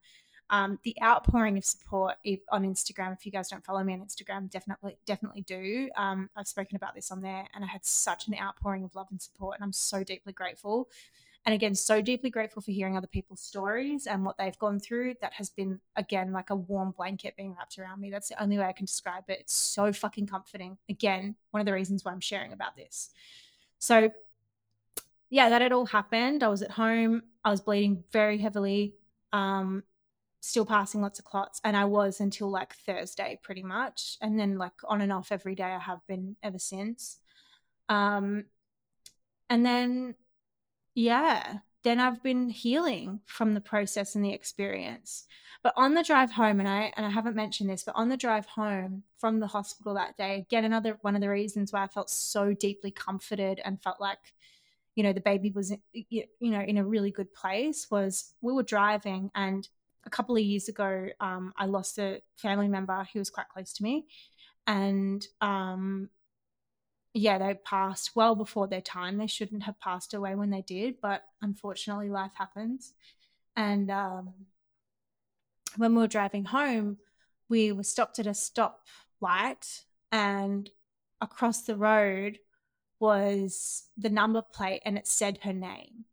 um, 0.50 0.80
the 0.84 0.96
outpouring 1.02 1.58
of 1.58 1.66
support 1.66 2.16
on 2.52 2.64
Instagram. 2.64 3.14
If 3.14 3.26
you 3.26 3.32
guys 3.32 3.50
don't 3.50 3.64
follow 3.64 3.84
me 3.84 3.94
on 3.94 4.02
Instagram, 4.02 4.50
definitely 4.50 4.98
definitely 5.06 5.42
do. 5.42 5.90
Um, 5.96 6.30
I've 6.36 6.48
spoken 6.48 6.76
about 6.76 6.96
this 6.96 7.12
on 7.12 7.22
there, 7.22 7.48
and 7.54 7.64
I 7.64 7.68
had 7.68 7.86
such 7.86 8.28
an 8.28 8.36
outpouring 8.40 8.84
of 8.84 8.96
love 8.96 9.08
and 9.10 9.22
support, 9.22 9.58
and 9.58 9.64
I'm 9.64 9.74
so 9.74 10.04
deeply 10.04 10.34
grateful. 10.34 10.90
And 11.46 11.54
again, 11.54 11.76
so 11.76 12.02
deeply 12.02 12.30
grateful 12.30 12.62
for 12.62 12.72
hearing 12.72 12.96
other 12.96 13.08
people's 13.08 13.42
stories 13.42 14.08
and 14.08 14.24
what 14.26 14.38
they've 14.38 14.58
gone 14.60 14.80
through. 14.80 15.16
That 15.22 15.34
has 15.34 15.50
been 15.50 15.80
again 15.96 16.32
like 16.32 16.52
a 16.52 16.56
warm 16.56 16.92
blanket 16.92 17.36
being 17.36 17.54
wrapped 17.54 17.78
around 17.78 18.00
me. 18.00 18.10
That's 18.12 18.30
the 18.30 18.42
only 18.42 18.58
way 18.58 18.66
I 18.66 18.72
can 18.72 18.86
describe 18.86 19.26
it. 19.28 19.40
It's 19.42 19.54
so 19.54 19.92
fucking 19.92 20.28
comforting. 20.28 20.78
Again, 20.90 21.36
one 21.52 21.60
of 21.60 21.66
the 21.66 21.74
reasons 21.74 22.06
why 22.06 22.12
I'm 22.12 22.22
sharing 22.22 22.54
about 22.54 22.78
this. 22.78 23.10
So 23.80 24.12
yeah, 25.30 25.50
that 25.50 25.62
had 25.62 25.72
all 25.72 25.88
happened. 25.88 26.44
I 26.44 26.48
was 26.48 26.62
at 26.62 26.72
home. 26.72 27.24
I 27.44 27.50
was 27.50 27.60
bleeding 27.60 28.04
very 28.12 28.38
heavily. 28.38 28.94
Um, 29.34 29.84
still 30.44 30.66
passing 30.66 31.02
lots 31.02 31.20
of 31.20 31.26
clots 31.26 31.62
and 31.64 31.78
i 31.78 31.86
was 31.86 32.20
until 32.20 32.50
like 32.50 32.76
thursday 32.76 33.40
pretty 33.44 33.64
much 33.64 34.18
and 34.22 34.38
then 34.38 34.58
like 34.58 34.74
on 34.84 35.00
and 35.00 35.14
off 35.14 35.32
every 35.32 35.56
day 35.56 35.64
i 35.64 35.80
have 35.80 36.06
been 36.06 36.36
ever 36.44 36.60
since. 36.60 37.18
Um 37.88 38.44
and 39.50 39.66
then 39.66 40.16
yeah 40.96 41.60
then 41.86 41.98
i've 41.98 42.22
been 42.22 42.50
healing 42.50 43.22
from 43.26 43.54
the 43.54 43.62
process 43.62 44.16
and 44.16 44.26
the 44.26 44.34
experience. 44.34 45.28
But 45.64 45.76
on 45.78 45.94
the 45.94 46.04
drive 46.04 46.32
home 46.32 46.60
and 46.60 46.68
i 46.68 46.92
and 46.98 47.06
i 47.06 47.10
haven't 47.10 47.38
mentioned 47.38 47.70
this 47.70 47.86
but 47.86 47.96
on 47.96 48.10
the 48.10 48.18
drive 48.18 48.46
home 48.46 49.04
from 49.20 49.40
the 49.40 49.48
hospital 49.48 49.94
that 49.94 50.18
day 50.18 50.40
again 50.40 50.66
another 50.66 50.98
one 51.04 51.16
of 51.16 51.22
the 51.22 51.30
reasons 51.30 51.72
why 51.72 51.84
i 51.84 51.88
felt 51.88 52.10
so 52.10 52.54
deeply 52.54 52.92
comforted 52.92 53.62
and 53.64 53.82
felt 53.82 54.02
like 54.02 54.34
you 54.96 55.04
know 55.04 55.14
the 55.14 55.22
baby 55.22 55.52
was 55.52 55.74
you 55.94 56.26
know 56.42 56.60
in 56.60 56.78
a 56.78 56.86
really 56.86 57.12
good 57.12 57.34
place 57.34 57.88
was 57.90 58.34
we 58.42 58.52
were 58.52 58.62
driving 58.62 59.32
and 59.36 59.70
a 60.06 60.10
couple 60.10 60.36
of 60.36 60.42
years 60.42 60.68
ago, 60.68 61.08
um, 61.20 61.54
I 61.58 61.66
lost 61.66 61.98
a 61.98 62.22
family 62.38 62.68
member 62.68 63.08
who 63.12 63.20
was 63.20 63.30
quite 63.30 63.50
close 63.50 63.74
to 63.74 63.84
me. 63.84 64.08
And 64.68 65.26
um, 65.42 66.10
yeah, 67.14 67.38
they 67.38 67.54
passed 67.54 68.16
well 68.16 68.36
before 68.36 68.68
their 68.68 68.82
time. 68.82 69.18
They 69.18 69.28
shouldn't 69.28 69.64
have 69.64 69.80
passed 69.80 70.14
away 70.14 70.36
when 70.36 70.50
they 70.50 70.62
did, 70.62 70.96
but 71.02 71.24
unfortunately, 71.42 72.10
life 72.10 72.32
happens. 72.36 72.94
And 73.56 73.92
um, 73.92 74.34
when 75.78 75.94
we 75.94 76.02
were 76.02 76.08
driving 76.08 76.46
home, 76.46 76.98
we 77.50 77.72
were 77.72 77.84
stopped 77.84 78.20
at 78.20 78.28
a 78.28 78.34
stop 78.34 78.88
light, 79.22 79.84
and 80.12 80.70
across 81.22 81.62
the 81.62 81.76
road 81.76 82.40
was 83.00 83.84
the 83.98 84.10
number 84.10 84.42
plate, 84.42 84.82
and 84.86 84.98
it 84.98 85.08
said 85.08 85.40
her 85.44 85.54
name. 85.54 86.06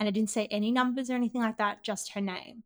And 0.00 0.08
it 0.08 0.12
didn't 0.12 0.30
say 0.30 0.46
any 0.46 0.70
numbers 0.70 1.10
or 1.10 1.14
anything 1.14 1.42
like 1.42 1.58
that, 1.58 1.82
just 1.82 2.12
her 2.12 2.20
name. 2.20 2.62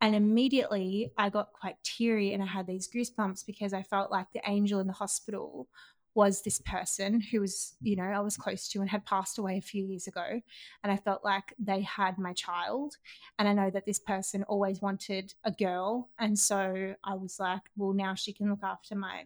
And 0.00 0.14
immediately 0.14 1.12
I 1.16 1.30
got 1.30 1.52
quite 1.52 1.76
teary 1.82 2.32
and 2.32 2.42
I 2.42 2.46
had 2.46 2.66
these 2.66 2.88
goosebumps 2.88 3.46
because 3.46 3.72
I 3.72 3.82
felt 3.82 4.10
like 4.10 4.26
the 4.32 4.42
angel 4.46 4.80
in 4.80 4.86
the 4.86 4.92
hospital 4.92 5.68
was 6.14 6.40
this 6.42 6.60
person 6.60 7.20
who 7.20 7.40
was, 7.40 7.74
you 7.82 7.94
know, 7.94 8.04
I 8.04 8.20
was 8.20 8.38
close 8.38 8.68
to 8.68 8.80
and 8.80 8.88
had 8.88 9.04
passed 9.04 9.36
away 9.38 9.58
a 9.58 9.62
few 9.62 9.84
years 9.84 10.06
ago. 10.06 10.40
And 10.82 10.90
I 10.90 10.96
felt 10.96 11.22
like 11.22 11.54
they 11.58 11.82
had 11.82 12.18
my 12.18 12.32
child. 12.32 12.96
And 13.38 13.46
I 13.46 13.52
know 13.52 13.68
that 13.70 13.84
this 13.84 13.98
person 13.98 14.42
always 14.44 14.80
wanted 14.80 15.34
a 15.44 15.52
girl. 15.52 16.08
And 16.18 16.38
so 16.38 16.94
I 17.04 17.14
was 17.14 17.38
like, 17.38 17.60
well, 17.76 17.92
now 17.92 18.14
she 18.14 18.32
can 18.32 18.48
look 18.48 18.62
after 18.62 18.94
my 18.94 19.24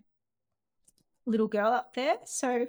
little 1.26 1.46
girl 1.46 1.72
up 1.72 1.94
there. 1.94 2.16
So 2.24 2.66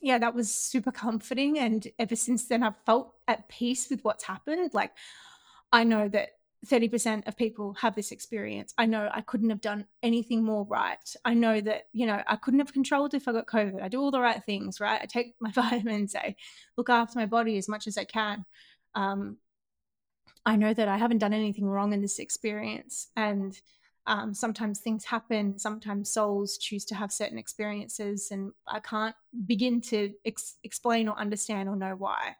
yeah, 0.00 0.18
that 0.18 0.34
was 0.34 0.52
super 0.52 0.90
comforting. 0.90 1.60
And 1.60 1.86
ever 1.96 2.16
since 2.16 2.48
then, 2.48 2.64
I've 2.64 2.84
felt 2.84 3.14
at 3.28 3.48
peace 3.48 3.88
with 3.88 4.02
what's 4.02 4.24
happened. 4.24 4.74
Like, 4.74 4.90
I 5.72 5.84
know 5.84 6.08
that 6.08 6.30
30% 6.66 7.26
of 7.26 7.36
people 7.36 7.74
have 7.74 7.94
this 7.96 8.12
experience. 8.12 8.72
I 8.78 8.86
know 8.86 9.10
I 9.12 9.20
couldn't 9.20 9.50
have 9.50 9.60
done 9.60 9.86
anything 10.02 10.44
more 10.44 10.64
right. 10.64 10.98
I 11.24 11.34
know 11.34 11.60
that, 11.60 11.88
you 11.92 12.06
know, 12.06 12.22
I 12.26 12.36
couldn't 12.36 12.60
have 12.60 12.72
controlled 12.72 13.14
if 13.14 13.26
I 13.26 13.32
got 13.32 13.46
COVID. 13.46 13.82
I 13.82 13.88
do 13.88 14.00
all 14.00 14.12
the 14.12 14.20
right 14.20 14.42
things, 14.44 14.80
right? 14.80 15.00
I 15.02 15.06
take 15.06 15.34
my 15.40 15.50
vitamins, 15.54 16.14
I 16.14 16.36
look 16.76 16.88
after 16.88 17.18
my 17.18 17.26
body 17.26 17.58
as 17.58 17.68
much 17.68 17.86
as 17.86 17.98
I 17.98 18.04
can. 18.04 18.44
Um, 18.94 19.38
I 20.44 20.56
know 20.56 20.74
that 20.74 20.88
I 20.88 20.96
haven't 20.98 21.18
done 21.18 21.32
anything 21.32 21.66
wrong 21.66 21.92
in 21.92 22.02
this 22.02 22.18
experience. 22.18 23.08
And 23.16 23.58
um, 24.06 24.34
sometimes 24.34 24.80
things 24.80 25.04
happen. 25.04 25.58
Sometimes 25.58 26.12
souls 26.12 26.58
choose 26.58 26.84
to 26.86 26.94
have 26.94 27.12
certain 27.12 27.38
experiences, 27.38 28.30
and 28.32 28.52
I 28.66 28.80
can't 28.80 29.14
begin 29.46 29.80
to 29.82 30.12
ex- 30.24 30.56
explain 30.64 31.08
or 31.08 31.18
understand 31.18 31.68
or 31.68 31.76
know 31.76 31.94
why. 31.96 32.36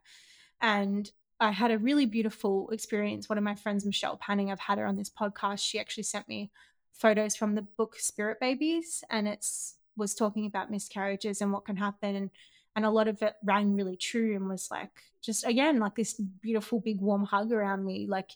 And 0.60 1.10
I 1.42 1.50
had 1.50 1.72
a 1.72 1.78
really 1.78 2.06
beautiful 2.06 2.70
experience. 2.70 3.28
One 3.28 3.36
of 3.36 3.42
my 3.42 3.56
friends, 3.56 3.84
Michelle 3.84 4.16
Panning, 4.16 4.52
I've 4.52 4.60
had 4.60 4.78
her 4.78 4.86
on 4.86 4.94
this 4.94 5.10
podcast. 5.10 5.58
She 5.58 5.80
actually 5.80 6.04
sent 6.04 6.28
me 6.28 6.52
photos 6.92 7.34
from 7.34 7.56
the 7.56 7.62
book 7.62 7.96
Spirit 7.98 8.38
Babies, 8.40 9.02
and 9.10 9.26
it's 9.26 9.74
was 9.96 10.14
talking 10.14 10.46
about 10.46 10.70
miscarriages 10.70 11.40
and 11.40 11.52
what 11.52 11.64
can 11.64 11.76
happen, 11.76 12.14
and 12.14 12.30
and 12.76 12.84
a 12.86 12.90
lot 12.90 13.08
of 13.08 13.20
it 13.22 13.34
rang 13.44 13.74
really 13.74 13.96
true 13.96 14.36
and 14.36 14.48
was 14.48 14.68
like 14.70 14.92
just 15.20 15.44
again 15.44 15.80
like 15.80 15.96
this 15.96 16.14
beautiful 16.14 16.80
big 16.80 17.00
warm 17.00 17.24
hug 17.24 17.50
around 17.50 17.84
me, 17.84 18.06
like 18.08 18.30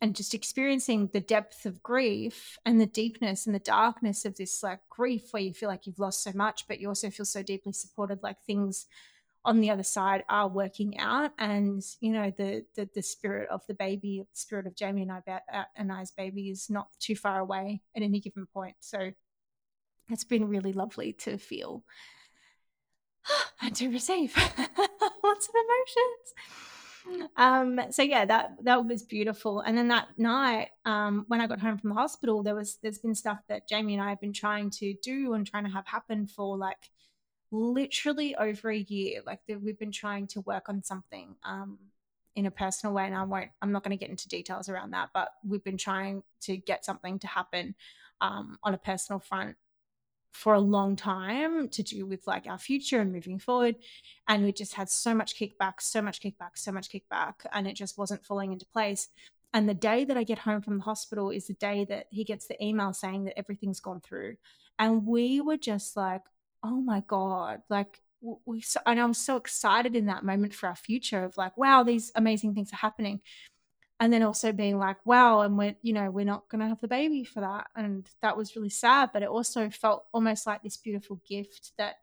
and 0.00 0.16
just 0.16 0.32
experiencing 0.32 1.10
the 1.12 1.20
depth 1.20 1.66
of 1.66 1.82
grief 1.82 2.56
and 2.64 2.80
the 2.80 2.86
deepness 2.86 3.44
and 3.44 3.54
the 3.54 3.60
darkness 3.60 4.24
of 4.24 4.36
this 4.36 4.62
like 4.62 4.80
grief 4.88 5.32
where 5.32 5.42
you 5.42 5.52
feel 5.52 5.68
like 5.68 5.86
you've 5.86 5.98
lost 5.98 6.22
so 6.22 6.32
much, 6.34 6.66
but 6.66 6.80
you 6.80 6.88
also 6.88 7.10
feel 7.10 7.26
so 7.26 7.42
deeply 7.42 7.74
supported, 7.74 8.22
like 8.22 8.40
things 8.46 8.86
on 9.48 9.60
the 9.60 9.70
other 9.70 9.82
side 9.82 10.22
are 10.28 10.46
working 10.46 10.98
out 10.98 11.30
and 11.38 11.82
you 12.00 12.12
know 12.12 12.30
the 12.36 12.66
the, 12.76 12.86
the 12.94 13.00
spirit 13.00 13.48
of 13.48 13.66
the 13.66 13.72
baby 13.72 14.22
the 14.30 14.38
spirit 14.38 14.66
of 14.66 14.76
jamie 14.76 15.00
and 15.00 15.10
i 15.10 15.22
uh, 15.54 15.64
and 15.74 15.90
i's 15.90 16.10
baby 16.10 16.50
is 16.50 16.68
not 16.68 16.88
too 17.00 17.16
far 17.16 17.40
away 17.40 17.80
at 17.96 18.02
any 18.02 18.20
given 18.20 18.46
point. 18.46 18.76
So 18.80 19.10
it's 20.10 20.24
been 20.24 20.48
really 20.48 20.72
lovely 20.72 21.14
to 21.14 21.38
feel 21.38 21.82
and 23.62 23.74
to 23.76 23.88
receive 23.88 24.36
lots 25.24 25.48
of 25.48 25.54
emotions. 25.64 27.30
Um 27.36 27.80
so 27.90 28.02
yeah 28.02 28.26
that 28.26 28.56
that 28.64 28.84
was 28.86 29.02
beautiful. 29.02 29.60
And 29.60 29.78
then 29.78 29.88
that 29.88 30.08
night 30.18 30.68
um 30.84 31.24
when 31.28 31.40
i 31.40 31.46
got 31.46 31.60
home 31.60 31.78
from 31.78 31.88
the 31.90 31.96
hospital 31.96 32.42
there 32.42 32.54
was 32.54 32.76
there's 32.82 32.98
been 32.98 33.14
stuff 33.14 33.38
that 33.48 33.66
jamie 33.66 33.94
and 33.94 34.02
i 34.02 34.10
have 34.10 34.20
been 34.20 34.32
trying 34.32 34.68
to 34.70 34.94
do 35.02 35.32
and 35.32 35.46
trying 35.46 35.64
to 35.64 35.70
have 35.70 35.86
happen 35.86 36.26
for 36.26 36.58
like 36.58 36.90
literally 37.50 38.34
over 38.36 38.70
a 38.70 38.78
year. 38.78 39.20
Like 39.24 39.40
we've 39.48 39.78
been 39.78 39.92
trying 39.92 40.26
to 40.28 40.40
work 40.42 40.68
on 40.68 40.82
something 40.82 41.36
um, 41.44 41.78
in 42.36 42.46
a 42.46 42.50
personal 42.50 42.94
way, 42.94 43.06
and 43.06 43.14
I 43.14 43.24
won't. 43.24 43.50
I'm 43.62 43.72
not 43.72 43.82
going 43.84 43.96
to 43.96 44.02
get 44.02 44.10
into 44.10 44.28
details 44.28 44.68
around 44.68 44.92
that, 44.92 45.10
but 45.14 45.30
we've 45.46 45.64
been 45.64 45.78
trying 45.78 46.22
to 46.42 46.56
get 46.56 46.84
something 46.84 47.18
to 47.20 47.26
happen 47.26 47.74
um, 48.20 48.58
on 48.62 48.74
a 48.74 48.78
personal 48.78 49.20
front 49.20 49.56
for 50.32 50.54
a 50.54 50.60
long 50.60 50.94
time 50.94 51.68
to 51.68 51.82
do 51.82 52.06
with 52.06 52.26
like 52.26 52.46
our 52.46 52.58
future 52.58 53.00
and 53.00 53.12
moving 53.12 53.38
forward. 53.38 53.76
And 54.28 54.44
we 54.44 54.52
just 54.52 54.74
had 54.74 54.90
so 54.90 55.14
much 55.14 55.36
kickback, 55.36 55.80
so 55.80 56.02
much 56.02 56.20
kickback, 56.20 56.50
so 56.54 56.70
much 56.70 56.90
kickback, 56.90 57.34
and 57.52 57.66
it 57.66 57.74
just 57.74 57.98
wasn't 57.98 58.24
falling 58.24 58.52
into 58.52 58.66
place. 58.66 59.08
And 59.54 59.68
the 59.68 59.74
day 59.74 60.04
that 60.04 60.16
I 60.16 60.24
get 60.24 60.38
home 60.38 60.60
from 60.60 60.76
the 60.76 60.84
hospital 60.84 61.30
is 61.30 61.46
the 61.46 61.54
day 61.54 61.86
that 61.86 62.06
he 62.10 62.22
gets 62.22 62.46
the 62.46 62.62
email 62.62 62.92
saying 62.92 63.24
that 63.24 63.38
everything's 63.38 63.80
gone 63.80 64.00
through. 64.00 64.36
And 64.78 65.06
we 65.06 65.40
were 65.40 65.56
just 65.56 65.96
like, 65.96 66.22
oh 66.68 66.80
my 66.80 67.02
god 67.06 67.60
like 67.68 68.00
we 68.20 68.62
and 68.86 69.00
i'm 69.00 69.14
so 69.14 69.36
excited 69.36 69.94
in 69.94 70.06
that 70.06 70.24
moment 70.24 70.52
for 70.54 70.68
our 70.68 70.76
future 70.76 71.24
of 71.24 71.36
like 71.36 71.56
wow 71.56 71.82
these 71.82 72.10
amazing 72.14 72.54
things 72.54 72.72
are 72.72 72.76
happening. 72.76 73.20
And 74.00 74.12
then 74.12 74.22
also 74.22 74.52
being 74.52 74.78
like 74.78 75.04
wow 75.04 75.40
and 75.40 75.58
we're 75.58 75.74
you 75.82 75.92
know 75.92 76.08
we're 76.08 76.24
not 76.24 76.48
going 76.48 76.60
to 76.60 76.68
have 76.68 76.80
the 76.80 76.86
baby 76.86 77.24
for 77.24 77.40
that 77.40 77.66
and 77.74 78.08
that 78.22 78.36
was 78.36 78.54
really 78.54 78.68
sad 78.68 79.10
but 79.12 79.24
it 79.24 79.28
also 79.28 79.70
felt 79.70 80.06
almost 80.14 80.46
like 80.46 80.62
this 80.62 80.76
beautiful 80.76 81.20
gift 81.28 81.72
that 81.78 81.96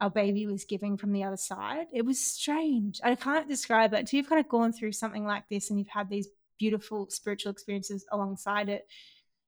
our 0.00 0.08
baby 0.08 0.46
was 0.46 0.64
giving 0.64 0.96
from 0.96 1.12
the 1.12 1.22
other 1.22 1.36
side. 1.36 1.86
It 1.92 2.06
was 2.06 2.18
strange 2.18 2.98
i 3.04 3.14
can't 3.14 3.46
describe 3.46 3.92
it. 3.92 3.98
Until 4.00 4.16
you've 4.16 4.28
kind 4.28 4.40
of 4.40 4.48
gone 4.48 4.72
through 4.72 4.92
something 4.92 5.26
like 5.26 5.46
this 5.50 5.68
and 5.68 5.78
you've 5.78 5.88
had 5.88 6.08
these 6.08 6.28
beautiful 6.58 7.10
spiritual 7.10 7.52
experiences 7.52 8.06
alongside 8.10 8.70
it 8.70 8.86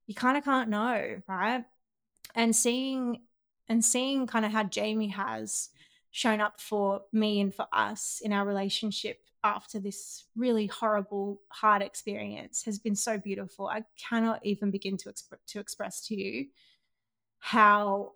you 0.07 0.15
kind 0.15 0.37
of 0.37 0.45
can't 0.45 0.69
know 0.69 1.23
right? 1.27 1.65
And 2.35 2.55
seeing 2.55 3.23
and 3.69 3.85
seeing 3.85 4.27
kind 4.27 4.45
of 4.45 4.53
how 4.53 4.65
Jamie 4.65 5.09
has 5.09 5.71
shown 6.11 6.41
up 6.41 6.61
for 6.61 7.03
me 7.13 7.41
and 7.41 7.55
for 7.55 7.67
us 7.73 8.21
in 8.25 8.33
our 8.33 8.47
relationship 8.47 9.21
after 9.45 9.79
this 9.79 10.25
really 10.35 10.67
horrible, 10.67 11.41
hard 11.49 11.83
experience 11.83 12.65
has 12.65 12.79
been 12.79 12.97
so 12.97 13.19
beautiful. 13.19 13.69
I 13.69 13.85
cannot 13.97 14.45
even 14.45 14.71
begin 14.71 14.97
to, 14.99 15.09
exp- 15.11 15.39
to 15.49 15.61
express 15.61 16.07
to 16.09 16.17
you 16.17 16.47
how 17.39 18.13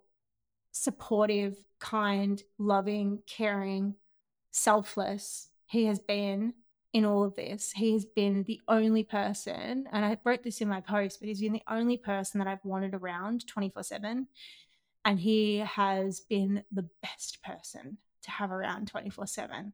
supportive, 0.71 1.57
kind, 1.79 2.41
loving, 2.57 3.19
caring, 3.27 3.95
selfless 4.51 5.47
he 5.65 5.85
has 5.85 5.99
been 5.99 6.53
in 6.93 7.05
all 7.05 7.23
of 7.23 7.35
this. 7.35 7.71
He 7.71 7.93
has 7.93 8.05
been 8.05 8.43
the 8.43 8.59
only 8.67 9.03
person, 9.03 9.87
and 9.91 10.05
I 10.05 10.17
wrote 10.25 10.43
this 10.43 10.59
in 10.59 10.67
my 10.67 10.81
post, 10.81 11.19
but 11.19 11.29
he's 11.29 11.41
been 11.41 11.53
the 11.53 11.63
only 11.69 11.97
person 11.97 12.39
that 12.39 12.47
I've 12.47 12.65
wanted 12.65 12.93
around 12.93 13.47
24 13.47 13.83
7. 13.83 14.27
And 15.03 15.19
he 15.19 15.57
has 15.57 16.19
been 16.19 16.63
the 16.71 16.87
best 17.01 17.41
person 17.43 17.97
to 18.23 18.31
have 18.31 18.51
around 18.51 18.87
24 18.87 19.27
7. 19.27 19.73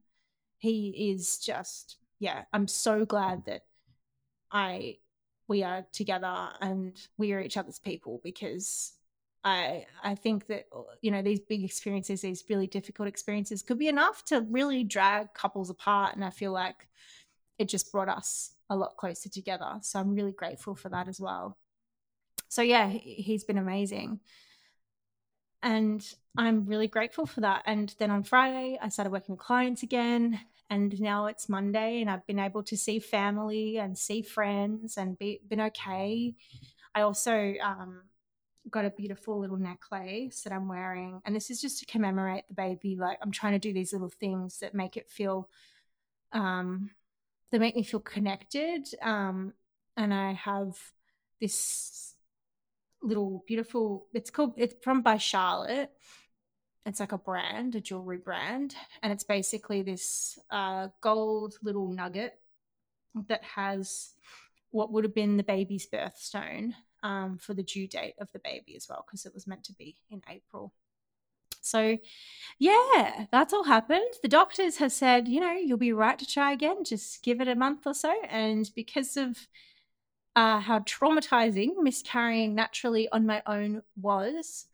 He 0.58 1.12
is 1.12 1.40
just, 1.40 1.98
yeah, 2.20 2.44
I'm 2.54 2.68
so 2.68 3.06
glad 3.06 3.46
that 3.46 3.64
I, 4.52 4.98
we 5.48 5.64
are 5.64 5.86
together 5.92 6.50
and 6.62 6.98
we 7.18 7.34
are 7.34 7.42
each 7.42 7.58
other's 7.58 7.80
people 7.80 8.22
because 8.24 8.94
I, 9.44 9.86
I 10.04 10.16
think 10.16 10.48
that 10.48 10.66
you 11.02 11.12
know 11.12 11.22
these 11.22 11.40
big 11.40 11.64
experiences, 11.64 12.22
these 12.22 12.44
really 12.50 12.68
difficult 12.68 13.08
experiences, 13.08 13.62
could 13.62 13.80
be 13.80 13.88
enough 13.88 14.26
to 14.26 14.42
really 14.50 14.84
drag 14.84 15.34
couples 15.34 15.70
apart. 15.70 16.16
And 16.16 16.26
I 16.26 16.32
feel 16.32 16.52
like 16.52 16.88
it 17.58 17.70
just 17.70 17.92
brought 17.92 18.10
us 18.10 18.52
a 18.70 18.76
lot 18.76 18.98
closer 18.98 19.30
together. 19.30 19.76
So 19.82 20.00
I'm 20.00 20.14
really 20.14 20.34
grateful 20.34 20.76
for 20.76 20.90
that 20.90 21.08
as 21.08 21.20
well. 21.20 21.58
So 22.50 22.62
yeah, 22.62 22.90
he's 22.90 23.44
been 23.44 23.58
amazing. 23.58 24.20
And 25.64 26.04
I'm 26.38 26.66
really 26.66 26.88
grateful 26.88 27.26
for 27.26 27.42
that. 27.42 27.64
And 27.66 27.94
then 28.00 28.12
on 28.12 28.24
Friday, 28.24 28.78
I 28.82 28.90
started 28.90 29.12
working 29.12 29.36
with 29.36 29.44
clients 29.44 29.84
again. 29.84 30.40
And 30.70 31.00
now 31.00 31.28
it's 31.28 31.48
Monday, 31.48 32.02
and 32.02 32.10
I've 32.10 32.28
been 32.28 32.40
able 32.40 32.62
to 32.64 32.76
see 32.76 33.00
family 33.00 33.78
and 33.78 33.98
see 33.98 34.22
friends 34.22 34.98
and 34.98 35.18
be 35.18 35.40
been 35.48 35.62
okay. 35.62 36.36
I 36.94 37.02
also 37.02 37.54
um, 37.64 38.02
got 38.70 38.84
a 38.84 38.90
beautiful 38.90 39.40
little 39.40 39.56
necklace 39.56 40.42
that 40.42 40.52
I'm 40.52 40.68
wearing, 40.68 41.22
and 41.24 41.34
this 41.34 41.50
is 41.50 41.62
just 41.62 41.80
to 41.80 41.86
commemorate 41.86 42.50
the 42.50 42.54
baby. 42.54 42.98
Like 43.00 43.18
I'm 43.22 43.32
trying 43.32 43.54
to 43.54 43.60
do 43.60 43.72
these 43.72 43.94
little 43.94 44.10
things 44.10 44.60
that 44.60 44.76
make 44.76 44.98
it 44.98 45.10
feel 45.10 45.50
um, 46.34 46.90
they 47.52 47.60
make 47.60 47.76
me 47.76 47.84
feel 47.84 48.00
connected. 48.00 48.88
Um, 49.02 49.54
and 49.96 50.14
I 50.14 50.34
have 50.34 50.78
this 51.40 52.07
little 53.02 53.44
beautiful. 53.48 54.08
It's 54.14 54.30
called. 54.30 54.54
It's 54.58 54.76
from 54.84 55.02
by 55.02 55.18
Charlotte. 55.18 55.92
It's 56.86 57.00
like 57.00 57.12
a 57.12 57.18
brand, 57.18 57.76
a 57.76 57.82
jewelry 57.82 58.18
brand, 58.18 58.76
and 59.04 59.12
it's 59.12 59.26
basically 59.26 59.82
this 59.82 60.40
uh, 60.50 60.88
gold 61.02 61.56
little 61.62 61.90
nugget 61.90 62.40
that 63.28 63.44
has 63.44 64.14
what 64.72 64.92
would 64.92 65.04
have 65.04 65.16
been 65.16 65.38
the 65.38 65.44
baby's 65.44 65.88
birthstone 65.88 66.74
um, 67.04 67.38
for 67.38 67.54
the 67.54 67.64
due 67.64 67.88
date 67.88 68.16
of 68.20 68.32
the 68.32 68.40
baby 68.40 68.76
as 68.76 68.88
well, 68.90 69.04
because 69.06 69.26
it 69.26 69.34
was 69.34 69.48
meant 69.48 69.66
to 69.66 69.74
be 69.74 69.98
in 70.10 70.22
April. 70.30 70.74
So, 71.62 71.98
yeah, 72.60 73.26
that's 73.32 73.54
all 73.54 73.66
happened. 73.66 74.14
The 74.22 74.30
doctors 74.30 74.78
have 74.78 74.94
said, 74.94 75.28
you 75.28 75.42
know, 75.42 75.52
you'll 75.52 75.78
be 75.78 75.92
right 75.92 76.18
to 76.18 76.26
try 76.26 76.54
again. 76.54 76.86
Just 76.86 77.22
give 77.24 77.42
it 77.42 77.50
a 77.50 77.56
month 77.56 77.86
or 77.86 77.94
so. 77.94 78.14
And 78.30 78.70
because 78.74 79.18
of 79.18 79.38
uh, 80.38 80.60
how 80.60 80.78
traumatizing 80.82 81.72
miscarrying 81.82 82.54
naturally 82.54 83.10
on 83.10 83.26
my 83.26 83.42
own 83.48 83.82
was, 84.00 84.68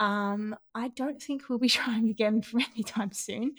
um, 0.00 0.56
I 0.74 0.88
don't 0.88 1.22
think 1.22 1.48
we'll 1.48 1.60
be 1.60 1.68
trying 1.80 2.10
again 2.10 2.42
for 2.42 2.58
any 2.58 2.82
time 2.82 3.12
soon. 3.12 3.54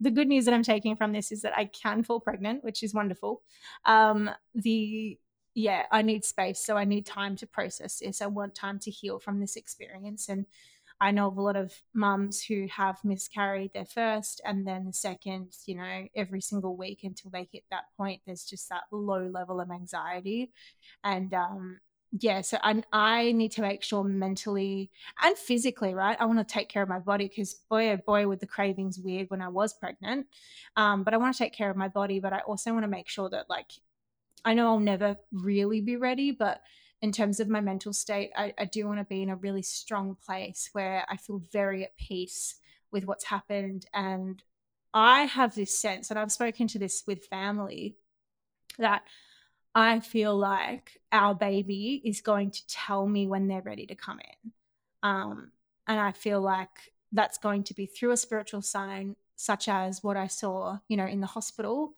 The 0.00 0.10
good 0.10 0.26
news 0.26 0.46
that 0.46 0.54
I'm 0.54 0.62
taking 0.62 0.96
from 0.96 1.12
this 1.12 1.30
is 1.30 1.42
that 1.42 1.52
I 1.54 1.66
can 1.66 2.02
fall 2.02 2.18
pregnant, 2.18 2.64
which 2.64 2.82
is 2.82 2.94
wonderful. 2.94 3.42
Um, 3.84 4.30
the 4.54 5.18
yeah, 5.54 5.84
I 5.90 6.00
need 6.00 6.24
space, 6.24 6.64
so 6.64 6.78
I 6.78 6.84
need 6.84 7.04
time 7.04 7.36
to 7.36 7.46
process 7.46 7.98
this. 7.98 8.22
I 8.22 8.26
want 8.26 8.54
time 8.54 8.78
to 8.80 8.90
heal 8.90 9.18
from 9.18 9.38
this 9.38 9.56
experience, 9.56 10.30
and 10.30 10.46
I 11.00 11.10
know 11.10 11.28
of 11.28 11.36
a 11.36 11.42
lot 11.42 11.56
of 11.56 11.72
mums 11.94 12.42
who 12.42 12.66
have 12.74 12.98
miscarried 13.04 13.72
their 13.74 13.84
first 13.84 14.40
and 14.44 14.66
then 14.66 14.86
the 14.86 14.92
second, 14.92 15.52
you 15.66 15.76
know, 15.76 16.06
every 16.14 16.40
single 16.40 16.76
week 16.76 17.00
until 17.04 17.30
they 17.30 17.48
hit 17.52 17.64
that 17.70 17.84
point. 17.96 18.22
There's 18.26 18.44
just 18.44 18.68
that 18.70 18.84
low 18.90 19.26
level 19.26 19.60
of 19.60 19.70
anxiety. 19.70 20.52
And 21.04 21.34
um, 21.34 21.80
yeah, 22.12 22.40
so 22.40 22.58
I, 22.62 22.82
I 22.92 23.32
need 23.32 23.52
to 23.52 23.60
make 23.60 23.82
sure 23.82 24.04
mentally 24.04 24.90
and 25.22 25.36
physically, 25.36 25.94
right? 25.94 26.16
I 26.18 26.24
want 26.24 26.38
to 26.38 26.52
take 26.52 26.68
care 26.68 26.82
of 26.82 26.88
my 26.88 26.98
body 26.98 27.28
because 27.28 27.54
boy, 27.68 27.90
oh 27.90 27.98
boy, 27.98 28.26
with 28.26 28.40
the 28.40 28.46
cravings 28.46 28.98
weird 28.98 29.28
when 29.28 29.42
I 29.42 29.48
was 29.48 29.74
pregnant. 29.74 30.26
Um, 30.76 31.02
but 31.02 31.12
I 31.12 31.18
want 31.18 31.34
to 31.34 31.38
take 31.38 31.52
care 31.52 31.70
of 31.70 31.76
my 31.76 31.88
body, 31.88 32.20
but 32.20 32.32
I 32.32 32.38
also 32.40 32.72
want 32.72 32.84
to 32.84 32.88
make 32.88 33.08
sure 33.08 33.28
that 33.30 33.50
like 33.50 33.70
I 34.44 34.54
know 34.54 34.68
I'll 34.68 34.78
never 34.78 35.16
really 35.32 35.80
be 35.80 35.96
ready, 35.96 36.30
but 36.30 36.60
in 37.02 37.12
terms 37.12 37.40
of 37.40 37.48
my 37.48 37.60
mental 37.60 37.92
state, 37.92 38.30
I, 38.36 38.54
I 38.58 38.64
do 38.64 38.86
want 38.86 38.98
to 38.98 39.04
be 39.04 39.22
in 39.22 39.30
a 39.30 39.36
really 39.36 39.62
strong 39.62 40.16
place 40.24 40.70
where 40.72 41.04
I 41.08 41.16
feel 41.16 41.42
very 41.52 41.84
at 41.84 41.96
peace 41.96 42.56
with 42.90 43.04
what's 43.04 43.24
happened. 43.24 43.86
And 43.92 44.42
I 44.94 45.22
have 45.22 45.54
this 45.54 45.78
sense, 45.78 46.10
and 46.10 46.18
I've 46.18 46.32
spoken 46.32 46.68
to 46.68 46.78
this 46.78 47.04
with 47.06 47.26
family, 47.26 47.96
that 48.78 49.02
I 49.74 50.00
feel 50.00 50.36
like 50.36 51.00
our 51.12 51.34
baby 51.34 52.00
is 52.02 52.22
going 52.22 52.50
to 52.50 52.66
tell 52.66 53.06
me 53.06 53.26
when 53.26 53.46
they're 53.46 53.60
ready 53.60 53.86
to 53.86 53.94
come 53.94 54.20
in. 54.20 54.52
Um, 55.02 55.52
and 55.86 56.00
I 56.00 56.12
feel 56.12 56.40
like 56.40 56.94
that's 57.12 57.38
going 57.38 57.62
to 57.64 57.74
be 57.74 57.84
through 57.84 58.12
a 58.12 58.16
spiritual 58.16 58.62
sign, 58.62 59.16
such 59.36 59.68
as 59.68 60.02
what 60.02 60.16
I 60.16 60.28
saw, 60.28 60.78
you 60.88 60.96
know, 60.96 61.06
in 61.06 61.20
the 61.20 61.26
hospital 61.26 61.94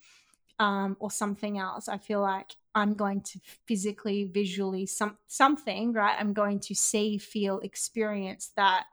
um, 0.58 0.96
or 0.98 1.10
something 1.10 1.56
else. 1.58 1.88
I 1.88 1.98
feel 1.98 2.20
like 2.20 2.56
I'm 2.78 2.94
going 2.94 3.22
to 3.22 3.40
physically, 3.66 4.30
visually, 4.32 4.86
some 4.86 5.18
something, 5.26 5.92
right? 5.92 6.16
I'm 6.16 6.32
going 6.32 6.60
to 6.60 6.74
see, 6.76 7.18
feel, 7.18 7.58
experience 7.58 8.52
that 8.56 8.84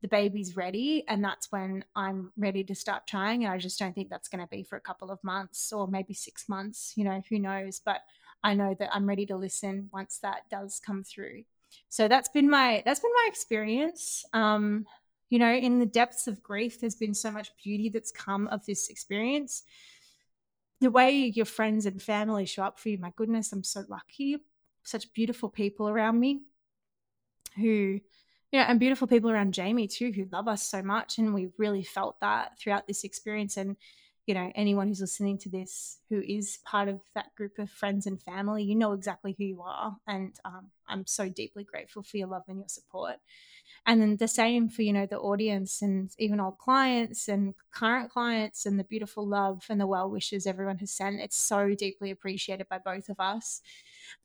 the 0.00 0.06
baby's 0.06 0.56
ready, 0.56 1.02
and 1.08 1.24
that's 1.24 1.50
when 1.50 1.84
I'm 1.96 2.30
ready 2.36 2.62
to 2.62 2.74
start 2.76 3.04
trying. 3.08 3.42
And 3.42 3.52
I 3.52 3.58
just 3.58 3.80
don't 3.80 3.94
think 3.94 4.10
that's 4.10 4.28
going 4.28 4.44
to 4.44 4.48
be 4.48 4.62
for 4.62 4.76
a 4.76 4.80
couple 4.80 5.10
of 5.10 5.18
months 5.24 5.72
or 5.72 5.88
maybe 5.88 6.14
six 6.14 6.48
months. 6.48 6.92
You 6.96 7.02
know, 7.02 7.20
who 7.28 7.40
knows? 7.40 7.80
But 7.84 8.02
I 8.44 8.54
know 8.54 8.76
that 8.78 8.94
I'm 8.94 9.08
ready 9.08 9.26
to 9.26 9.36
listen 9.36 9.90
once 9.92 10.18
that 10.18 10.42
does 10.48 10.80
come 10.84 11.02
through. 11.02 11.42
So 11.88 12.06
that's 12.06 12.28
been 12.28 12.48
my 12.48 12.84
that's 12.86 13.00
been 13.00 13.10
my 13.12 13.26
experience. 13.26 14.24
Um, 14.34 14.86
you 15.30 15.40
know, 15.40 15.52
in 15.52 15.80
the 15.80 15.86
depths 15.86 16.28
of 16.28 16.44
grief, 16.44 16.78
there's 16.78 16.94
been 16.94 17.14
so 17.14 17.32
much 17.32 17.50
beauty 17.60 17.88
that's 17.88 18.12
come 18.12 18.46
of 18.48 18.64
this 18.66 18.88
experience 18.88 19.64
the 20.80 20.90
way 20.90 21.32
your 21.34 21.46
friends 21.46 21.86
and 21.86 22.00
family 22.00 22.46
show 22.46 22.62
up 22.62 22.78
for 22.78 22.88
you, 22.88 22.98
my 22.98 23.12
goodness, 23.16 23.52
I'm 23.52 23.64
so 23.64 23.84
lucky. 23.88 24.38
Such 24.82 25.12
beautiful 25.12 25.48
people 25.48 25.88
around 25.88 26.20
me 26.20 26.42
who, 27.56 27.62
you 27.62 28.00
know, 28.52 28.60
and 28.60 28.78
beautiful 28.78 29.06
people 29.06 29.30
around 29.30 29.54
Jamie 29.54 29.88
too, 29.88 30.12
who 30.12 30.26
love 30.30 30.48
us 30.48 30.62
so 30.62 30.82
much. 30.82 31.18
And 31.18 31.34
we've 31.34 31.54
really 31.58 31.82
felt 31.82 32.20
that 32.20 32.58
throughout 32.58 32.86
this 32.86 33.04
experience. 33.04 33.56
And, 33.56 33.76
you 34.26 34.34
know, 34.34 34.50
anyone 34.54 34.88
who's 34.88 35.00
listening 35.00 35.38
to 35.38 35.48
this 35.48 35.98
who 36.10 36.20
is 36.20 36.58
part 36.64 36.88
of 36.88 37.00
that 37.14 37.34
group 37.36 37.58
of 37.58 37.70
friends 37.70 38.06
and 38.06 38.20
family, 38.20 38.64
you 38.64 38.74
know 38.74 38.92
exactly 38.92 39.34
who 39.38 39.44
you 39.44 39.62
are. 39.62 39.96
And 40.06 40.34
um, 40.44 40.70
I'm 40.88 41.06
so 41.06 41.28
deeply 41.28 41.62
grateful 41.64 42.02
for 42.02 42.16
your 42.16 42.26
love 42.26 42.42
and 42.48 42.58
your 42.58 42.68
support. 42.68 43.16
And 43.86 44.00
then 44.02 44.16
the 44.16 44.26
same 44.26 44.68
for 44.68 44.82
you 44.82 44.92
know 44.92 45.06
the 45.06 45.18
audience 45.18 45.80
and 45.80 46.10
even 46.18 46.40
old 46.40 46.58
clients 46.58 47.28
and 47.28 47.54
current 47.70 48.10
clients 48.10 48.66
and 48.66 48.78
the 48.78 48.84
beautiful 48.84 49.26
love 49.26 49.64
and 49.68 49.80
the 49.80 49.86
well 49.86 50.10
wishes 50.10 50.46
everyone 50.46 50.78
has 50.78 50.90
sent. 50.90 51.20
It's 51.20 51.36
so 51.36 51.74
deeply 51.74 52.10
appreciated 52.10 52.68
by 52.68 52.78
both 52.78 53.08
of 53.08 53.20
us. 53.20 53.62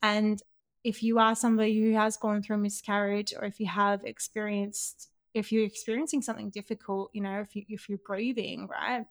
And 0.02 0.41
if 0.84 1.04
you 1.04 1.20
are 1.20 1.36
somebody 1.36 1.80
who 1.80 1.93
has 1.93 2.18
gone 2.18 2.41
through 2.41 2.58
miscarriage 2.58 3.34
or 3.38 3.45
if 3.45 3.60
you 3.60 3.68
have 3.68 4.04
experienced 4.04 5.10
if 5.34 5.52
you're 5.52 5.64
experiencing 5.64 6.22
something 6.22 6.49
difficult 6.49 7.10
you 7.14 7.22
know 7.22 7.39
if 7.39 7.56
you 7.56 7.64
if 7.70 7.88
you're 7.88 7.99
grieving 8.04 8.68
right 8.68 9.06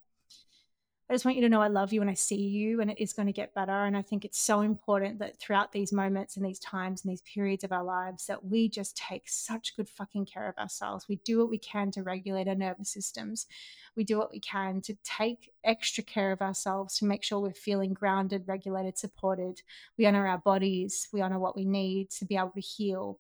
I 1.11 1.13
just 1.13 1.25
want 1.25 1.37
you 1.37 1.43
to 1.43 1.49
know 1.49 1.61
I 1.61 1.67
love 1.67 1.93
you 1.93 2.03
and 2.03 2.11
I 2.11 2.15
see 2.15 2.37
you 2.37 2.81
and 2.81 2.89
it 2.89 3.03
is 3.03 3.13
going 3.13 3.27
to 3.27 3.33
get 3.33 3.53
better. 3.53 3.73
And 3.73 3.97
I 3.97 4.03
think 4.03 4.25
it's 4.25 4.39
so 4.39 4.61
important 4.61 5.19
that 5.19 5.41
throughout 5.41 5.73
these 5.73 5.93
moments 5.93 6.37
and 6.37 6.47
these 6.47 6.61
times 6.61 7.03
and 7.03 7.11
these 7.11 7.23
periods 7.23 7.65
of 7.65 7.73
our 7.73 7.83
lives 7.83 8.27
that 8.27 8.45
we 8.45 8.69
just 8.69 8.97
take 8.97 9.29
such 9.29 9.77
good 9.77 9.89
fucking 9.89 10.27
care 10.27 10.49
of 10.49 10.57
ourselves. 10.57 11.09
We 11.09 11.17
do 11.25 11.39
what 11.41 11.51
we 11.51 11.59
can 11.59 11.91
to 11.93 12.05
regulate 12.05 12.47
our 12.47 12.55
nervous 12.55 12.91
systems. 12.91 13.49
We 13.97 14.05
do 14.05 14.19
what 14.19 14.31
we 14.31 14.39
can 14.39 14.83
to 14.83 14.97
take 15.03 15.53
extra 15.65 16.05
care 16.05 16.31
of 16.31 16.43
ourselves 16.43 16.97
to 16.99 17.07
make 17.07 17.25
sure 17.25 17.41
we're 17.41 17.55
feeling 17.55 17.93
grounded, 17.93 18.45
regulated, 18.47 18.97
supported. 18.97 19.63
We 19.99 20.07
honor 20.07 20.29
our 20.29 20.39
bodies. 20.39 21.09
We 21.13 21.23
honor 21.23 21.41
what 21.41 21.57
we 21.57 21.65
need 21.65 22.11
to 22.11 22.25
be 22.25 22.37
able 22.37 22.51
to 22.51 22.61
heal. 22.61 23.19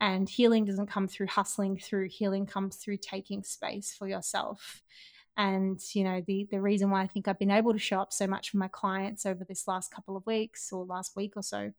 And 0.00 0.28
healing 0.28 0.66
doesn't 0.66 0.86
come 0.86 1.08
through 1.08 1.26
hustling 1.26 1.78
through, 1.78 2.10
healing 2.10 2.46
comes 2.46 2.76
through 2.76 2.98
taking 2.98 3.42
space 3.42 3.92
for 3.92 4.06
yourself 4.06 4.82
and 5.36 5.80
you 5.94 6.04
know 6.04 6.22
the 6.26 6.46
the 6.50 6.60
reason 6.60 6.90
why 6.90 7.02
i 7.02 7.06
think 7.06 7.26
i've 7.26 7.38
been 7.38 7.50
able 7.50 7.72
to 7.72 7.78
show 7.78 8.00
up 8.00 8.12
so 8.12 8.26
much 8.26 8.50
for 8.50 8.58
my 8.58 8.68
clients 8.68 9.26
over 9.26 9.44
this 9.44 9.66
last 9.66 9.92
couple 9.92 10.16
of 10.16 10.26
weeks 10.26 10.72
or 10.72 10.84
last 10.84 11.16
week 11.16 11.32
or 11.36 11.42
so 11.42 11.72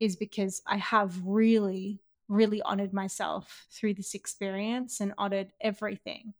is 0.00 0.16
because 0.16 0.62
i 0.66 0.76
have 0.76 1.20
really 1.24 2.00
really 2.28 2.62
honored 2.62 2.92
myself 2.92 3.66
through 3.70 3.94
this 3.94 4.14
experience 4.14 5.00
and 5.00 5.12
honored 5.18 5.52
everything 5.60 6.32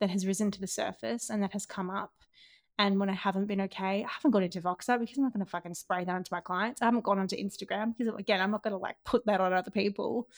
that 0.00 0.10
has 0.10 0.26
risen 0.26 0.50
to 0.50 0.60
the 0.60 0.66
surface 0.66 1.30
and 1.30 1.42
that 1.42 1.52
has 1.52 1.66
come 1.66 1.90
up 1.90 2.12
And 2.78 3.00
when 3.00 3.10
I 3.10 3.14
haven't 3.14 3.46
been 3.46 3.60
okay, 3.62 4.04
I 4.04 4.08
haven't 4.08 4.30
gone 4.30 4.44
into 4.44 4.60
Voxer 4.60 4.98
because 5.00 5.18
I'm 5.18 5.24
not 5.24 5.32
going 5.32 5.44
to 5.44 5.50
fucking 5.50 5.74
spray 5.74 6.04
that 6.04 6.14
onto 6.14 6.32
my 6.34 6.40
clients. 6.40 6.80
I 6.80 6.84
haven't 6.84 7.04
gone 7.04 7.18
onto 7.18 7.36
Instagram 7.36 7.96
because, 7.96 8.14
again, 8.16 8.40
I'm 8.40 8.52
not 8.52 8.62
going 8.62 8.72
to 8.72 8.78
like 8.78 8.96
put 9.04 9.26
that 9.26 9.40
on 9.40 9.52
other 9.52 9.72
people. 9.72 10.28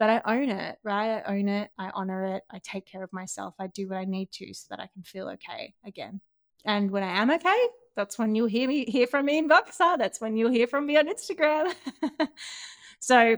But 0.00 0.08
I 0.08 0.22
own 0.24 0.48
it, 0.48 0.78
right? 0.82 1.18
I 1.18 1.36
own 1.36 1.48
it. 1.48 1.70
I 1.78 1.90
honor 1.90 2.34
it. 2.36 2.42
I 2.50 2.58
take 2.58 2.86
care 2.86 3.04
of 3.04 3.12
myself. 3.12 3.54
I 3.60 3.66
do 3.68 3.86
what 3.86 3.98
I 3.98 4.04
need 4.04 4.32
to 4.32 4.54
so 4.54 4.66
that 4.70 4.80
I 4.80 4.88
can 4.92 5.02
feel 5.02 5.28
okay 5.28 5.74
again. 5.84 6.22
And 6.64 6.90
when 6.90 7.02
I 7.02 7.20
am 7.20 7.30
okay, 7.30 7.66
that's 7.96 8.18
when 8.18 8.34
you'll 8.34 8.46
hear 8.46 8.66
me 8.66 8.86
hear 8.86 9.06
from 9.06 9.26
me 9.26 9.36
in 9.36 9.48
Voxer. 9.48 9.98
That's 9.98 10.18
when 10.18 10.38
you'll 10.38 10.50
hear 10.50 10.66
from 10.66 10.86
me 10.86 10.96
on 10.96 11.06
Instagram. 11.06 11.72
so 12.98 13.36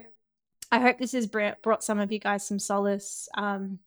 I 0.70 0.78
hope 0.78 0.98
this 0.98 1.12
has 1.12 1.26
brought 1.26 1.82
some 1.82 1.98
of 1.98 2.12
you 2.12 2.20
guys 2.20 2.46
some 2.46 2.60
solace. 2.60 3.28
Um, 3.36 3.80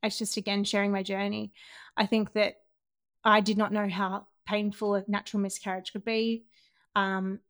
it's 0.00 0.18
just 0.18 0.36
again 0.36 0.62
sharing 0.62 0.92
my 0.92 1.02
journey. 1.02 1.52
I 1.96 2.06
think 2.06 2.34
that 2.34 2.54
I 3.24 3.40
did 3.40 3.58
not 3.58 3.72
know 3.72 3.88
how 3.88 4.28
painful 4.46 4.94
a 4.94 5.04
natural 5.08 5.40
miscarriage 5.40 5.92
could 5.92 6.04
be. 6.04 6.44
Um, 6.94 7.40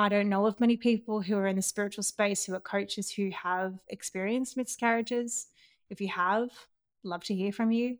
I 0.00 0.08
don't 0.08 0.30
know 0.30 0.46
of 0.46 0.58
many 0.58 0.78
people 0.78 1.20
who 1.20 1.36
are 1.36 1.46
in 1.46 1.56
the 1.56 1.62
spiritual 1.62 2.02
space 2.02 2.42
who 2.42 2.54
are 2.54 2.60
coaches 2.60 3.10
who 3.10 3.30
have 3.32 3.74
experienced 3.88 4.56
miscarriages. 4.56 5.48
If 5.90 6.00
you 6.00 6.08
have, 6.08 6.48
love 7.02 7.22
to 7.24 7.34
hear 7.34 7.52
from 7.52 7.70
you. 7.70 7.98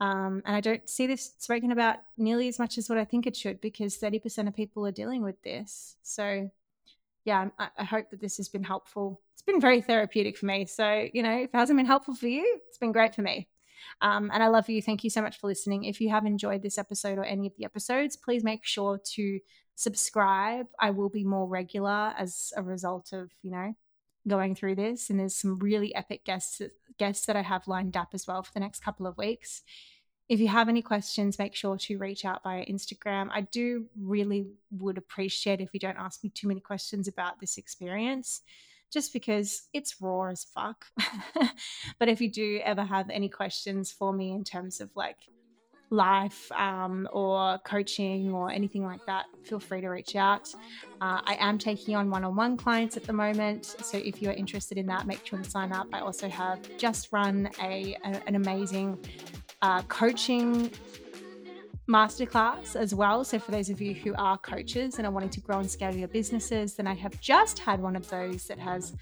Um, 0.00 0.42
and 0.44 0.56
I 0.56 0.60
don't 0.60 0.90
see 0.90 1.06
this 1.06 1.34
spoken 1.38 1.70
about 1.70 1.98
nearly 2.18 2.48
as 2.48 2.58
much 2.58 2.78
as 2.78 2.88
what 2.88 2.98
I 2.98 3.04
think 3.04 3.28
it 3.28 3.36
should 3.36 3.60
because 3.60 3.96
30% 3.96 4.48
of 4.48 4.56
people 4.56 4.84
are 4.88 4.90
dealing 4.90 5.22
with 5.22 5.40
this. 5.42 5.94
So, 6.02 6.50
yeah, 7.24 7.46
I, 7.60 7.68
I 7.78 7.84
hope 7.84 8.10
that 8.10 8.20
this 8.20 8.38
has 8.38 8.48
been 8.48 8.64
helpful. 8.64 9.20
It's 9.34 9.42
been 9.42 9.60
very 9.60 9.80
therapeutic 9.80 10.36
for 10.36 10.46
me. 10.46 10.66
So, 10.66 11.06
you 11.12 11.22
know, 11.22 11.42
if 11.42 11.54
it 11.54 11.56
hasn't 11.56 11.78
been 11.78 11.86
helpful 11.86 12.16
for 12.16 12.26
you, 12.26 12.60
it's 12.66 12.78
been 12.78 12.90
great 12.90 13.14
for 13.14 13.22
me. 13.22 13.46
Um, 14.00 14.32
and 14.34 14.42
I 14.42 14.48
love 14.48 14.68
you. 14.68 14.82
Thank 14.82 15.04
you 15.04 15.10
so 15.10 15.22
much 15.22 15.38
for 15.38 15.46
listening. 15.46 15.84
If 15.84 16.00
you 16.00 16.10
have 16.10 16.26
enjoyed 16.26 16.62
this 16.62 16.76
episode 16.76 17.18
or 17.18 17.24
any 17.24 17.46
of 17.46 17.52
the 17.56 17.64
episodes, 17.64 18.16
please 18.16 18.42
make 18.42 18.64
sure 18.64 18.98
to 19.14 19.38
subscribe. 19.76 20.66
I 20.80 20.90
will 20.90 21.10
be 21.10 21.22
more 21.22 21.46
regular 21.46 22.14
as 22.18 22.52
a 22.56 22.62
result 22.62 23.12
of, 23.12 23.30
you 23.42 23.52
know, 23.52 23.76
going 24.26 24.56
through 24.56 24.74
this. 24.74 25.08
And 25.08 25.20
there's 25.20 25.36
some 25.36 25.58
really 25.58 25.94
epic 25.94 26.24
guests 26.24 26.60
guests 26.98 27.26
that 27.26 27.36
I 27.36 27.42
have 27.42 27.68
lined 27.68 27.96
up 27.96 28.08
as 28.14 28.26
well 28.26 28.42
for 28.42 28.52
the 28.52 28.60
next 28.60 28.80
couple 28.80 29.06
of 29.06 29.18
weeks. 29.18 29.62
If 30.28 30.40
you 30.40 30.48
have 30.48 30.68
any 30.68 30.82
questions, 30.82 31.38
make 31.38 31.54
sure 31.54 31.76
to 31.76 31.98
reach 31.98 32.24
out 32.24 32.42
via 32.42 32.64
Instagram. 32.66 33.28
I 33.32 33.42
do 33.42 33.86
really 34.00 34.46
would 34.72 34.98
appreciate 34.98 35.60
if 35.60 35.68
you 35.72 35.78
don't 35.78 35.98
ask 35.98 36.24
me 36.24 36.30
too 36.30 36.48
many 36.48 36.60
questions 36.60 37.06
about 37.06 37.38
this 37.38 37.58
experience, 37.58 38.40
just 38.90 39.12
because 39.12 39.68
it's 39.72 40.00
raw 40.00 40.30
as 40.30 40.44
fuck. 40.44 40.86
but 41.98 42.08
if 42.08 42.20
you 42.20 42.32
do 42.32 42.60
ever 42.64 42.82
have 42.82 43.08
any 43.10 43.28
questions 43.28 43.92
for 43.92 44.12
me 44.12 44.32
in 44.32 44.42
terms 44.42 44.80
of 44.80 44.90
like 44.96 45.18
life 45.90 46.50
um, 46.52 47.08
or 47.12 47.58
coaching 47.64 48.32
or 48.32 48.50
anything 48.50 48.84
like 48.84 49.04
that, 49.06 49.26
feel 49.44 49.60
free 49.60 49.80
to 49.80 49.88
reach 49.88 50.16
out. 50.16 50.52
Uh, 51.00 51.20
I 51.24 51.36
am 51.38 51.58
taking 51.58 51.94
on 51.94 52.10
one 52.10 52.24
on 52.24 52.34
one 52.36 52.56
clients 52.56 52.96
at 52.96 53.04
the 53.04 53.12
moment. 53.12 53.64
So 53.64 53.98
if 53.98 54.20
you're 54.20 54.32
interested 54.32 54.78
in 54.78 54.86
that, 54.86 55.06
make 55.06 55.24
sure 55.24 55.38
to 55.38 55.48
sign 55.48 55.72
up. 55.72 55.86
I 55.92 56.00
also 56.00 56.28
have 56.28 56.58
just 56.76 57.12
run 57.12 57.50
a, 57.62 57.96
a 58.04 58.22
an 58.26 58.34
amazing 58.34 58.98
uh, 59.62 59.82
coaching 59.82 60.70
masterclass 61.88 62.74
as 62.74 62.94
well. 62.94 63.24
So, 63.24 63.38
for 63.38 63.52
those 63.52 63.70
of 63.70 63.80
you 63.80 63.94
who 63.94 64.14
are 64.16 64.36
coaches 64.38 64.98
and 64.98 65.06
are 65.06 65.10
wanting 65.10 65.30
to 65.30 65.40
grow 65.40 65.58
and 65.58 65.70
scale 65.70 65.94
your 65.94 66.08
businesses, 66.08 66.74
then 66.74 66.86
I 66.86 66.94
have 66.94 67.20
just 67.20 67.58
had 67.58 67.80
one 67.80 67.96
of 67.96 68.08
those 68.10 68.46
that 68.48 68.58
has 68.58 68.94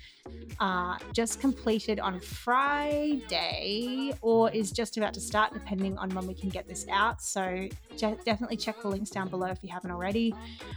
uh, 0.61 0.99
just 1.13 1.41
completed 1.41 1.99
on 2.01 2.21
Friday 2.21 4.13
or 4.21 4.51
is 4.51 4.71
just 4.71 4.97
about 4.97 5.15
to 5.15 5.21
start, 5.21 5.53
depending 5.55 5.97
on 5.99 6.11
when 6.11 6.27
we 6.27 6.35
can 6.35 6.49
get 6.49 6.69
this 6.69 6.87
out. 6.91 7.23
So, 7.23 7.69
je- 7.97 8.17
definitely 8.25 8.57
check 8.57 8.81
the 8.83 8.89
links 8.89 9.11
down 9.11 9.29
below 9.29 9.47
if 9.47 9.63
you 9.63 9.71
haven't 9.71 9.91
already. 9.91 10.35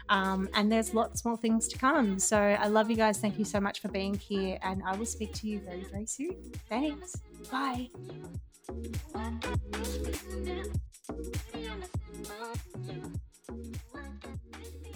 Um, 0.10 0.49
and 0.53 0.72
there's 0.72 0.93
lots 0.93 1.26
more 1.26 1.38
things 1.38 1.68
to 1.70 1.78
come. 1.78 2.20
So, 2.20 2.38
I 2.38 2.68
love 2.68 2.89
you 2.89 2.95
guys. 2.95 3.20
Thank 3.20 3.38
you 3.38 3.45
so 3.45 3.60
much 3.60 3.82
for 3.82 3.89
being 3.89 4.16
here. 4.16 4.58
And 4.64 4.82
I 4.86 4.95
will 4.95 5.05
speak 5.05 5.34
to 5.34 5.47
you 5.47 5.60
very, 5.60 5.84
very 5.84 6.05
soon. 6.05 6.36
Thanks. 6.70 7.16
Bye. 7.51 7.89
Baby, 11.10 11.70
I'm 11.70 11.82
a 11.82 11.88
symbol. 12.86 13.12
You 13.49 13.72
want 13.93 14.22
that 14.24 14.87